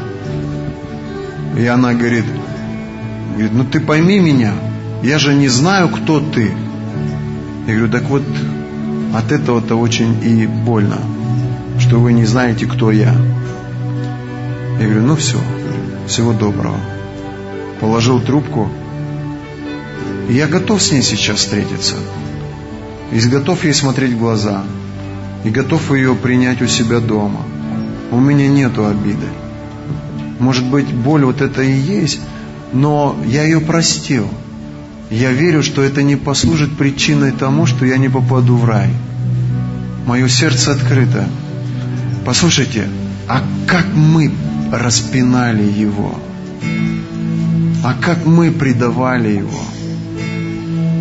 И 1.58 1.66
она 1.66 1.94
говорит, 1.94 2.26
говорит, 3.34 3.52
ну 3.54 3.66
ты 3.66 3.80
пойми 3.80 4.20
меня, 4.20 4.54
я 5.04 5.20
же 5.20 5.34
не 5.34 5.50
знаю, 5.50 5.90
кто 5.90 6.20
ты. 6.20 6.52
Я 7.68 7.74
говорю, 7.76 7.92
так 7.92 8.04
вот 8.04 8.24
от 9.14 9.32
этого-то 9.32 9.76
очень 9.76 10.24
и 10.24 10.48
больно, 10.48 10.98
что 11.80 12.00
вы 12.00 12.14
не 12.14 12.26
знаете, 12.26 12.66
кто 12.66 12.92
я. 12.92 13.14
Я 14.80 14.86
говорю, 14.86 15.04
ну 15.04 15.16
все, 15.16 15.38
всего 16.08 16.34
доброго. 16.34 16.78
Положил 17.80 18.20
трубку. 18.20 18.70
Я 20.30 20.48
готов 20.48 20.82
с 20.82 20.92
ней 20.92 21.02
сейчас 21.02 21.40
встретиться. 21.40 21.96
И 23.12 23.20
готов 23.20 23.64
ей 23.64 23.74
смотреть 23.74 24.14
в 24.14 24.20
глаза. 24.20 24.64
И 25.44 25.50
готов 25.50 25.92
ее 25.92 26.16
принять 26.16 26.62
у 26.62 26.68
себя 26.68 27.00
дома. 27.00 27.42
У 28.12 28.20
меня 28.20 28.48
нету 28.48 28.86
обиды. 28.86 29.28
Может 30.40 30.66
быть, 30.66 30.88
боль 30.88 31.26
вот 31.26 31.42
это 31.42 31.62
и 31.62 31.72
есть, 31.72 32.20
но 32.72 33.16
я 33.26 33.44
ее 33.44 33.60
простил. 33.60 34.28
Я 35.10 35.32
верю, 35.32 35.62
что 35.62 35.84
это 35.84 36.02
не 36.02 36.16
послужит 36.16 36.78
причиной 36.78 37.32
тому, 37.32 37.66
что 37.66 37.86
я 37.86 37.98
не 37.98 38.10
попаду 38.10 38.56
в 38.56 38.66
рай. 38.66 38.90
Мое 40.06 40.28
сердце 40.28 40.72
открыто. 40.72 41.28
Послушайте, 42.26 42.88
а 43.28 43.44
как 43.68 43.86
мы 43.94 44.32
распинали 44.72 45.64
его? 45.64 46.16
А 47.84 47.94
как 47.94 48.26
мы 48.26 48.52
предавали 48.52 49.30
его? 49.30 49.62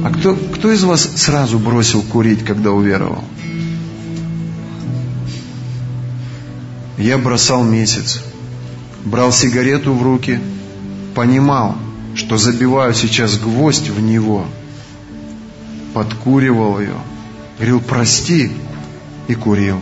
А 0.04 0.10
кто, 0.10 0.34
кто 0.34 0.72
из 0.72 0.82
вас 0.82 1.02
сразу 1.16 1.58
бросил 1.58 2.02
курить, 2.02 2.44
когда 2.44 2.72
уверовал? 2.72 3.22
Я 6.98 7.18
бросал 7.18 7.62
месяц. 7.62 8.20
Брал 9.04 9.32
сигарету 9.32 9.94
в 9.94 10.02
руки, 10.02 10.40
понимал, 11.14 11.76
что 12.14 12.36
забиваю 12.36 12.94
сейчас 12.94 13.38
гвоздь 13.38 13.88
в 13.88 14.00
него, 14.00 14.46
подкуривал 15.94 16.78
ее, 16.78 16.94
говорил 17.58 17.80
«прости» 17.80 18.52
и 19.28 19.34
курил. 19.34 19.80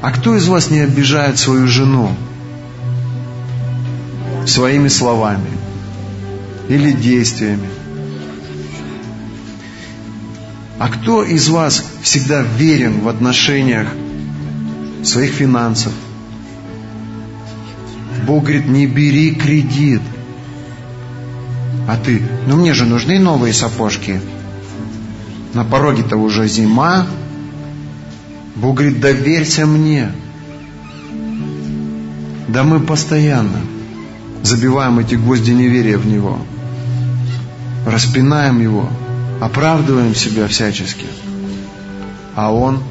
А 0.00 0.10
кто 0.10 0.36
из 0.36 0.46
вас 0.48 0.70
не 0.70 0.80
обижает 0.80 1.38
свою 1.38 1.66
жену 1.66 2.10
своими 4.46 4.88
словами 4.88 5.63
или 6.68 6.92
действиями? 6.92 7.68
А 10.78 10.88
кто 10.88 11.22
из 11.22 11.48
вас 11.48 11.84
всегда 12.02 12.42
верен 12.42 13.00
в 13.00 13.08
отношениях 13.08 13.88
своих 15.02 15.32
финансов? 15.32 15.92
Бог 18.26 18.44
говорит, 18.44 18.66
не 18.66 18.86
бери 18.86 19.34
кредит. 19.34 20.02
А 21.86 21.96
ты, 21.96 22.22
ну 22.46 22.56
мне 22.56 22.72
же 22.72 22.86
нужны 22.86 23.18
новые 23.18 23.52
сапожки. 23.52 24.20
На 25.52 25.64
пороге-то 25.64 26.16
уже 26.16 26.48
зима, 26.48 27.06
Бог 28.56 28.76
говорит, 28.76 29.00
доверься 29.00 29.66
мне. 29.66 30.10
Да 32.48 32.62
мы 32.62 32.80
постоянно 32.80 33.60
забиваем 34.42 34.98
эти 34.98 35.16
гвозди 35.16 35.50
неверия 35.50 35.98
в 35.98 36.06
Него, 36.06 36.38
распинаем 37.86 38.60
Его, 38.60 38.88
оправдываем 39.40 40.14
себя 40.14 40.48
всячески. 40.48 41.06
А 42.34 42.52
Он 42.52 42.82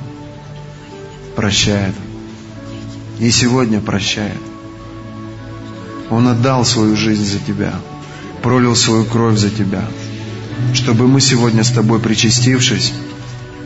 прощает. 1.36 1.96
И 3.20 3.30
сегодня 3.32 3.80
прощает. 3.80 4.39
Он 6.10 6.28
отдал 6.28 6.66
свою 6.66 6.96
жизнь 6.96 7.26
за 7.26 7.39
тебя, 7.39 7.74
пролил 8.41 8.76
свою 8.76 9.06
кровь 9.06 9.38
за 9.38 9.50
тебя, 9.50 9.84
чтобы 10.74 11.08
мы 11.08 11.22
сегодня 11.22 11.64
с 11.64 11.70
тобой, 11.70 12.00
причастившись, 12.00 12.94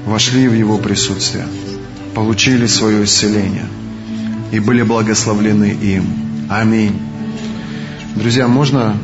вошли 0.06 0.48
в 0.48 0.54
Его 0.54 0.78
присутствие 0.78 1.46
получили 2.18 2.66
свое 2.66 3.04
исцеление 3.04 3.68
и 4.52 4.58
были 4.60 4.82
благословлены 4.82 5.78
им. 5.80 6.04
Аминь. 6.50 7.00
Друзья, 8.16 8.48
можно 8.48 8.98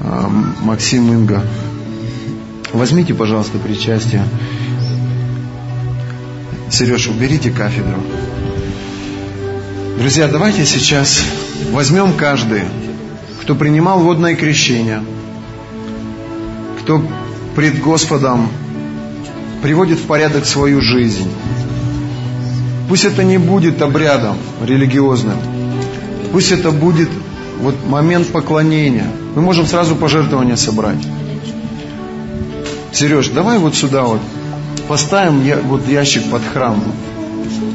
Максим 0.00 1.12
Инга, 1.12 1.42
возьмите, 2.72 3.14
пожалуйста, 3.14 3.58
причастие. 3.58 4.24
Сереж, 6.70 7.08
уберите 7.08 7.50
кафедру. 7.50 8.02
Друзья, 9.98 10.28
давайте 10.28 10.66
сейчас 10.66 11.22
возьмем 11.72 12.12
каждый, 12.14 12.62
кто 13.40 13.54
принимал 13.54 14.00
водное 14.00 14.34
крещение, 14.34 15.02
кто 16.80 17.02
пред 17.54 17.80
Господом 17.80 18.48
приводит 19.62 19.98
в 19.98 20.06
порядок 20.06 20.44
свою 20.44 20.80
жизнь, 20.80 21.28
Пусть 22.88 23.04
это 23.04 23.24
не 23.24 23.38
будет 23.38 23.82
обрядом 23.82 24.36
религиозным. 24.64 25.38
Пусть 26.32 26.52
это 26.52 26.70
будет 26.70 27.08
вот 27.60 27.74
момент 27.86 28.28
поклонения. 28.28 29.06
Мы 29.34 29.42
можем 29.42 29.66
сразу 29.66 29.96
пожертвования 29.96 30.56
собрать. 30.56 30.98
Сереж, 32.92 33.28
давай 33.28 33.58
вот 33.58 33.74
сюда 33.74 34.04
вот 34.04 34.20
поставим 34.88 35.44
я, 35.44 35.58
вот 35.58 35.86
ящик 35.88 36.30
под 36.30 36.42
храм. 36.52 36.82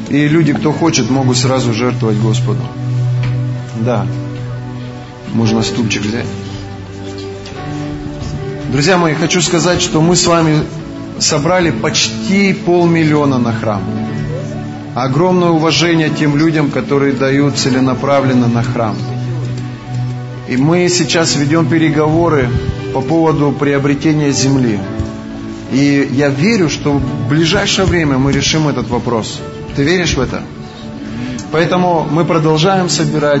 И 0.08 0.28
люди, 0.28 0.52
кто 0.52 0.72
хочет, 0.72 1.10
могут 1.10 1.36
сразу 1.36 1.72
жертвовать 1.72 2.18
Господу. 2.18 2.60
Да. 3.80 4.06
Можно 5.32 5.62
стульчик 5.62 6.02
взять. 6.02 6.26
Друзья 8.70 8.96
мои, 8.96 9.14
хочу 9.14 9.42
сказать, 9.42 9.80
что 9.80 10.00
мы 10.00 10.16
с 10.16 10.26
вами 10.26 10.62
собрали 11.18 11.70
почти 11.70 12.52
полмиллиона 12.52 13.38
на 13.38 13.52
храм 13.52 13.82
огромное 14.94 15.48
уважение 15.48 16.10
тем 16.10 16.36
людям, 16.36 16.70
которые 16.70 17.12
дают 17.12 17.56
целенаправленно 17.56 18.48
на 18.48 18.62
храм. 18.62 18.96
И 20.52 20.56
мы 20.58 20.86
сейчас 20.90 21.34
ведем 21.36 21.66
переговоры 21.66 22.46
по 22.92 23.00
поводу 23.00 23.52
приобретения 23.52 24.32
земли. 24.32 24.78
И 25.72 26.06
я 26.12 26.28
верю, 26.28 26.68
что 26.68 26.92
в 26.92 27.28
ближайшее 27.30 27.86
время 27.86 28.18
мы 28.18 28.32
решим 28.32 28.68
этот 28.68 28.86
вопрос. 28.90 29.40
Ты 29.74 29.82
веришь 29.82 30.14
в 30.14 30.20
это? 30.20 30.42
Поэтому 31.52 32.06
мы 32.10 32.26
продолжаем 32.26 32.90
собирать 32.90 33.40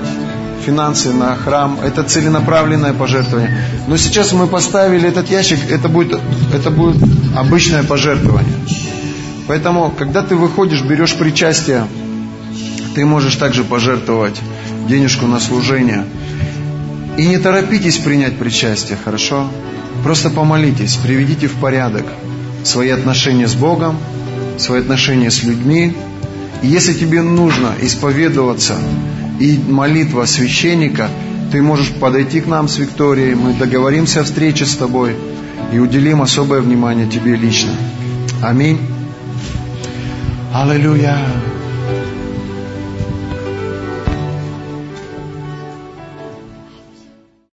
финансы 0.64 1.12
на 1.12 1.36
храм. 1.36 1.78
Это 1.84 2.02
целенаправленное 2.02 2.94
пожертвование. 2.94 3.62
Но 3.88 3.98
сейчас 3.98 4.32
мы 4.32 4.46
поставили 4.46 5.06
этот 5.06 5.28
ящик, 5.28 5.58
это 5.70 5.90
будет, 5.90 6.18
это 6.54 6.70
будет 6.70 6.96
обычное 7.36 7.82
пожертвование. 7.82 8.54
Поэтому, 9.48 9.90
когда 9.90 10.22
ты 10.22 10.34
выходишь, 10.34 10.80
берешь 10.80 11.14
причастие, 11.14 11.86
ты 12.94 13.04
можешь 13.04 13.36
также 13.36 13.64
пожертвовать 13.64 14.40
денежку 14.88 15.26
на 15.26 15.40
служение. 15.40 16.06
И 17.16 17.26
не 17.26 17.38
торопитесь 17.38 17.98
принять 17.98 18.38
причастие, 18.38 18.98
хорошо? 19.02 19.48
Просто 20.02 20.30
помолитесь, 20.30 20.96
приведите 20.96 21.46
в 21.46 21.54
порядок 21.54 22.06
свои 22.64 22.88
отношения 22.88 23.46
с 23.46 23.54
Богом, 23.54 23.98
свои 24.58 24.80
отношения 24.80 25.30
с 25.30 25.42
людьми. 25.42 25.94
И 26.62 26.68
если 26.68 26.94
тебе 26.94 27.22
нужно 27.22 27.74
исповедоваться 27.80 28.76
и 29.40 29.58
молитва 29.68 30.24
священника, 30.24 31.08
ты 31.50 31.60
можешь 31.60 31.90
подойти 31.90 32.40
к 32.40 32.46
нам 32.46 32.66
с 32.66 32.78
Викторией, 32.78 33.34
мы 33.34 33.52
договоримся 33.52 34.20
о 34.20 34.24
встрече 34.24 34.64
с 34.64 34.76
тобой 34.76 35.14
и 35.72 35.78
уделим 35.78 36.22
особое 36.22 36.60
внимание 36.60 37.06
тебе 37.06 37.36
лично. 37.36 37.72
Аминь. 38.42 38.78
Аллилуйя. 40.54 41.18